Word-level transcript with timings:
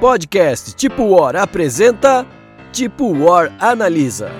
Podcast 0.00 0.74
Tipo 0.76 1.02
War 1.02 1.36
apresenta 1.36 2.26
Tipo 2.72 3.12
War 3.12 3.52
Analisa. 3.60 4.32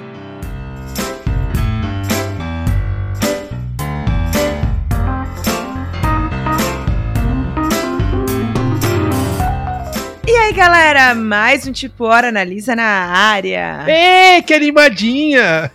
E 10.27 10.31
aí, 10.35 10.53
galera, 10.55 11.15
mais 11.15 11.67
um 11.67 11.73
Tipo 11.73 12.05
Hora 12.05 12.29
Analisa 12.29 12.75
na 12.75 12.83
área. 12.83 13.85
Ê, 13.87 14.41
que 14.41 14.55
animadinha! 14.55 15.71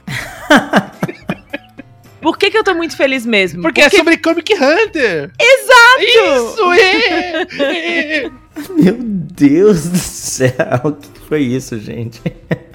Por 2.20 2.40
que, 2.40 2.50
que 2.50 2.58
eu 2.58 2.64
tô 2.64 2.74
muito 2.74 2.98
feliz 2.98 3.24
mesmo? 3.24 3.62
Porque, 3.62 3.82
é 3.82 3.90
sobre 3.92 4.18
Comic 4.18 4.52
Hunter! 4.56 5.32
Exato! 5.40 6.02
Isso, 6.02 6.74
é! 6.74 8.24
é. 8.24 8.32
Meu 8.78 8.96
Deus 9.00 9.88
do 9.90 9.98
céu, 9.98 10.54
o 10.84 10.92
que 10.94 11.20
foi 11.28 11.42
isso, 11.42 11.78
gente? 11.80 12.22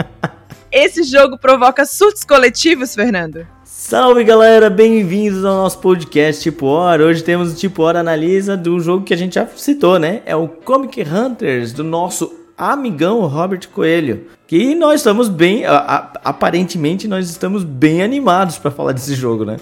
Esse 0.73 1.03
jogo 1.03 1.37
provoca 1.39 1.85
surtos 1.85 2.23
coletivos, 2.25 2.95
Fernando. 2.95 3.47
Salve 3.65 4.23
galera, 4.23 4.71
bem-vindos 4.71 5.45
ao 5.45 5.57
nosso 5.57 5.79
podcast 5.79 6.43
Tipo 6.43 6.67
Hora. 6.67 7.05
Hoje 7.05 7.25
temos 7.25 7.53
o 7.53 7.57
Tipo 7.57 7.83
Hora 7.83 8.01
Analisa 8.01 8.57
do 8.57 8.79
jogo 8.79 9.05
que 9.05 9.13
a 9.15 9.17
gente 9.17 9.35
já 9.35 9.47
citou, 9.57 9.99
né? 9.99 10.23
É 10.27 10.37
o 10.37 10.47
Comic 10.47 11.03
Hunters, 11.03 11.73
do 11.73 11.83
nosso 11.83 12.33
amigão 12.57 13.27
Robert 13.27 13.67
Coelho. 13.73 14.27
Que 14.47 14.75
nós 14.77 15.01
estamos 15.01 15.29
bem, 15.29 15.65
a- 15.65 15.79
a- 15.79 16.13
aparentemente 16.25 17.09
nós 17.09 17.29
estamos 17.31 17.65
bem 17.65 18.03
animados 18.03 18.59
pra 18.59 18.71
falar 18.71 18.93
desse 18.93 19.15
jogo, 19.15 19.45
né? 19.45 19.57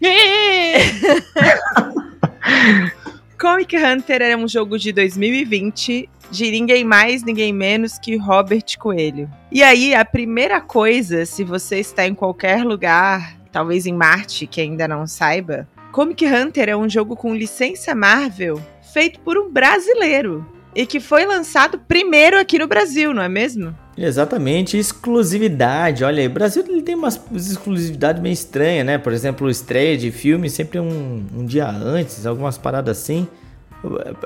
Comic 3.42 3.76
Hunter 3.76 4.22
é 4.22 4.36
um 4.36 4.46
jogo 4.46 4.78
de 4.78 4.92
2020 4.92 6.08
de 6.30 6.50
ninguém 6.52 6.84
mais, 6.84 7.24
ninguém 7.24 7.52
menos 7.52 7.98
que 7.98 8.16
Robert 8.16 8.78
Coelho. 8.78 9.28
E 9.50 9.64
aí, 9.64 9.96
a 9.96 10.04
primeira 10.04 10.60
coisa, 10.60 11.26
se 11.26 11.42
você 11.42 11.80
está 11.80 12.06
em 12.06 12.14
qualquer 12.14 12.64
lugar, 12.64 13.36
talvez 13.50 13.84
em 13.84 13.92
Marte, 13.92 14.46
que 14.46 14.60
ainda 14.60 14.86
não 14.86 15.08
saiba, 15.08 15.66
Comic 15.90 16.24
Hunter 16.24 16.68
é 16.68 16.76
um 16.76 16.88
jogo 16.88 17.16
com 17.16 17.34
licença 17.34 17.96
Marvel 17.96 18.62
feito 18.80 19.18
por 19.18 19.36
um 19.36 19.50
brasileiro 19.50 20.46
e 20.74 20.86
que 20.86 21.00
foi 21.00 21.26
lançado 21.26 21.78
primeiro 21.78 22.38
aqui 22.38 22.58
no 22.58 22.66
Brasil, 22.66 23.12
não 23.12 23.22
é 23.22 23.28
mesmo? 23.28 23.74
Exatamente, 23.96 24.78
exclusividade. 24.78 26.02
Olha 26.02 26.20
aí, 26.20 26.26
o 26.26 26.30
Brasil 26.30 26.64
ele 26.66 26.82
tem 26.82 26.94
umas 26.94 27.20
exclusividades 27.34 28.22
meio 28.22 28.32
estranhas, 28.32 28.86
né? 28.86 28.98
Por 28.98 29.12
exemplo, 29.12 29.50
estreia 29.50 29.96
de 29.98 30.10
filme 30.10 30.48
sempre 30.48 30.80
um, 30.80 31.24
um 31.36 31.44
dia 31.44 31.68
antes, 31.68 32.24
algumas 32.24 32.56
paradas 32.56 32.98
assim. 32.98 33.28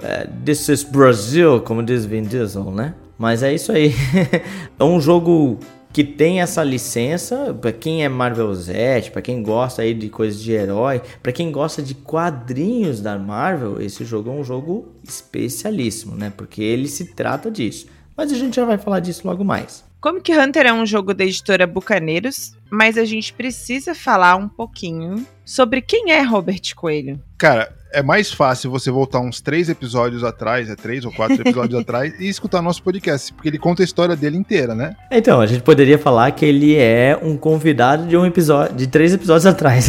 É, 0.02 0.28
This 0.44 0.68
is 0.68 0.82
Brazil, 0.82 1.60
como 1.60 1.82
diz 1.82 2.04
Vin 2.04 2.22
Diesel, 2.22 2.70
né? 2.70 2.94
Mas 3.18 3.42
é 3.42 3.52
isso 3.52 3.72
aí. 3.72 3.94
é 4.78 4.84
um 4.84 5.00
jogo 5.00 5.58
que 5.96 6.04
tem 6.04 6.42
essa 6.42 6.62
licença 6.62 7.54
para 7.58 7.72
quem 7.72 8.04
é 8.04 8.08
Marvelzete, 8.10 9.10
para 9.10 9.22
quem 9.22 9.42
gosta 9.42 9.80
aí 9.80 9.94
de 9.94 10.10
coisas 10.10 10.42
de 10.42 10.52
herói, 10.52 11.00
para 11.22 11.32
quem 11.32 11.50
gosta 11.50 11.82
de 11.82 11.94
quadrinhos 11.94 13.00
da 13.00 13.18
Marvel, 13.18 13.80
esse 13.80 14.04
jogo 14.04 14.28
é 14.28 14.32
um 14.34 14.44
jogo 14.44 14.92
especialíssimo, 15.02 16.14
né? 16.14 16.30
Porque 16.36 16.62
ele 16.62 16.86
se 16.86 17.14
trata 17.14 17.50
disso. 17.50 17.86
Mas 18.14 18.30
a 18.30 18.34
gente 18.34 18.56
já 18.56 18.66
vai 18.66 18.76
falar 18.76 19.00
disso 19.00 19.26
logo 19.26 19.42
mais. 19.42 19.86
Comic 19.98 20.30
Hunter 20.30 20.66
é 20.66 20.72
um 20.74 20.84
jogo 20.84 21.14
da 21.14 21.24
editora 21.24 21.66
Bucaneiros, 21.66 22.52
mas 22.70 22.98
a 22.98 23.04
gente 23.06 23.32
precisa 23.32 23.94
falar 23.94 24.36
um 24.36 24.50
pouquinho 24.50 25.26
sobre 25.46 25.80
quem 25.80 26.12
é 26.12 26.20
Robert 26.20 26.74
Coelho. 26.76 27.22
Cara, 27.38 27.74
é 27.96 28.02
mais 28.02 28.30
fácil 28.30 28.70
você 28.70 28.90
voltar 28.90 29.20
uns 29.20 29.40
três 29.40 29.70
episódios 29.70 30.22
atrás, 30.22 30.68
é 30.68 30.76
três 30.76 31.02
ou 31.06 31.10
quatro 31.10 31.40
episódios 31.40 31.80
atrás, 31.80 32.12
e 32.20 32.28
escutar 32.28 32.60
nosso 32.60 32.82
podcast, 32.82 33.32
porque 33.32 33.48
ele 33.48 33.58
conta 33.58 33.82
a 33.82 33.84
história 33.84 34.14
dele 34.14 34.36
inteira, 34.36 34.74
né? 34.74 34.94
Então, 35.10 35.40
a 35.40 35.46
gente 35.46 35.62
poderia 35.62 35.98
falar 35.98 36.30
que 36.32 36.44
ele 36.44 36.76
é 36.76 37.18
um 37.22 37.38
convidado 37.38 38.06
de 38.06 38.14
um 38.14 38.26
episódio, 38.26 38.76
de 38.76 38.86
três 38.86 39.14
episódios 39.14 39.46
atrás. 39.46 39.88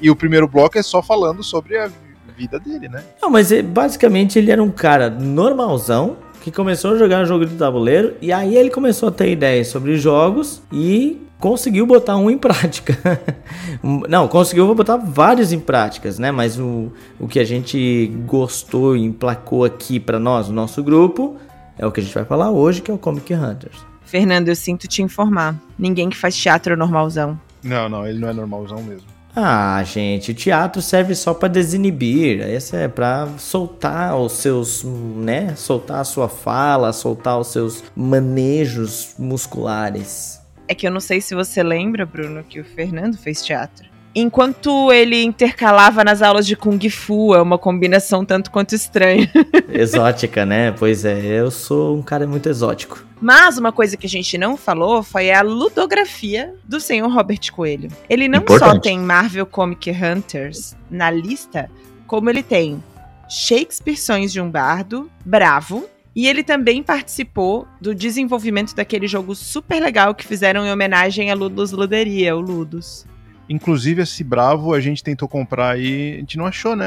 E 0.00 0.08
o 0.08 0.14
primeiro 0.14 0.46
bloco 0.46 0.78
é 0.78 0.82
só 0.82 1.02
falando 1.02 1.42
sobre 1.42 1.76
a 1.76 1.90
vida 2.36 2.60
dele, 2.60 2.88
né? 2.88 3.02
Não, 3.20 3.28
mas 3.28 3.50
é, 3.50 3.62
basicamente 3.62 4.38
ele 4.38 4.52
era 4.52 4.62
um 4.62 4.70
cara 4.70 5.10
normalzão 5.10 6.18
que 6.42 6.50
começou 6.50 6.92
a 6.92 6.96
jogar 6.96 7.24
jogo 7.24 7.44
de 7.44 7.54
tabuleiro 7.54 8.14
e 8.20 8.32
aí 8.32 8.56
ele 8.56 8.70
começou 8.70 9.08
a 9.08 9.12
ter 9.12 9.30
ideias 9.30 9.68
sobre 9.68 9.96
jogos 9.96 10.62
e 10.72 11.20
conseguiu 11.38 11.86
botar 11.86 12.16
um 12.16 12.30
em 12.30 12.38
prática. 12.38 12.98
Não, 14.08 14.28
conseguiu 14.28 14.72
botar 14.74 14.96
vários 14.96 15.52
em 15.52 15.58
práticas, 15.58 16.18
né? 16.18 16.30
Mas 16.30 16.58
o, 16.58 16.92
o 17.18 17.26
que 17.26 17.40
a 17.40 17.44
gente 17.44 18.12
gostou 18.26 18.96
e 18.96 19.02
emplacou 19.02 19.64
aqui 19.64 19.98
pra 19.98 20.18
nós, 20.18 20.48
o 20.48 20.52
nosso 20.52 20.82
grupo, 20.82 21.36
é 21.78 21.86
o 21.86 21.90
que 21.90 22.00
a 22.00 22.02
gente 22.02 22.14
vai 22.14 22.24
falar 22.24 22.50
hoje, 22.50 22.82
que 22.82 22.90
é 22.90 22.94
o 22.94 22.98
Comic 22.98 23.32
Hunters. 23.32 23.84
Fernando, 24.04 24.48
eu 24.48 24.56
sinto 24.56 24.86
te 24.86 25.02
informar. 25.02 25.54
Ninguém 25.78 26.10
que 26.10 26.16
faz 26.16 26.36
teatro 26.36 26.74
é 26.74 26.76
normalzão. 26.76 27.40
Não, 27.62 27.88
não, 27.88 28.06
ele 28.06 28.18
não 28.18 28.28
é 28.28 28.32
normalzão 28.32 28.82
mesmo. 28.82 29.09
Ah, 29.34 29.82
gente, 29.84 30.32
o 30.32 30.34
teatro 30.34 30.82
serve 30.82 31.14
só 31.14 31.32
pra 31.32 31.48
desinibir. 31.48 32.40
Esse 32.40 32.76
é 32.76 32.88
pra 32.88 33.28
soltar 33.38 34.16
os 34.16 34.32
seus, 34.32 34.82
né? 34.84 35.54
Soltar 35.56 36.00
a 36.00 36.04
sua 36.04 36.28
fala, 36.28 36.92
soltar 36.92 37.38
os 37.38 37.48
seus 37.48 37.84
manejos 37.94 39.14
musculares. 39.18 40.40
É 40.66 40.74
que 40.74 40.86
eu 40.86 40.90
não 40.90 41.00
sei 41.00 41.20
se 41.20 41.34
você 41.34 41.62
lembra, 41.62 42.06
Bruno, 42.06 42.44
que 42.44 42.60
o 42.60 42.64
Fernando 42.64 43.16
fez 43.16 43.44
teatro. 43.44 43.89
Enquanto 44.14 44.92
ele 44.92 45.22
intercalava 45.22 46.02
nas 46.02 46.20
aulas 46.20 46.46
de 46.46 46.56
Kung 46.56 46.80
Fu, 46.90 47.34
é 47.34 47.40
uma 47.40 47.56
combinação 47.56 48.24
tanto 48.24 48.50
quanto 48.50 48.74
estranha. 48.74 49.30
Exótica, 49.72 50.44
né? 50.44 50.72
Pois 50.72 51.04
é, 51.04 51.40
eu 51.40 51.50
sou 51.50 51.96
um 51.96 52.02
cara 52.02 52.26
muito 52.26 52.48
exótico. 52.48 53.04
Mas 53.20 53.56
uma 53.56 53.70
coisa 53.70 53.96
que 53.96 54.06
a 54.06 54.08
gente 54.08 54.36
não 54.36 54.56
falou 54.56 55.02
foi 55.02 55.30
a 55.30 55.42
ludografia 55.42 56.54
do 56.64 56.80
senhor 56.80 57.08
Robert 57.12 57.52
Coelho. 57.52 57.88
Ele 58.08 58.26
não 58.26 58.42
só 58.48 58.56
Importante. 58.56 58.82
tem 58.82 58.98
Marvel 58.98 59.46
Comic 59.46 59.90
Hunters 59.90 60.74
na 60.90 61.10
lista, 61.10 61.70
como 62.06 62.28
ele 62.30 62.42
tem 62.42 62.82
Shakespeare 63.28 63.96
Sonhos 63.96 64.32
de 64.32 64.40
um 64.40 64.50
Bardo, 64.50 65.08
Bravo, 65.24 65.86
e 66.16 66.26
ele 66.26 66.42
também 66.42 66.82
participou 66.82 67.68
do 67.80 67.94
desenvolvimento 67.94 68.74
daquele 68.74 69.06
jogo 69.06 69.36
super 69.36 69.80
legal 69.80 70.14
que 70.14 70.26
fizeram 70.26 70.66
em 70.66 70.72
homenagem 70.72 71.30
a 71.30 71.34
Ludus 71.34 71.70
Luderia, 71.70 72.34
o 72.34 72.40
Ludus. 72.40 73.06
Inclusive, 73.50 74.00
esse 74.02 74.22
Bravo 74.22 74.72
a 74.72 74.80
gente 74.80 75.02
tentou 75.02 75.26
comprar 75.28 75.76
e 75.76 76.14
a 76.14 76.16
gente 76.20 76.38
não 76.38 76.46
achou, 76.46 76.76
né? 76.76 76.86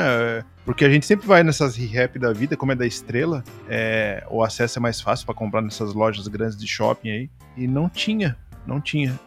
Porque 0.63 0.85
a 0.85 0.89
gente 0.89 1.05
sempre 1.05 1.27
vai 1.27 1.43
nessas 1.43 1.75
re-rap 1.75 2.17
da 2.17 2.31
vida, 2.31 2.55
como 2.55 2.71
é 2.71 2.75
da 2.75 2.87
Estrela, 2.87 3.43
é, 3.67 4.25
o 4.29 4.41
acesso 4.41 4.79
é 4.79 4.81
mais 4.81 5.01
fácil 5.01 5.25
pra 5.25 5.35
comprar 5.35 5.61
nessas 5.61 5.93
lojas 5.93 6.25
grandes 6.29 6.57
de 6.57 6.65
shopping 6.65 7.09
aí. 7.09 7.29
E 7.57 7.67
não 7.67 7.89
tinha, 7.89 8.37
não 8.65 8.79
tinha. 8.79 9.19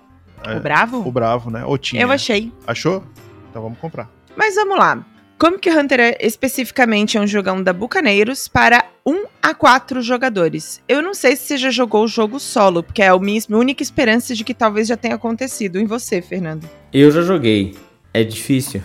É, 0.43 0.57
O 0.57 0.61
Bravo? 0.61 1.07
O 1.07 1.13
Bravo, 1.13 1.51
né? 1.51 1.63
Ou 1.63 1.77
tinha. 1.77 2.01
Eu 2.01 2.11
achei. 2.11 2.51
Achou? 2.67 3.05
Então 3.51 3.61
vamos 3.61 3.79
comprar. 3.79 4.11
Mas 4.35 4.55
vamos 4.55 4.79
lá. 4.79 5.05
Comic 5.39 5.69
Hunter 5.69 6.01
é, 6.01 6.17
especificamente 6.21 7.19
é 7.19 7.21
um 7.21 7.27
jogão 7.27 7.63
da 7.63 7.73
Bucaneiros 7.73 8.49
para 8.49 8.87
1 9.05 9.25
a 9.43 9.55
4 9.55 10.01
jogadores. 10.01 10.81
Eu 10.89 11.03
não 11.03 11.13
sei 11.13 11.37
se 11.37 11.43
você 11.45 11.59
já 11.59 11.71
jogou 11.71 12.05
o 12.05 12.09
jogo 12.09 12.41
solo, 12.41 12.83
porque 12.83 13.03
é 13.03 13.09
a 13.09 13.19
minha 13.19 13.41
única 13.51 13.83
esperança 13.83 14.35
de 14.35 14.43
que 14.43 14.55
talvez 14.55 14.89
já 14.89 14.97
tenha 14.97 15.15
acontecido. 15.15 15.79
Em 15.79 15.85
você, 15.85 16.23
Fernando. 16.23 16.67
Eu 16.93 17.11
já 17.11 17.21
joguei. 17.21 17.77
É 18.15 18.25
difícil. 18.25 18.81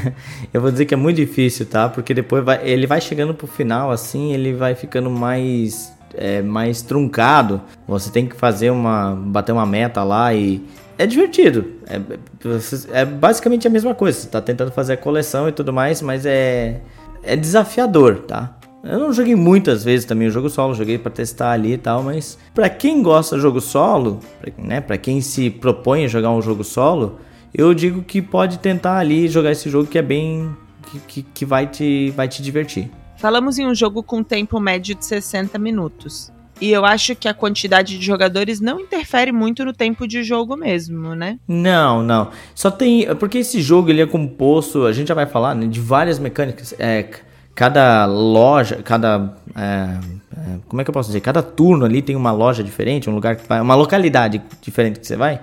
eu 0.52 0.60
vou 0.60 0.70
dizer 0.70 0.84
que 0.84 0.92
é 0.92 0.96
muito 0.96 1.16
difícil, 1.16 1.64
tá? 1.64 1.88
Porque 1.88 2.12
depois 2.12 2.44
vai- 2.44 2.60
ele 2.68 2.86
vai 2.86 3.00
chegando 3.00 3.32
pro 3.32 3.46
final, 3.46 3.90
assim, 3.90 4.34
ele 4.34 4.52
vai 4.52 4.74
ficando 4.74 5.08
mais, 5.08 5.90
é, 6.14 6.42
mais 6.42 6.82
truncado. 6.82 7.62
Você 7.88 8.10
tem 8.10 8.26
que 8.26 8.36
fazer 8.36 8.68
uma. 8.68 9.14
bater 9.14 9.52
uma 9.52 9.64
meta 9.64 10.02
lá 10.02 10.34
e. 10.34 10.62
É 10.98 11.06
divertido. 11.06 11.66
É, 11.86 13.00
é 13.00 13.04
basicamente 13.04 13.66
a 13.66 13.70
mesma 13.70 13.94
coisa. 13.94 14.18
Você 14.18 14.28
tá 14.28 14.40
tentando 14.40 14.70
fazer 14.70 14.94
a 14.94 14.96
coleção 14.96 15.48
e 15.48 15.52
tudo 15.52 15.72
mais, 15.72 16.00
mas 16.00 16.24
é. 16.26 16.80
É 17.26 17.34
desafiador, 17.36 18.18
tá? 18.18 18.54
Eu 18.84 18.98
não 18.98 19.10
joguei 19.10 19.34
muitas 19.34 19.82
vezes 19.82 20.04
também 20.04 20.28
o 20.28 20.30
jogo 20.30 20.50
solo, 20.50 20.74
joguei 20.74 20.98
pra 20.98 21.10
testar 21.10 21.52
ali 21.52 21.72
e 21.72 21.78
tal, 21.78 22.02
mas 22.02 22.38
pra 22.54 22.68
quem 22.68 23.02
gosta 23.02 23.34
de 23.34 23.40
jogo 23.40 23.58
solo, 23.58 24.20
né, 24.58 24.82
para 24.82 24.98
quem 24.98 25.22
se 25.22 25.48
propõe 25.48 26.04
a 26.04 26.08
jogar 26.08 26.30
um 26.30 26.42
jogo 26.42 26.62
solo, 26.62 27.18
eu 27.54 27.72
digo 27.72 28.02
que 28.02 28.20
pode 28.20 28.58
tentar 28.58 28.98
ali 28.98 29.26
jogar 29.26 29.52
esse 29.52 29.70
jogo 29.70 29.88
que 29.88 29.96
é 29.96 30.02
bem 30.02 30.54
que, 30.90 30.98
que, 30.98 31.22
que 31.22 31.44
vai 31.46 31.66
te 31.66 32.10
vai 32.10 32.28
te 32.28 32.42
divertir. 32.42 32.90
Falamos 33.16 33.58
em 33.58 33.66
um 33.66 33.74
jogo 33.74 34.02
com 34.02 34.22
tempo 34.22 34.60
médio 34.60 34.94
de 34.94 35.04
60 35.06 35.58
minutos. 35.58 36.30
E 36.64 36.72
eu 36.72 36.82
acho 36.82 37.14
que 37.14 37.28
a 37.28 37.34
quantidade 37.34 37.98
de 37.98 38.06
jogadores 38.06 38.58
não 38.58 38.80
interfere 38.80 39.30
muito 39.30 39.66
no 39.66 39.72
tempo 39.74 40.08
de 40.08 40.22
jogo 40.22 40.56
mesmo, 40.56 41.14
né? 41.14 41.38
Não, 41.46 42.02
não. 42.02 42.30
Só 42.54 42.70
tem. 42.70 43.14
Porque 43.16 43.36
esse 43.36 43.60
jogo 43.60 43.90
ele 43.90 44.00
é 44.00 44.06
composto, 44.06 44.86
a 44.86 44.92
gente 44.94 45.08
já 45.08 45.14
vai 45.14 45.26
falar, 45.26 45.54
né, 45.54 45.66
de 45.66 45.78
várias 45.78 46.18
mecânicas. 46.18 46.74
É, 46.78 47.06
cada 47.54 48.06
loja, 48.06 48.76
cada. 48.82 49.36
é, 49.54 49.60
é, 49.60 50.58
como 50.66 50.80
é 50.80 50.84
que 50.84 50.88
eu 50.88 50.94
posso 50.94 51.10
dizer? 51.10 51.20
Cada 51.20 51.42
turno 51.42 51.84
ali 51.84 52.00
tem 52.00 52.16
uma 52.16 52.32
loja 52.32 52.64
diferente, 52.64 53.10
um 53.10 53.14
lugar 53.14 53.36
que 53.36 53.46
vai. 53.46 53.60
Uma 53.60 53.74
localidade 53.74 54.40
diferente 54.62 55.00
que 55.00 55.06
você 55.06 55.18
vai. 55.18 55.42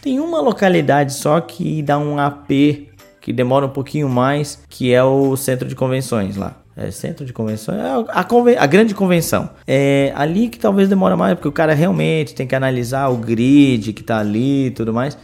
Tem 0.00 0.18
uma 0.18 0.40
localidade 0.40 1.12
só 1.12 1.42
que 1.42 1.82
dá 1.82 1.98
um 1.98 2.18
AP 2.18 2.48
que 3.20 3.34
demora 3.34 3.66
um 3.66 3.70
pouquinho 3.70 4.08
mais, 4.08 4.64
que 4.70 4.94
é 4.94 5.04
o 5.04 5.36
centro 5.36 5.68
de 5.68 5.74
convenções 5.74 6.36
lá. 6.36 6.56
É, 6.76 6.90
centro 6.90 7.24
de 7.24 7.32
convenções, 7.32 7.78
é 7.78 8.04
a, 8.08 8.24
conven 8.24 8.56
a 8.58 8.66
grande 8.66 8.94
convenção. 8.96 9.50
É 9.64 10.12
ali 10.16 10.48
que 10.48 10.58
talvez 10.58 10.88
demora 10.88 11.16
mais, 11.16 11.34
porque 11.34 11.46
o 11.46 11.52
cara 11.52 11.72
realmente 11.72 12.34
tem 12.34 12.48
que 12.48 12.54
analisar 12.54 13.08
o 13.08 13.16
grid 13.16 13.92
que 13.92 14.02
tá 14.02 14.18
ali 14.18 14.66
e 14.66 14.70
tudo 14.72 14.92
mais. 14.92 15.16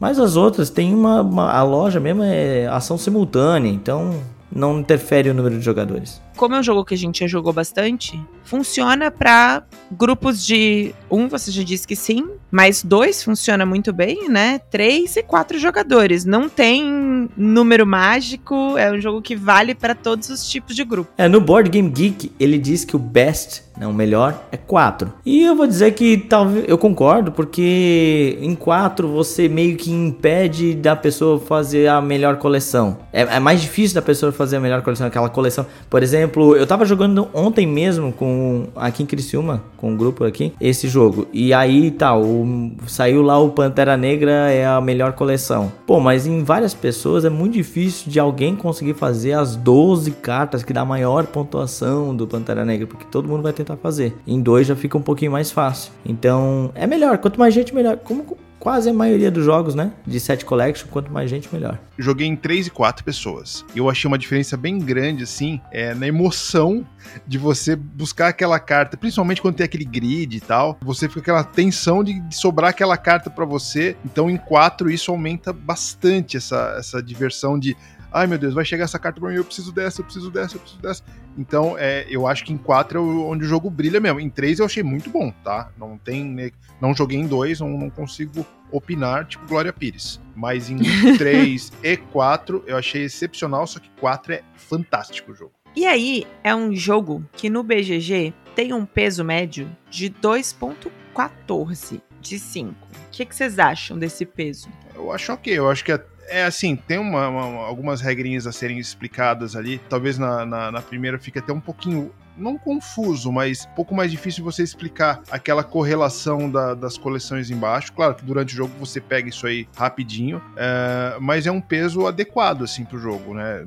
Mas 0.00 0.18
as 0.18 0.34
outras 0.34 0.70
tem 0.70 0.94
uma, 0.94 1.20
uma, 1.20 1.52
A 1.52 1.62
loja 1.62 2.00
mesmo 2.00 2.22
é 2.22 2.66
ação 2.66 2.96
simultânea, 2.96 3.70
então 3.70 4.14
não 4.50 4.78
interfere 4.78 5.28
o 5.28 5.34
número 5.34 5.58
de 5.58 5.64
jogadores. 5.64 6.22
Como 6.36 6.54
é 6.54 6.58
um 6.58 6.62
jogo 6.62 6.84
que 6.84 6.94
a 6.94 6.98
gente 6.98 7.20
já 7.20 7.26
jogou 7.26 7.52
bastante, 7.52 8.20
funciona 8.44 9.10
para 9.10 9.62
grupos 9.90 10.44
de 10.44 10.94
um, 11.10 11.28
você 11.28 11.50
já 11.50 11.62
disse 11.62 11.86
que 11.86 11.96
sim, 11.96 12.26
mas 12.50 12.82
dois 12.82 13.22
funciona 13.22 13.64
muito 13.64 13.92
bem, 13.92 14.28
né? 14.28 14.60
Três 14.70 15.16
e 15.16 15.22
quatro 15.22 15.58
jogadores. 15.58 16.24
Não 16.24 16.48
tem 16.48 17.28
número 17.36 17.86
mágico, 17.86 18.76
é 18.76 18.92
um 18.92 19.00
jogo 19.00 19.22
que 19.22 19.34
vale 19.34 19.74
para 19.74 19.94
todos 19.94 20.28
os 20.28 20.48
tipos 20.48 20.74
de 20.76 20.84
grupo. 20.84 21.10
É, 21.16 21.28
no 21.28 21.40
Board 21.40 21.70
Game 21.70 21.88
Geek, 21.88 22.32
ele 22.38 22.58
diz 22.58 22.84
que 22.84 22.96
o 22.96 22.98
best, 22.98 23.62
né, 23.76 23.86
o 23.86 23.92
melhor, 23.92 24.44
é 24.52 24.56
quatro. 24.56 25.12
E 25.24 25.42
eu 25.42 25.56
vou 25.56 25.66
dizer 25.66 25.92
que 25.92 26.16
talvez 26.16 26.64
eu 26.68 26.76
concordo, 26.76 27.32
porque 27.32 28.38
em 28.40 28.54
quatro 28.54 29.08
você 29.08 29.48
meio 29.48 29.76
que 29.76 29.90
impede 29.90 30.74
da 30.74 30.94
pessoa 30.94 31.40
fazer 31.40 31.88
a 31.88 32.00
melhor 32.00 32.36
coleção. 32.36 32.98
É, 33.12 33.22
é 33.22 33.40
mais 33.40 33.60
difícil 33.60 33.94
da 33.94 34.02
pessoa 34.02 34.32
fazer 34.32 34.56
a 34.56 34.60
melhor 34.60 34.82
coleção, 34.82 35.06
aquela 35.06 35.28
coleção. 35.28 35.66
Por 35.88 36.02
exemplo, 36.02 36.23
eu 36.56 36.66
tava 36.66 36.84
jogando 36.84 37.28
ontem 37.32 37.66
mesmo 37.66 38.12
com 38.12 38.66
aqui 38.76 39.02
em 39.02 39.06
Criciúma, 39.06 39.62
com 39.76 39.90
um 39.90 39.96
grupo 39.96 40.24
aqui, 40.24 40.52
esse 40.60 40.88
jogo. 40.88 41.26
E 41.32 41.52
aí 41.52 41.90
tá, 41.90 42.16
o, 42.16 42.72
saiu 42.86 43.22
lá 43.22 43.38
o 43.38 43.50
Pantera 43.50 43.96
Negra 43.96 44.50
é 44.50 44.66
a 44.66 44.80
melhor 44.80 45.12
coleção. 45.12 45.72
Pô, 45.86 46.00
mas 46.00 46.26
em 46.26 46.42
várias 46.42 46.74
pessoas 46.74 47.24
é 47.24 47.30
muito 47.30 47.54
difícil 47.54 48.10
de 48.10 48.18
alguém 48.18 48.56
conseguir 48.56 48.94
fazer 48.94 49.32
as 49.32 49.56
12 49.56 50.10
cartas 50.12 50.62
que 50.62 50.72
dá 50.72 50.82
a 50.82 50.86
maior 50.86 51.26
pontuação 51.26 52.14
do 52.14 52.26
Pantera 52.26 52.64
Negra, 52.64 52.86
porque 52.86 53.04
todo 53.10 53.28
mundo 53.28 53.42
vai 53.42 53.52
tentar 53.52 53.76
fazer. 53.76 54.14
Em 54.26 54.40
dois 54.40 54.66
já 54.66 54.76
fica 54.76 54.96
um 54.96 55.02
pouquinho 55.02 55.32
mais 55.32 55.50
fácil. 55.50 55.92
Então, 56.04 56.70
é 56.74 56.86
melhor, 56.86 57.18
quanto 57.18 57.38
mais 57.38 57.52
gente 57.52 57.74
melhor. 57.74 57.96
Como 57.98 58.36
quase 58.64 58.88
a 58.88 58.94
maioria 58.94 59.30
dos 59.30 59.44
jogos, 59.44 59.74
né? 59.74 59.92
De 60.06 60.18
set 60.18 60.42
collection, 60.42 60.88
quanto 60.88 61.12
mais 61.12 61.28
gente, 61.28 61.52
melhor. 61.52 61.78
Joguei 61.98 62.26
em 62.26 62.34
3 62.34 62.68
e 62.68 62.70
4 62.70 63.04
pessoas. 63.04 63.62
Eu 63.76 63.90
achei 63.90 64.08
uma 64.08 64.16
diferença 64.16 64.56
bem 64.56 64.78
grande, 64.78 65.22
assim, 65.22 65.60
é, 65.70 65.94
na 65.94 66.08
emoção 66.08 66.84
de 67.26 67.36
você 67.36 67.76
buscar 67.76 68.28
aquela 68.28 68.58
carta, 68.58 68.96
principalmente 68.96 69.42
quando 69.42 69.56
tem 69.56 69.64
aquele 69.64 69.84
grid 69.84 70.34
e 70.34 70.40
tal. 70.40 70.78
Você 70.80 71.08
fica 71.08 71.20
com 71.20 71.20
aquela 71.20 71.44
tensão 71.44 72.02
de, 72.02 72.18
de 72.20 72.34
sobrar 72.34 72.70
aquela 72.70 72.96
carta 72.96 73.28
para 73.28 73.44
você. 73.44 73.98
Então, 74.02 74.30
em 74.30 74.38
4, 74.38 74.90
isso 74.90 75.10
aumenta 75.10 75.52
bastante 75.52 76.38
essa, 76.38 76.74
essa 76.78 77.02
diversão 77.02 77.58
de 77.58 77.76
ai 78.14 78.28
meu 78.28 78.38
Deus, 78.38 78.54
vai 78.54 78.64
chegar 78.64 78.84
essa 78.84 78.98
carta 78.98 79.20
pra 79.20 79.28
mim, 79.28 79.34
eu 79.34 79.44
preciso 79.44 79.72
dessa, 79.72 80.00
eu 80.00 80.04
preciso 80.04 80.30
dessa, 80.30 80.54
eu 80.54 80.60
preciso 80.60 80.80
dessa. 80.80 81.02
Então, 81.36 81.76
é, 81.76 82.06
eu 82.08 82.28
acho 82.28 82.44
que 82.44 82.52
em 82.52 82.56
4 82.56 82.96
é 82.96 83.00
onde 83.00 83.44
o 83.44 83.48
jogo 83.48 83.68
brilha 83.68 83.98
mesmo. 84.00 84.20
Em 84.20 84.30
3 84.30 84.60
eu 84.60 84.64
achei 84.64 84.84
muito 84.84 85.10
bom, 85.10 85.32
tá? 85.42 85.72
Não 85.76 85.98
tem. 85.98 86.24
Né, 86.24 86.52
não 86.80 86.94
joguei 86.94 87.18
em 87.18 87.26
2, 87.26 87.58
não, 87.58 87.70
não 87.76 87.90
consigo 87.90 88.46
opinar, 88.70 89.26
tipo 89.26 89.46
Glória 89.48 89.72
Pires. 89.72 90.20
Mas 90.36 90.70
em 90.70 90.78
3 91.18 91.72
e 91.82 91.96
4 91.96 92.62
eu 92.68 92.76
achei 92.76 93.02
excepcional, 93.02 93.66
só 93.66 93.80
que 93.80 93.90
4 93.98 94.34
é 94.34 94.42
fantástico 94.54 95.32
o 95.32 95.34
jogo. 95.34 95.52
E 95.74 95.84
aí, 95.84 96.24
é 96.44 96.54
um 96.54 96.72
jogo 96.72 97.24
que 97.32 97.50
no 97.50 97.64
BGG 97.64 98.32
tem 98.54 98.72
um 98.72 98.86
peso 98.86 99.24
médio 99.24 99.68
de 99.90 100.08
2,14 100.08 102.00
de 102.20 102.38
5. 102.38 102.70
O 102.70 103.10
que, 103.10 103.26
que 103.26 103.34
vocês 103.34 103.58
acham 103.58 103.98
desse 103.98 104.24
peso? 104.24 104.68
Eu 104.94 105.10
acho 105.10 105.32
ok, 105.32 105.52
eu 105.52 105.68
acho 105.68 105.84
que 105.84 105.90
é 105.90 106.04
é 106.28 106.44
assim, 106.44 106.76
tem 106.76 106.98
uma, 106.98 107.28
uma, 107.28 107.66
algumas 107.66 108.00
regrinhas 108.00 108.46
a 108.46 108.52
serem 108.52 108.78
explicadas 108.78 109.56
ali. 109.56 109.80
Talvez 109.88 110.18
na, 110.18 110.44
na, 110.44 110.70
na, 110.70 110.82
primeira 110.82 111.18
fique 111.18 111.38
até 111.38 111.52
um 111.52 111.60
pouquinho. 111.60 112.12
Não 112.36 112.58
confuso, 112.58 113.30
mas 113.30 113.64
um 113.70 113.74
pouco 113.76 113.94
mais 113.94 114.10
difícil 114.10 114.42
você 114.42 114.64
explicar 114.64 115.22
aquela 115.30 115.62
correlação 115.62 116.50
da, 116.50 116.74
das 116.74 116.98
coleções 116.98 117.48
embaixo. 117.48 117.92
Claro 117.92 118.16
que 118.16 118.24
durante 118.24 118.54
o 118.54 118.56
jogo 118.56 118.72
você 118.76 119.00
pega 119.00 119.28
isso 119.28 119.46
aí 119.46 119.68
rapidinho, 119.76 120.42
é, 120.56 121.16
mas 121.20 121.46
é 121.46 121.52
um 121.52 121.60
peso 121.60 122.08
adequado 122.08 122.64
assim 122.64 122.84
pro 122.84 122.98
jogo, 122.98 123.34
né? 123.34 123.64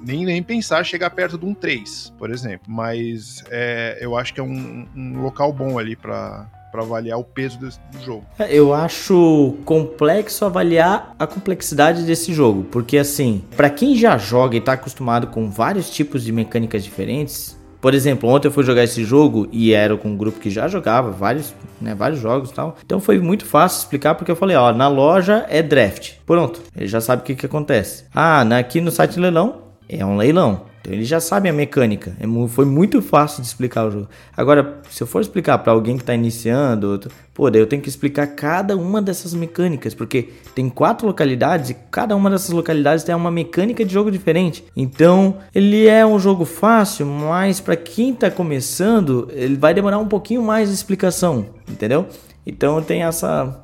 Nem, 0.00 0.24
nem 0.24 0.42
pensar 0.42 0.84
chegar 0.84 1.10
perto 1.10 1.38
de 1.38 1.46
um 1.46 1.54
3, 1.54 2.12
por 2.18 2.30
exemplo. 2.30 2.66
Mas 2.68 3.44
é, 3.50 3.98
eu 4.00 4.16
acho 4.16 4.34
que 4.34 4.40
é 4.40 4.42
um, 4.42 4.88
um 4.96 5.22
local 5.22 5.52
bom 5.52 5.78
ali 5.78 5.94
para 5.94 6.50
para 6.70 6.82
avaliar 6.82 7.18
o 7.18 7.24
peso 7.24 7.58
desse, 7.58 7.78
do 7.92 8.04
jogo. 8.04 8.24
É, 8.38 8.52
eu 8.52 8.74
acho 8.74 9.56
complexo 9.64 10.44
avaliar 10.44 11.14
a 11.18 11.26
complexidade 11.26 12.02
desse 12.02 12.32
jogo, 12.32 12.64
porque 12.64 12.98
assim, 12.98 13.42
para 13.56 13.70
quem 13.70 13.96
já 13.96 14.16
joga 14.18 14.56
e 14.56 14.60
tá 14.60 14.72
acostumado 14.72 15.28
com 15.28 15.50
vários 15.50 15.90
tipos 15.90 16.22
de 16.22 16.32
mecânicas 16.32 16.84
diferentes, 16.84 17.58
por 17.80 17.94
exemplo, 17.94 18.28
ontem 18.28 18.48
eu 18.48 18.52
fui 18.52 18.64
jogar 18.64 18.82
esse 18.82 19.04
jogo 19.04 19.48
e 19.52 19.72
era 19.72 19.96
com 19.96 20.08
um 20.08 20.16
grupo 20.16 20.40
que 20.40 20.50
já 20.50 20.66
jogava 20.66 21.12
vários, 21.12 21.54
né, 21.80 21.94
vários 21.94 22.20
jogos 22.20 22.50
e 22.50 22.54
tal. 22.54 22.76
Então 22.84 22.98
foi 22.98 23.20
muito 23.20 23.44
fácil 23.46 23.78
explicar 23.78 24.16
porque 24.16 24.30
eu 24.30 24.36
falei, 24.36 24.56
ó, 24.56 24.72
na 24.72 24.88
loja 24.88 25.46
é 25.48 25.62
draft. 25.62 26.14
Pronto, 26.26 26.60
ele 26.76 26.88
já 26.88 27.00
sabe 27.00 27.22
o 27.22 27.24
que 27.24 27.36
que 27.36 27.46
acontece. 27.46 28.04
Ah, 28.12 28.40
aqui 28.58 28.80
no 28.80 28.90
site 28.90 29.20
leilão 29.20 29.62
é 29.88 30.04
um 30.04 30.16
leilão. 30.16 30.67
Então 30.88 30.96
eles 30.96 31.06
já 31.06 31.20
sabem 31.20 31.50
a 31.50 31.54
mecânica. 31.54 32.16
É 32.18 32.48
foi 32.48 32.64
muito 32.64 33.02
fácil 33.02 33.42
de 33.42 33.48
explicar 33.48 33.84
o 33.84 33.90
jogo. 33.90 34.08
Agora, 34.34 34.80
se 34.88 35.02
eu 35.02 35.06
for 35.06 35.20
explicar 35.20 35.58
para 35.58 35.70
alguém 35.70 35.96
que 35.96 36.02
está 36.02 36.14
iniciando, 36.14 36.98
pô, 37.34 37.50
daí 37.50 37.60
eu 37.60 37.66
tenho 37.66 37.82
que 37.82 37.90
explicar 37.90 38.26
cada 38.28 38.74
uma 38.74 39.02
dessas 39.02 39.34
mecânicas, 39.34 39.92
porque 39.92 40.30
tem 40.54 40.70
quatro 40.70 41.06
localidades 41.06 41.68
e 41.68 41.76
cada 41.90 42.16
uma 42.16 42.30
dessas 42.30 42.50
localidades 42.50 43.04
tem 43.04 43.14
uma 43.14 43.30
mecânica 43.30 43.84
de 43.84 43.92
jogo 43.92 44.10
diferente. 44.10 44.64
Então, 44.74 45.36
ele 45.54 45.86
é 45.86 46.06
um 46.06 46.18
jogo 46.18 46.46
fácil, 46.46 47.04
mas 47.04 47.60
para 47.60 47.76
quem 47.76 48.12
está 48.12 48.30
começando, 48.30 49.28
ele 49.32 49.56
vai 49.56 49.74
demorar 49.74 49.98
um 49.98 50.08
pouquinho 50.08 50.42
mais 50.42 50.70
de 50.70 50.74
explicação, 50.74 51.46
entendeu? 51.68 52.06
Então 52.48 52.82
tem 52.82 53.02
essa 53.02 53.62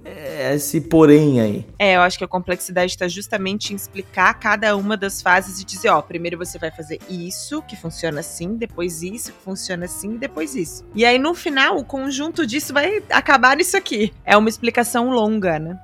esse 0.52 0.80
porém 0.80 1.40
aí. 1.40 1.66
É, 1.78 1.96
eu 1.96 2.02
acho 2.02 2.18
que 2.18 2.24
a 2.24 2.28
complexidade 2.28 2.92
está 2.92 3.08
justamente 3.08 3.72
em 3.72 3.76
explicar 3.76 4.34
cada 4.34 4.76
uma 4.76 4.96
das 4.96 5.22
fases 5.22 5.60
e 5.60 5.64
dizer, 5.64 5.88
ó, 5.88 6.02
primeiro 6.02 6.36
você 6.36 6.58
vai 6.58 6.70
fazer 6.70 6.98
isso, 7.08 7.62
que 7.62 7.76
funciona 7.76 8.20
assim, 8.20 8.56
depois 8.56 9.02
isso, 9.02 9.32
que 9.32 9.38
funciona 9.42 9.86
assim, 9.86 10.16
depois 10.16 10.54
isso. 10.54 10.84
E 10.94 11.04
aí, 11.04 11.18
no 11.18 11.34
final, 11.34 11.78
o 11.78 11.84
conjunto 11.84 12.46
disso 12.46 12.74
vai 12.74 13.02
acabar 13.10 13.56
nisso 13.56 13.76
aqui. 13.76 14.12
É 14.24 14.36
uma 14.36 14.48
explicação 14.48 15.10
longa, 15.10 15.58
né? 15.58 15.78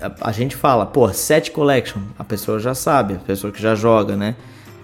A, 0.00 0.28
a 0.28 0.32
gente 0.32 0.56
fala, 0.56 0.86
pô, 0.86 1.12
set 1.12 1.50
collection, 1.50 2.00
a 2.18 2.24
pessoa 2.24 2.58
já 2.58 2.74
sabe, 2.74 3.14
a 3.14 3.18
pessoa 3.18 3.52
que 3.52 3.60
já 3.60 3.74
joga, 3.74 4.16
né? 4.16 4.34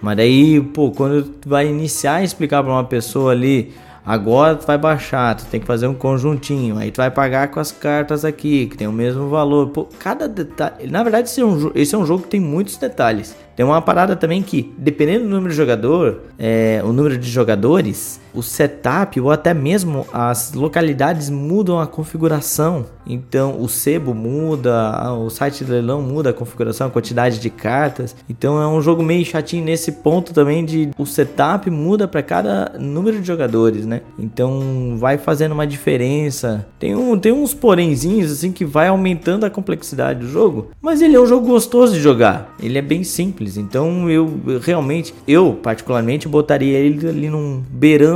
Mas 0.01 0.17
daí, 0.17 0.61
pô, 0.61 0.91
quando 0.91 1.35
vai 1.45 1.67
iniciar 1.67 2.15
a 2.15 2.23
explicar 2.23 2.63
para 2.63 2.71
uma 2.71 2.85
pessoa 2.85 3.31
ali, 3.31 3.73
Agora 4.05 4.55
tu 4.55 4.65
vai 4.65 4.77
baixar, 4.77 5.35
tu 5.35 5.45
tem 5.45 5.59
que 5.59 5.65
fazer 5.65 5.87
um 5.87 5.93
conjuntinho, 5.93 6.77
aí 6.77 6.91
tu 6.91 6.97
vai 6.97 7.11
pagar 7.11 7.49
com 7.49 7.59
as 7.59 7.71
cartas 7.71 8.25
aqui, 8.25 8.67
que 8.67 8.77
tem 8.77 8.87
o 8.87 8.91
mesmo 8.91 9.29
valor. 9.29 9.69
Pô, 9.69 9.87
cada 9.99 10.27
detalhe. 10.27 10.87
Na 10.87 11.03
verdade, 11.03 11.29
esse 11.29 11.41
é, 11.41 11.45
um, 11.45 11.71
esse 11.75 11.93
é 11.93 11.97
um 11.97 12.05
jogo 12.05 12.23
que 12.23 12.29
tem 12.29 12.39
muitos 12.39 12.77
detalhes. 12.77 13.35
Tem 13.55 13.65
uma 13.65 13.81
parada 13.81 14.15
também 14.15 14.41
que, 14.41 14.73
dependendo 14.77 15.25
do 15.25 15.29
número 15.29 15.49
de 15.49 15.57
jogador, 15.57 16.21
é, 16.39 16.81
o 16.83 16.93
número 16.93 17.17
de 17.17 17.29
jogadores, 17.29 18.19
o 18.33 18.41
setup 18.41 19.19
ou 19.19 19.31
até 19.31 19.53
mesmo 19.53 20.05
as 20.13 20.53
localidades 20.53 21.29
mudam 21.29 21.79
a 21.79 21.87
configuração. 21.87 22.85
Então 23.05 23.59
o 23.59 23.67
sebo 23.67 24.13
muda, 24.13 25.13
o 25.13 25.29
site 25.29 25.65
de 25.65 25.71
leilão 25.71 26.01
muda 26.01 26.29
a 26.29 26.33
configuração, 26.33 26.87
a 26.87 26.89
quantidade 26.89 27.39
de 27.39 27.49
cartas. 27.49 28.15
Então 28.29 28.61
é 28.61 28.67
um 28.67 28.81
jogo 28.81 29.01
meio 29.01 29.25
chatinho 29.25 29.65
nesse 29.65 29.91
ponto 29.93 30.33
também 30.33 30.63
de 30.63 30.91
o 30.97 31.05
setup 31.05 31.69
muda 31.69 32.07
para 32.07 32.21
cada 32.21 32.73
número 32.79 33.19
de 33.19 33.25
jogadores, 33.25 33.85
né? 33.85 34.01
Então 34.17 34.95
vai 34.97 35.17
fazendo 35.17 35.53
uma 35.53 35.65
diferença. 35.65 36.67
Tem, 36.77 36.95
um, 36.95 37.17
tem 37.17 37.31
uns 37.31 37.53
porémzinhos 37.53 38.31
assim 38.31 38.51
que 38.51 38.63
vai 38.63 38.87
aumentando 38.87 39.45
a 39.45 39.49
complexidade 39.49 40.19
do 40.19 40.27
jogo, 40.27 40.69
mas 40.81 41.01
ele 41.01 41.15
é 41.15 41.19
um 41.19 41.25
jogo 41.25 41.47
gostoso 41.47 41.93
de 41.93 41.99
jogar. 41.99 42.53
Ele 42.61 42.77
é 42.77 42.81
bem 42.81 43.03
simples. 43.03 43.57
Então 43.57 44.09
eu, 44.09 44.39
realmente, 44.61 45.13
eu 45.27 45.57
particularmente 45.61 46.27
botaria 46.27 46.77
ele 46.77 47.07
ali 47.07 47.29
num 47.29 47.63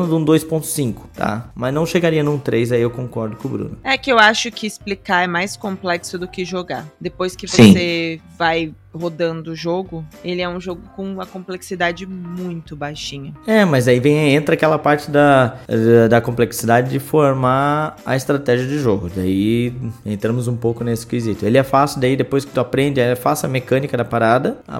beirando 0.03 0.07
de 0.07 0.13
um 0.13 0.25
2.5, 0.25 0.95
tá? 1.13 1.49
Mas 1.55 1.73
não 1.73 1.85
chegaria 1.85 2.23
num 2.23 2.37
3, 2.37 2.71
aí 2.71 2.81
eu 2.81 2.89
concordo 2.89 3.35
com 3.35 3.47
o 3.47 3.51
Bruno. 3.51 3.77
É 3.83 3.97
que 3.97 4.11
eu 4.11 4.19
acho 4.19 4.51
que 4.51 4.67
explicar 4.67 5.23
é 5.23 5.27
mais 5.27 5.55
complexo 5.55 6.17
do 6.17 6.27
que 6.27 6.45
jogar. 6.45 6.85
Depois 6.99 7.35
que 7.35 7.47
você 7.47 8.19
Sim. 8.19 8.21
vai 8.37 8.73
rodando 8.93 9.51
o 9.51 9.55
jogo, 9.55 10.05
ele 10.23 10.41
é 10.41 10.47
um 10.47 10.61
jogo 10.61 10.81
com 10.95 11.03
uma 11.03 11.25
complexidade 11.25 12.05
muito 12.05 12.75
baixinha. 12.75 13.33
É, 13.47 13.65
mas 13.65 13.87
aí 13.87 13.99
vem 13.99 14.33
entra 14.33 14.53
aquela 14.53 14.77
parte 14.77 15.09
da, 15.09 15.57
da, 15.67 16.07
da 16.07 16.21
complexidade 16.21 16.89
de 16.89 16.99
formar 16.99 17.95
a 18.05 18.15
estratégia 18.15 18.67
de 18.67 18.77
jogo. 18.77 19.09
Daí 19.13 19.73
entramos 20.05 20.47
um 20.47 20.55
pouco 20.55 20.83
nesse 20.83 21.07
quesito. 21.07 21.45
Ele 21.45 21.57
é 21.57 21.63
fácil, 21.63 21.99
daí 21.99 22.15
depois 22.15 22.45
que 22.45 22.51
tu 22.51 22.59
aprende, 22.59 22.99
é 22.99 23.15
fácil 23.15 23.47
a 23.47 23.49
mecânica 23.49 23.97
da 23.97 24.05
parada. 24.05 24.57
A, 24.67 24.79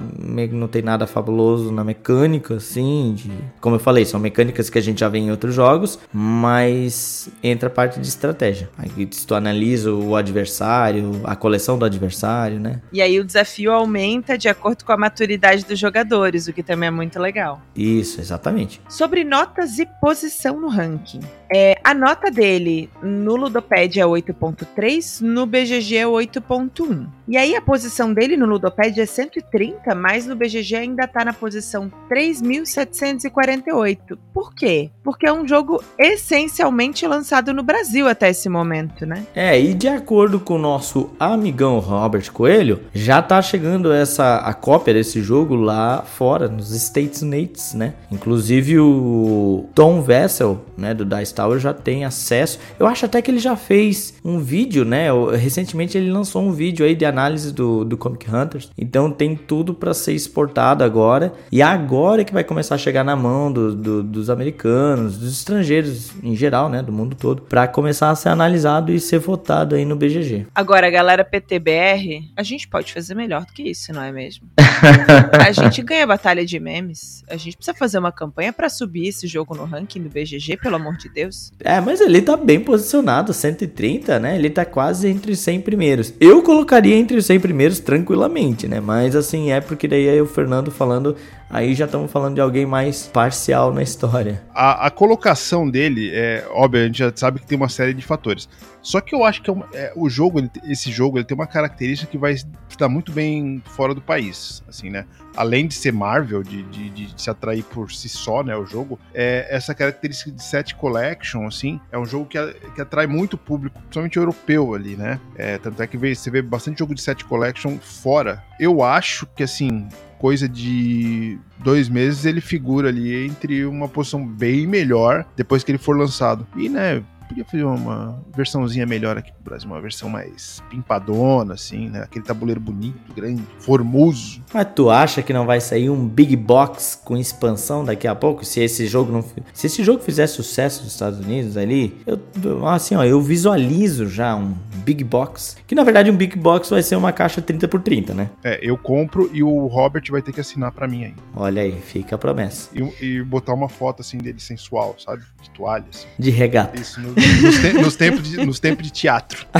não 0.52 0.68
tem 0.68 0.82
nada 0.82 1.06
fabuloso 1.06 1.72
na 1.72 1.82
mecânica, 1.82 2.54
assim. 2.54 3.14
De, 3.16 3.30
como 3.60 3.76
eu 3.76 3.80
falei, 3.80 4.04
são 4.04 4.20
mecânicas 4.20 4.70
que 4.70 4.78
a 4.78 4.82
gente 4.82 5.00
já 5.00 5.08
vê 5.08 5.18
em 5.18 5.30
outros 5.30 5.54
jogos, 5.54 5.98
mas 6.12 7.28
entra 7.42 7.68
a 7.68 7.72
parte 7.72 7.98
de 7.98 8.06
estratégia. 8.06 8.70
Aí 8.78 9.08
se 9.10 9.26
tu 9.26 9.34
analisa 9.34 9.92
o 9.92 10.14
adversário, 10.14 11.20
a 11.24 11.34
coleção 11.34 11.76
do 11.78 11.84
adversário, 11.84 12.60
né? 12.60 12.80
E 12.92 13.02
aí 13.02 13.18
o 13.18 13.24
desafio 13.24 13.72
aumenta 13.72 14.03
aumenta 14.04 14.36
de 14.36 14.48
acordo 14.48 14.84
com 14.84 14.92
a 14.92 14.96
maturidade 14.96 15.64
dos 15.64 15.78
jogadores, 15.78 16.46
o 16.46 16.52
que 16.52 16.62
também 16.62 16.88
é 16.88 16.90
muito 16.90 17.18
legal. 17.18 17.60
Isso, 17.74 18.20
exatamente. 18.20 18.80
Sobre 18.88 19.24
notas 19.24 19.78
e 19.78 19.86
posição 20.00 20.60
no 20.60 20.68
ranking. 20.68 21.20
É, 21.52 21.78
a 21.82 21.94
nota 21.94 22.30
dele 22.30 22.90
no 23.02 23.36
Ludopad 23.36 23.98
é 23.98 24.04
8.3, 24.04 25.20
no 25.20 25.46
BGG 25.46 25.96
é 25.96 26.04
8.1. 26.04 27.06
E 27.26 27.38
aí 27.38 27.56
a 27.56 27.62
posição 27.62 28.12
dele 28.12 28.36
no 28.36 28.44
Ludopad 28.44 29.00
é 29.00 29.06
130, 29.06 29.94
mas 29.94 30.26
no 30.26 30.36
BGG 30.36 30.76
ainda 30.76 31.08
tá 31.08 31.24
na 31.24 31.32
posição 31.32 31.90
3.748. 32.10 34.18
Por 34.32 34.54
quê? 34.54 34.90
Porque 35.02 35.26
é 35.26 35.32
um 35.32 35.48
jogo 35.48 35.82
essencialmente 35.98 37.06
lançado 37.06 37.54
no 37.54 37.62
Brasil 37.62 38.06
até 38.06 38.28
esse 38.28 38.50
momento, 38.50 39.06
né? 39.06 39.26
É, 39.34 39.58
e 39.58 39.72
de 39.72 39.88
acordo 39.88 40.38
com 40.38 40.56
o 40.56 40.58
nosso 40.58 41.12
amigão 41.18 41.78
Robert 41.78 42.30
Coelho, 42.30 42.82
já 42.92 43.22
tá 43.22 43.40
chegando 43.40 43.90
essa 43.90 44.36
a 44.36 44.52
cópia 44.52 44.92
desse 44.92 45.22
jogo 45.22 45.54
lá 45.54 46.02
fora, 46.02 46.46
nos 46.46 46.72
States 46.72 47.22
Unidos, 47.22 47.72
né? 47.72 47.94
Inclusive 48.12 48.78
o 48.80 49.66
Tom 49.74 50.02
Vessel, 50.02 50.62
né, 50.76 50.92
do 50.92 51.04
Dice 51.04 51.32
Tower 51.34 51.58
já 51.58 51.72
tem 51.72 52.04
acesso. 52.04 52.58
Eu 52.78 52.86
acho 52.86 53.06
até 53.06 53.22
que 53.22 53.30
ele 53.30 53.38
já 53.38 53.56
fez 53.56 54.12
um 54.22 54.40
vídeo, 54.40 54.84
né? 54.84 55.08
Recentemente 55.36 55.96
ele 55.96 56.10
lançou 56.10 56.42
um 56.42 56.52
vídeo 56.52 56.84
aí 56.84 56.94
de 56.94 57.13
análise 57.14 57.52
do, 57.52 57.84
do 57.84 57.96
Comic 57.96 58.30
Hunters. 58.30 58.70
Então 58.76 59.10
tem 59.10 59.34
tudo 59.36 59.72
para 59.72 59.94
ser 59.94 60.12
exportado 60.12 60.84
agora. 60.84 61.32
E 61.50 61.62
agora 61.62 62.24
que 62.24 62.32
vai 62.32 62.44
começar 62.44 62.74
a 62.74 62.78
chegar 62.78 63.04
na 63.04 63.16
mão 63.16 63.52
do, 63.52 63.74
do, 63.74 64.02
dos 64.02 64.28
americanos, 64.28 65.16
dos 65.16 65.32
estrangeiros 65.32 66.12
em 66.22 66.34
geral, 66.34 66.68
né? 66.68 66.82
Do 66.82 66.92
mundo 66.92 67.16
todo, 67.16 67.42
para 67.42 67.66
começar 67.66 68.10
a 68.10 68.14
ser 68.14 68.28
analisado 68.28 68.92
e 68.92 69.00
ser 69.00 69.18
votado 69.18 69.74
aí 69.74 69.84
no 69.84 69.96
BGG. 69.96 70.46
Agora, 70.54 70.90
galera 70.90 71.24
PTBR, 71.24 72.30
a 72.36 72.42
gente 72.42 72.68
pode 72.68 72.92
fazer 72.92 73.14
melhor 73.14 73.44
do 73.44 73.52
que 73.52 73.62
isso, 73.62 73.92
não 73.92 74.02
é 74.02 74.12
mesmo? 74.12 74.46
a 75.46 75.52
gente 75.52 75.82
ganha 75.82 76.06
batalha 76.06 76.44
de 76.44 76.58
memes. 76.58 77.24
A 77.28 77.36
gente 77.36 77.56
precisa 77.56 77.76
fazer 77.76 77.98
uma 77.98 78.12
campanha 78.12 78.52
para 78.52 78.68
subir 78.68 79.08
esse 79.08 79.26
jogo 79.26 79.54
no 79.54 79.64
ranking 79.64 80.02
do 80.02 80.08
BGG, 80.08 80.56
pelo 80.56 80.76
amor 80.76 80.96
de 80.96 81.08
Deus. 81.08 81.52
É, 81.60 81.80
mas 81.80 82.00
ele 82.00 82.20
tá 82.20 82.36
bem 82.36 82.60
posicionado, 82.60 83.32
130, 83.32 84.18
né? 84.18 84.36
Ele 84.36 84.50
tá 84.50 84.64
quase 84.64 85.08
entre 85.08 85.32
os 85.32 85.38
100 85.38 85.60
primeiros. 85.60 86.14
Eu 86.20 86.42
colocaria 86.42 86.96
entre 87.04 87.16
os 87.16 87.26
100 87.26 87.40
primeiros 87.40 87.78
tranquilamente, 87.78 88.66
né? 88.66 88.80
Mas 88.80 89.14
assim, 89.14 89.52
é 89.52 89.60
porque 89.60 89.86
daí 89.86 90.06
é 90.06 90.20
o 90.20 90.26
Fernando 90.26 90.70
falando 90.70 91.14
aí 91.54 91.72
já 91.72 91.84
estamos 91.84 92.10
falando 92.10 92.34
de 92.34 92.40
alguém 92.40 92.66
mais 92.66 93.06
parcial 93.06 93.72
na 93.72 93.82
história. 93.82 94.42
A, 94.52 94.88
a, 94.88 94.90
colocação 94.90 95.70
dele, 95.70 96.10
é 96.12 96.44
óbvio, 96.50 96.82
a 96.82 96.86
gente 96.86 96.98
já 96.98 97.12
sabe 97.14 97.38
que 97.38 97.46
tem 97.46 97.56
uma 97.56 97.68
série 97.68 97.94
de 97.94 98.02
fatores. 98.02 98.48
Só 98.82 99.00
que 99.00 99.14
eu 99.14 99.24
acho 99.24 99.40
que 99.40 99.50
é 99.50 99.54
é, 99.72 99.92
o 99.94 100.10
jogo, 100.10 100.40
ele, 100.40 100.50
esse 100.64 100.90
jogo, 100.90 101.16
ele 101.16 101.24
tem 101.24 101.34
uma 101.34 101.46
característica 101.46 102.10
que 102.10 102.18
vai 102.18 102.34
estar 102.68 102.88
muito 102.88 103.12
bem 103.12 103.62
fora 103.64 103.94
do 103.94 104.02
país, 104.02 104.62
assim, 104.68 104.90
né? 104.90 105.06
Além 105.36 105.68
de 105.68 105.74
ser 105.74 105.92
Marvel, 105.92 106.42
de, 106.42 106.64
de, 106.64 106.90
de 106.90 107.22
se 107.22 107.30
atrair 107.30 107.62
por 107.62 107.90
si 107.92 108.08
só, 108.08 108.42
né, 108.42 108.56
o 108.56 108.66
jogo, 108.66 108.98
é, 109.14 109.46
essa 109.48 109.74
característica 109.74 110.30
de 110.30 110.42
set 110.42 110.74
collection, 110.74 111.46
assim, 111.46 111.80
é 111.90 111.98
um 111.98 112.04
jogo 112.04 112.26
que, 112.26 112.38
que 112.74 112.80
atrai 112.80 113.06
muito 113.06 113.38
público, 113.38 113.78
principalmente 113.78 114.16
europeu 114.16 114.74
ali, 114.74 114.96
né? 114.96 115.20
É, 115.36 115.56
tanto 115.56 115.80
é 115.82 115.86
que 115.86 115.96
vê, 115.96 116.14
você 116.14 116.30
vê 116.30 116.42
bastante 116.42 116.80
jogo 116.80 116.94
de 116.94 117.00
set 117.00 117.24
collection 117.24 117.78
fora. 117.78 118.42
Eu 118.58 118.82
acho 118.82 119.26
que, 119.34 119.42
assim, 119.42 119.88
coisa 120.24 120.48
de 120.48 121.38
dois 121.58 121.86
meses 121.86 122.24
ele 122.24 122.40
figura 122.40 122.88
ali 122.88 123.26
entre 123.26 123.66
uma 123.66 123.86
posição 123.86 124.26
bem 124.26 124.66
melhor 124.66 125.22
depois 125.36 125.62
que 125.62 125.70
ele 125.70 125.76
for 125.76 125.94
lançado. 125.94 126.46
E, 126.56 126.66
né, 126.66 127.02
podia 127.28 127.44
fazer 127.44 127.64
uma 127.64 128.22
versãozinha 128.34 128.86
melhor 128.86 129.16
aqui 129.18 129.32
pro 129.32 129.42
Brasil, 129.42 129.68
uma 129.68 129.80
versão 129.80 130.08
mais 130.08 130.62
pimpadona, 130.70 131.54
assim, 131.54 131.88
né? 131.88 132.02
Aquele 132.02 132.24
tabuleiro 132.24 132.60
bonito, 132.60 133.12
grande, 133.14 133.42
formoso. 133.58 134.42
Mas 134.52 134.68
tu 134.74 134.90
acha 134.90 135.22
que 135.22 135.32
não 135.32 135.46
vai 135.46 135.60
sair 135.60 135.90
um 135.90 136.06
Big 136.06 136.36
Box 136.36 137.00
com 137.04 137.16
expansão 137.16 137.84
daqui 137.84 138.06
a 138.06 138.14
pouco? 138.14 138.44
Se 138.44 138.60
esse 138.60 138.86
jogo 138.86 139.12
não. 139.12 139.24
Se 139.52 139.66
esse 139.66 139.82
jogo 139.82 140.02
fizer 140.02 140.26
sucesso 140.26 140.82
nos 140.82 140.92
Estados 140.92 141.18
Unidos 141.18 141.56
ali, 141.56 141.96
eu 142.06 142.66
assim, 142.68 142.94
ó, 142.94 143.04
eu 143.04 143.20
visualizo 143.20 144.08
já 144.08 144.34
um 144.34 144.54
Big 144.84 145.02
Box. 145.02 145.56
Que 145.66 145.74
na 145.74 145.82
verdade 145.82 146.10
um 146.10 146.16
Big 146.16 146.36
Box 146.36 146.70
vai 146.70 146.82
ser 146.82 146.96
uma 146.96 147.12
caixa 147.12 147.40
30 147.40 147.68
por 147.68 147.80
30, 147.80 148.14
né? 148.14 148.30
É, 148.42 148.58
eu 148.62 148.76
compro 148.76 149.30
e 149.32 149.42
o 149.42 149.66
Robert 149.66 150.04
vai 150.10 150.22
ter 150.22 150.32
que 150.32 150.40
assinar 150.40 150.72
para 150.72 150.86
mim 150.86 151.04
aí. 151.04 151.14
Olha 151.34 151.62
aí, 151.62 151.80
fica 151.80 152.14
a 152.16 152.18
promessa. 152.18 152.70
E, 152.74 153.04
e, 153.04 153.22
botar 153.22 153.54
uma 153.54 153.68
foto 153.68 154.00
assim 154.00 154.18
dele 154.18 154.40
sensual, 154.40 154.96
sabe? 154.98 155.22
De 155.42 155.50
toalha. 155.50 155.84
Assim. 155.92 156.06
De 156.18 156.30
regata. 156.30 156.78
Isso, 156.78 157.00
no, 157.00 157.13
nos, 157.14 157.58
te, 157.60 157.72
nos, 157.72 157.96
tempos 157.96 158.28
de, 158.28 158.44
nos 158.44 158.60
tempos 158.60 158.84
de 158.84 158.92
teatro. 158.92 159.46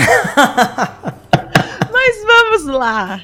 Mas 1.92 2.22
vamos 2.24 2.64
lá. 2.66 3.20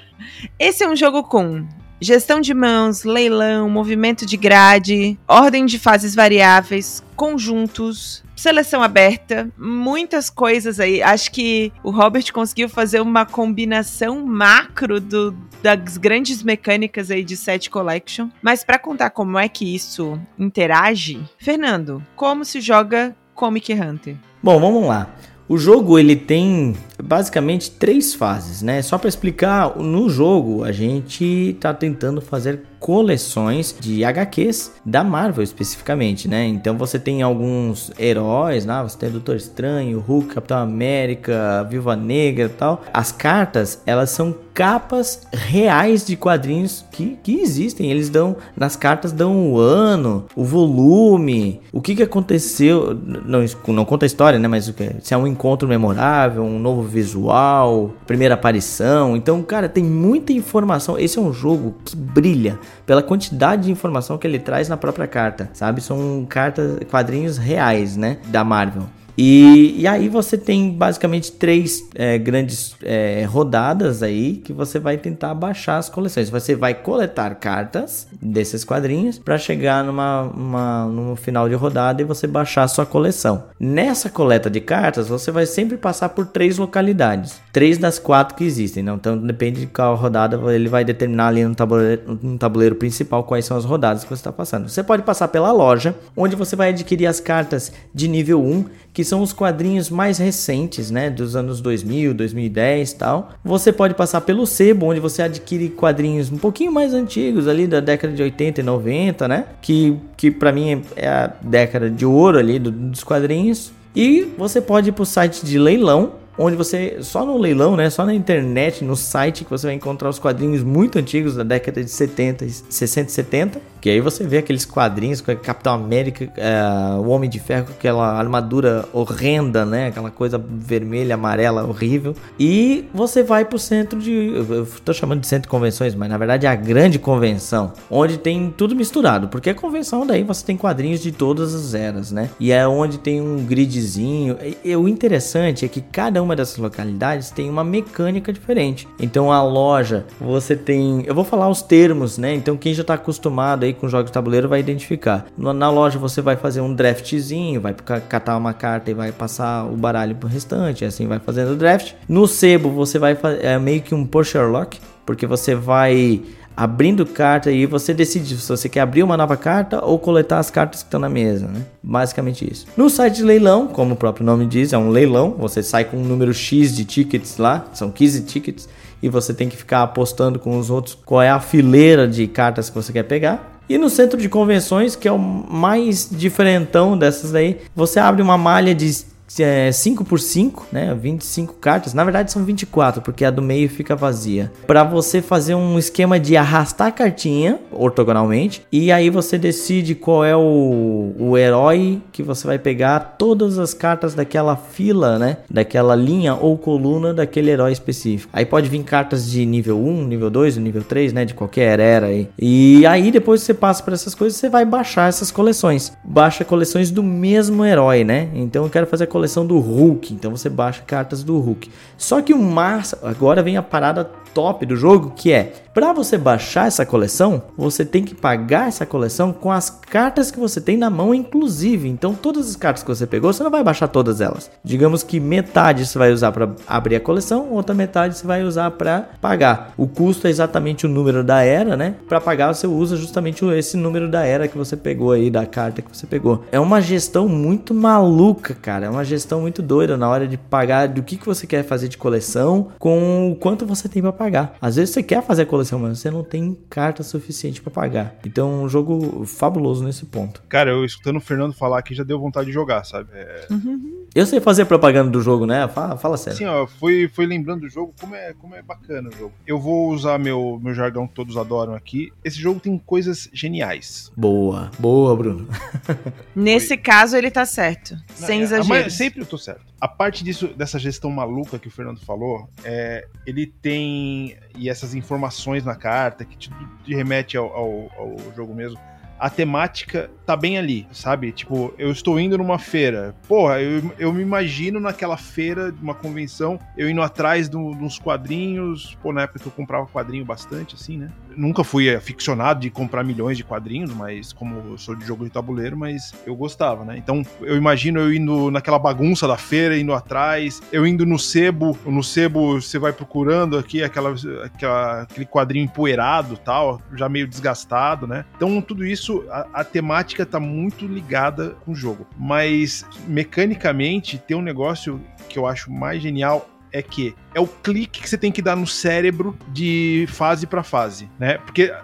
Esse 0.58 0.84
é 0.84 0.88
um 0.88 0.96
jogo 0.96 1.22
com 1.22 1.66
gestão 2.00 2.40
de 2.40 2.54
mãos, 2.54 3.04
leilão, 3.04 3.68
movimento 3.68 4.24
de 4.24 4.36
grade, 4.36 5.18
ordem 5.28 5.66
de 5.66 5.78
fases 5.78 6.14
variáveis, 6.14 7.02
conjuntos, 7.14 8.24
seleção 8.34 8.82
aberta, 8.82 9.50
muitas 9.58 10.30
coisas 10.30 10.80
aí. 10.80 11.02
Acho 11.02 11.30
que 11.30 11.70
o 11.84 11.90
Robert 11.90 12.32
conseguiu 12.32 12.68
fazer 12.68 13.00
uma 13.00 13.26
combinação 13.26 14.24
macro 14.24 14.98
do, 14.98 15.36
das 15.62 15.98
grandes 15.98 16.42
mecânicas 16.42 17.10
aí 17.10 17.22
de 17.22 17.36
set 17.36 17.68
collection. 17.68 18.30
Mas 18.40 18.64
para 18.64 18.78
contar 18.78 19.10
como 19.10 19.38
é 19.38 19.48
que 19.48 19.74
isso 19.74 20.18
interage, 20.38 21.20
Fernando, 21.38 22.02
como 22.16 22.44
se 22.44 22.60
joga 22.62 23.14
Comic 23.40 23.72
Hunter? 23.72 24.16
Bom, 24.42 24.60
vamos 24.60 24.86
lá. 24.86 25.14
O 25.48 25.56
jogo 25.56 25.98
ele 25.98 26.14
tem 26.14 26.76
basicamente 27.02 27.70
três 27.70 28.14
fases, 28.14 28.62
né? 28.62 28.82
Só 28.82 28.98
para 28.98 29.08
explicar, 29.08 29.76
no 29.76 30.08
jogo 30.08 30.64
a 30.64 30.72
gente 30.72 31.56
tá 31.60 31.72
tentando 31.72 32.20
fazer 32.20 32.60
coleções 32.80 33.76
de 33.78 34.02
HQs 34.04 34.72
da 34.84 35.04
Marvel 35.04 35.44
especificamente, 35.44 36.26
né? 36.26 36.46
Então 36.46 36.76
você 36.76 36.98
tem 36.98 37.20
alguns 37.22 37.92
heróis, 37.98 38.64
né? 38.64 38.82
Você 38.82 38.96
tem 38.96 39.10
Doutor 39.10 39.36
Estranho, 39.36 40.00
Hulk, 40.00 40.34
Capitão 40.34 40.58
América, 40.58 41.66
Viva 41.70 41.94
Negra 41.94 42.48
tal. 42.48 42.82
As 42.92 43.12
cartas, 43.12 43.82
elas 43.84 44.10
são 44.10 44.34
capas 44.54 45.26
reais 45.32 46.06
de 46.06 46.16
quadrinhos 46.16 46.84
que, 46.90 47.18
que 47.22 47.40
existem. 47.40 47.90
Eles 47.90 48.08
dão, 48.08 48.36
nas 48.56 48.76
cartas 48.76 49.12
dão 49.12 49.52
o 49.52 49.58
ano, 49.58 50.26
o 50.34 50.44
volume, 50.44 51.60
o 51.72 51.80
que 51.80 51.94
que 51.94 52.02
aconteceu, 52.02 52.98
não, 53.24 53.44
não 53.68 53.84
conta 53.84 54.04
a 54.04 54.08
história, 54.08 54.38
né? 54.38 54.48
Mas 54.48 54.72
se 55.02 55.14
é 55.14 55.16
um 55.16 55.26
encontro 55.26 55.68
memorável, 55.68 56.42
um 56.42 56.58
novo 56.58 56.82
visual, 56.90 57.94
primeira 58.06 58.34
aparição. 58.34 59.16
Então, 59.16 59.42
cara, 59.42 59.68
tem 59.68 59.84
muita 59.84 60.32
informação. 60.32 60.98
Esse 60.98 61.18
é 61.18 61.22
um 61.22 61.32
jogo 61.32 61.74
que 61.84 61.96
brilha 61.96 62.58
pela 62.84 63.02
quantidade 63.02 63.64
de 63.64 63.72
informação 63.72 64.18
que 64.18 64.26
ele 64.26 64.38
traz 64.38 64.68
na 64.68 64.76
própria 64.76 65.06
carta, 65.06 65.48
sabe? 65.52 65.80
São 65.80 66.26
cartas, 66.28 66.78
quadrinhos 66.90 67.38
reais, 67.38 67.96
né? 67.96 68.18
Da 68.26 68.44
Marvel. 68.44 68.99
E, 69.22 69.74
e 69.76 69.86
aí 69.86 70.08
você 70.08 70.38
tem 70.38 70.70
basicamente 70.70 71.30
três 71.32 71.86
é, 71.94 72.16
grandes 72.16 72.74
é, 72.82 73.22
rodadas 73.28 74.02
aí 74.02 74.36
que 74.42 74.50
você 74.50 74.78
vai 74.78 74.96
tentar 74.96 75.34
baixar 75.34 75.76
as 75.76 75.90
coleções. 75.90 76.30
Você 76.30 76.56
vai 76.56 76.72
coletar 76.72 77.34
cartas 77.34 78.08
desses 78.18 78.64
quadrinhos 78.64 79.18
para 79.18 79.36
chegar 79.36 79.84
numa, 79.84 80.22
uma, 80.22 80.86
no 80.86 81.16
final 81.16 81.50
de 81.50 81.54
rodada 81.54 82.00
e 82.00 82.04
você 82.04 82.26
baixar 82.26 82.62
a 82.62 82.68
sua 82.68 82.86
coleção. 82.86 83.44
Nessa 83.60 84.08
coleta 84.08 84.48
de 84.48 84.58
cartas, 84.58 85.08
você 85.08 85.30
vai 85.30 85.44
sempre 85.44 85.76
passar 85.76 86.08
por 86.08 86.24
três 86.24 86.56
localidades. 86.56 87.42
Três 87.52 87.76
das 87.76 87.98
quatro 87.98 88.34
que 88.34 88.44
existem. 88.44 88.82
Não? 88.82 88.94
Então 88.94 89.18
depende 89.18 89.60
de 89.60 89.66
qual 89.66 89.96
rodada 89.96 90.40
ele 90.50 90.70
vai 90.70 90.82
determinar 90.82 91.26
ali 91.26 91.44
no 91.44 91.54
tabuleiro, 91.54 92.18
no 92.22 92.38
tabuleiro 92.38 92.74
principal 92.76 93.22
quais 93.24 93.44
são 93.44 93.54
as 93.54 93.66
rodadas 93.66 94.02
que 94.02 94.08
você 94.08 94.14
está 94.14 94.32
passando. 94.32 94.66
Você 94.66 94.82
pode 94.82 95.02
passar 95.02 95.28
pela 95.28 95.52
loja, 95.52 95.94
onde 96.16 96.34
você 96.34 96.56
vai 96.56 96.70
adquirir 96.70 97.04
as 97.04 97.20
cartas 97.20 97.70
de 97.94 98.08
nível 98.08 98.42
1 98.42 98.64
que 98.92 99.04
são 99.10 99.22
os 99.22 99.32
quadrinhos 99.32 99.90
mais 99.90 100.18
recentes, 100.18 100.90
né, 100.90 101.10
dos 101.10 101.34
anos 101.34 101.60
2000, 101.60 102.14
2010 102.14 102.92
tal. 102.92 103.30
Você 103.44 103.72
pode 103.72 103.94
passar 103.94 104.20
pelo 104.20 104.46
sebo, 104.46 104.86
onde 104.86 105.00
você 105.00 105.22
adquire 105.22 105.68
quadrinhos 105.68 106.30
um 106.30 106.38
pouquinho 106.38 106.70
mais 106.70 106.94
antigos, 106.94 107.48
ali 107.48 107.66
da 107.66 107.80
década 107.80 108.14
de 108.14 108.22
80 108.22 108.60
e 108.60 108.64
90, 108.64 109.28
né, 109.28 109.44
que, 109.60 109.96
que 110.16 110.30
para 110.30 110.52
mim 110.52 110.82
é 110.94 111.08
a 111.08 111.26
década 111.42 111.90
de 111.90 112.06
ouro 112.06 112.38
ali 112.38 112.58
do, 112.58 112.70
dos 112.70 113.02
quadrinhos. 113.02 113.72
E 113.96 114.28
você 114.38 114.60
pode 114.60 114.90
ir 114.90 114.92
para 114.92 115.02
o 115.02 115.06
site 115.06 115.44
de 115.44 115.58
leilão, 115.58 116.12
onde 116.38 116.56
você, 116.56 116.98
só 117.00 117.26
no 117.26 117.36
leilão, 117.36 117.76
né, 117.76 117.90
só 117.90 118.06
na 118.06 118.14
internet, 118.14 118.84
no 118.84 118.94
site, 118.94 119.44
que 119.44 119.50
você 119.50 119.66
vai 119.66 119.74
encontrar 119.74 120.08
os 120.08 120.20
quadrinhos 120.20 120.62
muito 120.62 121.00
antigos 121.00 121.34
da 121.34 121.42
década 121.42 121.82
de 121.82 121.90
70, 121.90 122.48
60 122.48 123.08
e 123.08 123.12
70 123.12 123.60
Que 123.80 123.90
aí 123.90 124.00
você 124.00 124.24
vê 124.24 124.38
aqueles 124.38 124.64
quadrinhos 124.64 125.20
com 125.20 125.30
a 125.30 125.36
Capitão 125.36 125.74
América, 125.74 126.30
é, 126.36 126.62
o 126.98 127.08
Homem 127.08 127.30
de 127.30 127.38
Ferro 127.40 127.66
com 127.66 127.72
aquela 127.72 128.12
armadura 128.12 128.84
horrenda, 128.92 129.64
né? 129.64 129.88
Aquela 129.88 130.10
coisa 130.10 130.38
vermelha, 130.38 131.14
amarela, 131.14 131.64
horrível. 131.64 132.14
E 132.38 132.84
você 132.92 133.22
vai 133.22 133.44
pro 133.44 133.58
centro 133.58 133.98
de. 133.98 134.12
Eu 134.12 134.66
tô 134.84 134.92
chamando 134.92 135.20
de 135.20 135.26
centro 135.26 135.44
de 135.44 135.48
convenções, 135.48 135.94
mas 135.94 136.08
na 136.08 136.18
verdade 136.18 136.46
é 136.46 136.48
a 136.48 136.54
grande 136.54 136.98
convenção, 136.98 137.72
onde 137.90 138.18
tem 138.18 138.52
tudo 138.56 138.76
misturado. 138.76 139.28
Porque 139.28 139.50
a 139.50 139.54
convenção 139.54 140.06
daí 140.06 140.22
você 140.22 140.44
tem 140.44 140.56
quadrinhos 140.56 141.00
de 141.00 141.12
todas 141.12 141.54
as 141.54 141.74
eras, 141.74 142.12
né? 142.12 142.30
E 142.38 142.52
é 142.52 142.66
onde 142.66 142.98
tem 142.98 143.20
um 143.20 143.44
gridzinho. 143.44 144.36
E, 144.64 144.76
o 144.76 144.88
interessante 144.88 145.64
é 145.64 145.68
que 145.68 145.80
cada 145.80 146.22
uma 146.22 146.36
dessas 146.36 146.56
localidades 146.56 147.30
tem 147.30 147.48
uma 147.48 147.64
mecânica 147.64 148.32
diferente. 148.32 148.86
Então 148.98 149.32
a 149.32 149.42
loja, 149.42 150.04
você 150.20 150.54
tem. 150.54 151.02
Eu 151.06 151.14
vou 151.14 151.24
falar 151.24 151.48
os 151.48 151.62
termos, 151.62 152.18
né? 152.18 152.34
Então 152.34 152.56
quem 152.56 152.74
já 152.74 152.84
tá 152.84 152.94
acostumado 152.94 153.64
aí 153.64 153.69
com 153.72 153.88
jogos 153.88 154.06
de 154.06 154.12
tabuleiro 154.12 154.48
vai 154.48 154.60
identificar. 154.60 155.26
Na 155.36 155.70
loja 155.70 155.98
você 155.98 156.20
vai 156.20 156.36
fazer 156.36 156.60
um 156.60 156.74
draftzinho, 156.74 157.60
vai 157.60 157.74
catar 158.08 158.36
uma 158.36 158.52
carta 158.52 158.90
e 158.90 158.94
vai 158.94 159.12
passar 159.12 159.64
o 159.64 159.76
baralho 159.76 160.14
pro 160.14 160.28
restante, 160.28 160.84
assim 160.84 161.06
vai 161.06 161.18
fazendo 161.18 161.52
o 161.52 161.56
draft. 161.56 161.94
No 162.08 162.26
sebo 162.26 162.70
você 162.70 162.98
vai 162.98 163.16
é 163.40 163.58
meio 163.58 163.82
que 163.82 163.94
um 163.94 164.06
pusher 164.06 164.48
lock, 164.48 164.78
porque 165.04 165.26
você 165.26 165.54
vai 165.54 166.22
abrindo 166.56 167.06
carta 167.06 167.50
e 167.50 167.64
você 167.64 167.94
decide 167.94 168.36
se 168.36 168.48
você 168.48 168.68
quer 168.68 168.80
abrir 168.80 169.02
uma 169.02 169.16
nova 169.16 169.36
carta 169.36 169.82
ou 169.82 169.98
coletar 169.98 170.38
as 170.38 170.50
cartas 170.50 170.82
que 170.82 170.88
estão 170.88 171.00
na 171.00 171.08
mesa, 171.08 171.46
né? 171.46 171.62
Basicamente 171.82 172.46
isso. 172.50 172.66
No 172.76 172.90
site 172.90 173.16
de 173.16 173.22
leilão, 173.24 173.66
como 173.66 173.94
o 173.94 173.96
próprio 173.96 174.26
nome 174.26 174.46
diz, 174.46 174.72
é 174.72 174.78
um 174.78 174.90
leilão. 174.90 175.36
Você 175.38 175.62
sai 175.62 175.84
com 175.84 175.96
um 175.96 176.04
número 176.04 176.34
X 176.34 176.76
de 176.76 176.84
tickets 176.84 177.38
lá, 177.38 177.64
são 177.72 177.90
15 177.90 178.24
tickets, 178.24 178.68
e 179.02 179.08
você 179.08 179.32
tem 179.32 179.48
que 179.48 179.56
ficar 179.56 179.82
apostando 179.82 180.38
com 180.38 180.58
os 180.58 180.68
outros 180.68 180.98
qual 181.02 181.22
é 181.22 181.30
a 181.30 181.40
fileira 181.40 182.06
de 182.06 182.26
cartas 182.26 182.68
que 182.68 182.74
você 182.74 182.92
quer 182.92 183.04
pegar. 183.04 183.59
E 183.70 183.78
no 183.78 183.88
centro 183.88 184.18
de 184.18 184.28
convenções, 184.28 184.96
que 184.96 185.06
é 185.06 185.12
o 185.12 185.16
mais 185.16 186.08
diferentão 186.10 186.98
dessas 186.98 187.30
daí, 187.30 187.58
você 187.72 188.00
abre 188.00 188.20
uma 188.20 188.36
malha 188.36 188.74
de 188.74 188.90
é 189.38 189.70
5 189.70 190.04
por 190.04 190.18
5, 190.18 190.66
né? 190.72 190.94
25 190.94 191.54
cartas. 191.54 191.94
Na 191.94 192.02
verdade 192.02 192.32
são 192.32 192.44
24, 192.44 193.02
porque 193.02 193.24
a 193.24 193.30
do 193.30 193.42
meio 193.42 193.68
fica 193.68 193.94
vazia. 193.94 194.50
Para 194.66 194.82
você 194.82 195.22
fazer 195.22 195.54
um 195.54 195.78
esquema 195.78 196.18
de 196.18 196.36
arrastar 196.36 196.88
a 196.88 196.92
cartinha 196.92 197.60
ortogonalmente 197.70 198.62
e 198.72 198.90
aí 198.90 199.10
você 199.10 199.38
decide 199.38 199.94
qual 199.94 200.24
é 200.24 200.36
o, 200.36 201.12
o 201.18 201.36
herói 201.36 202.00
que 202.12 202.22
você 202.22 202.46
vai 202.46 202.58
pegar 202.58 203.16
todas 203.18 203.58
as 203.58 203.74
cartas 203.74 204.14
daquela 204.14 204.56
fila, 204.56 205.18
né? 205.18 205.38
Daquela 205.48 205.94
linha 205.94 206.34
ou 206.34 206.56
coluna 206.56 207.12
daquele 207.12 207.50
herói 207.50 207.72
específico. 207.72 208.30
Aí 208.32 208.44
pode 208.44 208.68
vir 208.68 208.82
cartas 208.82 209.30
de 209.30 209.44
nível 209.44 209.78
1, 209.78 210.04
nível 210.06 210.30
2, 210.30 210.56
nível 210.56 210.82
3, 210.82 211.12
né? 211.12 211.24
De 211.24 211.34
qualquer 211.34 211.78
era 211.78 212.06
aí. 212.06 212.28
E 212.38 212.86
aí 212.86 213.10
depois 213.10 213.42
você 213.42 213.52
passa 213.52 213.82
por 213.82 213.92
essas 213.92 214.14
coisas, 214.14 214.38
você 214.38 214.48
vai 214.48 214.64
baixar 214.64 215.08
essas 215.08 215.30
coleções. 215.30 215.92
Baixa 216.02 216.44
coleções 216.44 216.90
do 216.90 217.02
mesmo 217.02 217.64
herói, 217.64 218.04
né? 218.04 218.28
Então 218.34 218.64
eu 218.64 218.70
quero 218.70 218.86
fazer 218.86 219.04
a 219.04 219.06
coleção 219.20 219.44
do 219.44 219.58
Hulk, 219.58 220.14
então 220.14 220.30
você 220.30 220.48
baixa 220.48 220.82
cartas 220.86 221.22
do 221.22 221.38
Hulk. 221.38 221.70
Só 221.98 222.22
que 222.22 222.32
o 222.32 222.38
Mars, 222.38 222.94
agora 223.02 223.42
vem 223.42 223.58
a 223.58 223.62
parada 223.62 224.10
top 224.32 224.64
do 224.64 224.76
jogo, 224.76 225.12
que 225.14 225.32
é 225.32 225.52
para 225.72 225.92
você 225.92 226.18
baixar 226.18 226.66
essa 226.66 226.84
coleção, 226.84 227.42
você 227.56 227.84
tem 227.84 228.02
que 228.02 228.12
pagar 228.12 228.66
essa 228.66 228.84
coleção 228.84 229.32
com 229.32 229.52
as 229.52 229.70
cartas 229.70 230.30
que 230.30 230.38
você 230.38 230.60
tem 230.60 230.76
na 230.76 230.90
mão, 230.90 231.14
inclusive. 231.14 231.88
Então, 231.88 232.12
todas 232.12 232.48
as 232.48 232.56
cartas 232.56 232.82
que 232.82 232.88
você 232.88 233.06
pegou, 233.06 233.32
você 233.32 233.44
não 233.44 233.52
vai 233.52 233.62
baixar 233.62 233.86
todas 233.86 234.20
elas. 234.20 234.50
Digamos 234.64 235.04
que 235.04 235.20
metade 235.20 235.86
você 235.86 235.96
vai 235.96 236.12
usar 236.12 236.32
para 236.32 236.50
abrir 236.66 236.96
a 236.96 237.00
coleção, 237.00 237.50
outra 237.52 237.72
metade 237.72 238.16
você 238.16 238.26
vai 238.26 238.42
usar 238.42 238.72
para 238.72 239.10
pagar. 239.20 239.72
O 239.76 239.86
custo 239.86 240.26
é 240.26 240.30
exatamente 240.30 240.86
o 240.86 240.88
número 240.88 241.22
da 241.22 241.42
era, 241.42 241.76
né? 241.76 241.94
Para 242.08 242.20
pagar, 242.20 242.52
você 242.52 242.66
usa 242.66 242.96
justamente 242.96 243.44
esse 243.44 243.76
número 243.76 244.08
da 244.08 244.24
era 244.24 244.48
que 244.48 244.58
você 244.58 244.76
pegou 244.76 245.12
aí, 245.12 245.30
da 245.30 245.46
carta 245.46 245.82
que 245.82 245.96
você 245.96 246.06
pegou. 246.06 246.44
É 246.50 246.58
uma 246.58 246.80
gestão 246.80 247.28
muito 247.28 247.72
maluca, 247.72 248.54
cara. 248.54 248.86
É 248.86 248.90
uma 248.90 249.04
gestão 249.10 249.42
muito 249.42 249.62
doida 249.62 249.96
na 249.96 250.08
hora 250.08 250.26
de 250.26 250.36
pagar 250.36 250.88
do 250.88 251.02
que, 251.02 251.16
que 251.16 251.26
você 251.26 251.46
quer 251.46 251.64
fazer 251.64 251.88
de 251.88 251.98
coleção 251.98 252.72
com 252.78 253.30
o 253.30 253.36
quanto 253.36 253.66
você 253.66 253.88
tem 253.88 254.00
para 254.02 254.12
pagar. 254.12 254.56
Às 254.60 254.76
vezes 254.76 254.94
você 254.94 255.02
quer 255.02 255.22
fazer 255.22 255.42
a 255.42 255.46
coleção, 255.46 255.78
mas 255.78 255.98
você 255.98 256.10
não 256.10 256.24
tem 256.24 256.56
carta 256.68 257.02
suficiente 257.02 257.60
para 257.60 257.70
pagar. 257.70 258.14
Então, 258.24 258.50
é 258.50 258.64
um 258.64 258.68
jogo 258.68 259.26
fabuloso 259.26 259.84
nesse 259.84 260.06
ponto. 260.06 260.42
Cara, 260.48 260.70
eu 260.70 260.84
escutando 260.84 261.16
o 261.16 261.20
Fernando 261.20 261.52
falar 261.52 261.78
aqui 261.78 261.94
já 261.94 262.04
deu 262.04 262.18
vontade 262.18 262.46
de 262.46 262.52
jogar, 262.52 262.84
sabe? 262.84 263.08
É... 263.12 263.46
Uhum. 263.50 263.99
Eu 264.14 264.26
sei 264.26 264.40
fazer 264.40 264.64
propaganda 264.64 265.10
do 265.10 265.22
jogo, 265.22 265.46
né? 265.46 265.68
Fala, 265.68 265.96
fala 265.96 266.16
sério. 266.16 266.38
Sim, 266.38 266.46
ó, 266.46 266.66
fui, 266.66 267.08
fui 267.08 267.26
lembrando 267.26 267.60
do 267.60 267.68
jogo, 267.68 267.94
como 268.00 268.14
é, 268.14 268.32
como 268.34 268.54
é 268.54 268.62
bacana 268.62 269.08
o 269.08 269.16
jogo. 269.16 269.32
Eu 269.46 269.58
vou 269.58 269.90
usar 269.90 270.18
meu, 270.18 270.58
meu 270.62 270.74
jargão 270.74 271.06
que 271.06 271.14
todos 271.14 271.36
adoram 271.36 271.74
aqui. 271.74 272.12
Esse 272.24 272.40
jogo 272.40 272.58
tem 272.58 272.76
coisas 272.78 273.28
geniais. 273.32 274.10
Boa, 274.16 274.70
boa, 274.78 275.16
Bruno. 275.16 275.48
Nesse 276.34 276.68
Foi... 276.68 276.76
caso, 276.78 277.16
ele 277.16 277.30
tá 277.30 277.44
certo. 277.44 277.94
Não, 277.94 278.26
sem 278.26 278.40
é, 278.40 278.42
exagero. 278.42 278.90
Sempre 278.90 279.20
eu 279.20 279.26
tô 279.26 279.38
certo. 279.38 279.62
A 279.80 279.88
parte 279.88 280.24
disso, 280.24 280.48
dessa 280.48 280.78
gestão 280.78 281.10
maluca 281.10 281.58
que 281.58 281.68
o 281.68 281.70
Fernando 281.70 282.00
falou, 282.00 282.48
é, 282.64 283.06
ele 283.26 283.46
tem. 283.46 284.36
E 284.56 284.68
essas 284.68 284.94
informações 284.94 285.64
na 285.64 285.76
carta 285.76 286.24
que 286.24 286.36
te, 286.36 286.50
te 286.84 286.94
remete 286.94 287.36
ao, 287.36 287.46
ao, 287.46 287.90
ao 287.96 288.34
jogo 288.34 288.54
mesmo 288.54 288.78
a 289.20 289.28
temática 289.28 290.10
tá 290.24 290.34
bem 290.34 290.56
ali, 290.56 290.86
sabe? 290.92 291.30
Tipo, 291.30 291.74
eu 291.76 291.90
estou 291.90 292.18
indo 292.18 292.38
numa 292.38 292.58
feira. 292.58 293.14
Porra, 293.28 293.60
eu, 293.60 293.92
eu 293.98 294.12
me 294.12 294.22
imagino 294.22 294.80
naquela 294.80 295.16
feira, 295.16 295.70
de 295.70 295.82
uma 295.82 295.94
convenção, 295.94 296.58
eu 296.76 296.88
indo 296.88 297.02
atrás 297.02 297.48
do, 297.48 297.72
dos 297.74 297.98
quadrinhos. 297.98 298.96
Pô, 299.02 299.12
na 299.12 299.22
época 299.22 299.40
eu 299.44 299.50
comprava 299.50 299.86
quadrinho 299.86 300.24
bastante, 300.24 300.74
assim, 300.74 300.96
né? 300.96 301.10
Nunca 301.36 301.62
fui 301.62 301.94
aficionado 301.94 302.60
de 302.60 302.70
comprar 302.70 303.04
milhões 303.04 303.36
de 303.36 303.44
quadrinhos, 303.44 303.92
mas 303.92 304.32
como 304.32 304.56
eu 304.70 304.78
sou 304.78 304.94
de 304.94 305.04
jogo 305.04 305.24
de 305.24 305.30
tabuleiro, 305.30 305.76
mas 305.76 306.12
eu 306.26 306.34
gostava, 306.34 306.84
né? 306.84 306.96
Então 306.96 307.22
eu 307.42 307.56
imagino 307.56 308.00
eu 308.00 308.12
indo 308.14 308.50
naquela 308.50 308.78
bagunça 308.78 309.28
da 309.28 309.36
feira, 309.36 309.76
indo 309.76 309.92
atrás, 309.92 310.62
eu 310.72 310.86
indo 310.86 311.04
no 311.04 311.18
sebo, 311.18 311.76
no 311.84 312.02
sebo 312.02 312.60
você 312.60 312.78
vai 312.78 312.92
procurando 312.92 313.58
aqui 313.58 313.82
aquela, 313.82 314.14
aquela 314.44 315.02
aquele 315.02 315.26
quadrinho 315.26 315.64
empoeirado 315.64 316.36
tal, 316.36 316.80
já 316.94 317.08
meio 317.08 317.26
desgastado, 317.26 318.06
né? 318.06 318.24
Então 318.36 318.60
tudo 318.62 318.84
isso 318.84 319.09
isso, 319.10 319.24
a, 319.30 319.46
a, 319.52 319.64
temática 319.64 320.24
tá 320.24 320.38
muito 320.38 320.86
ligada 320.86 321.56
com 321.64 321.72
o 321.72 321.74
jogo. 321.74 322.06
Mas, 322.16 322.84
mecanicamente, 323.06 324.18
tem 324.18 324.36
um 324.36 324.42
negócio 324.42 325.00
que 325.28 325.38
eu 325.38 325.46
acho 325.46 325.70
mais 325.70 326.00
genial 326.02 326.48
é 326.72 326.80
que 326.82 327.16
é 327.34 327.40
o 327.40 327.48
clique 327.48 328.00
que 328.00 328.08
você 328.08 328.16
tem 328.16 328.30
que 328.30 328.40
dar 328.40 328.54
no 328.54 328.64
cérebro 328.64 329.36
de 329.48 330.06
fase 330.08 330.46
para 330.46 330.62
fase, 330.62 331.10
né? 331.18 331.38
Porque, 331.38 331.74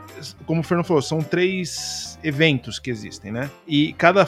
como 0.46 0.60
o 0.60 0.62
Fernando 0.62 0.86
falou, 0.86 1.02
são 1.02 1.18
três 1.18 2.16
eventos 2.22 2.78
que 2.78 2.88
existem, 2.88 3.32
né? 3.32 3.50
E 3.66 3.92
cada, 3.94 4.24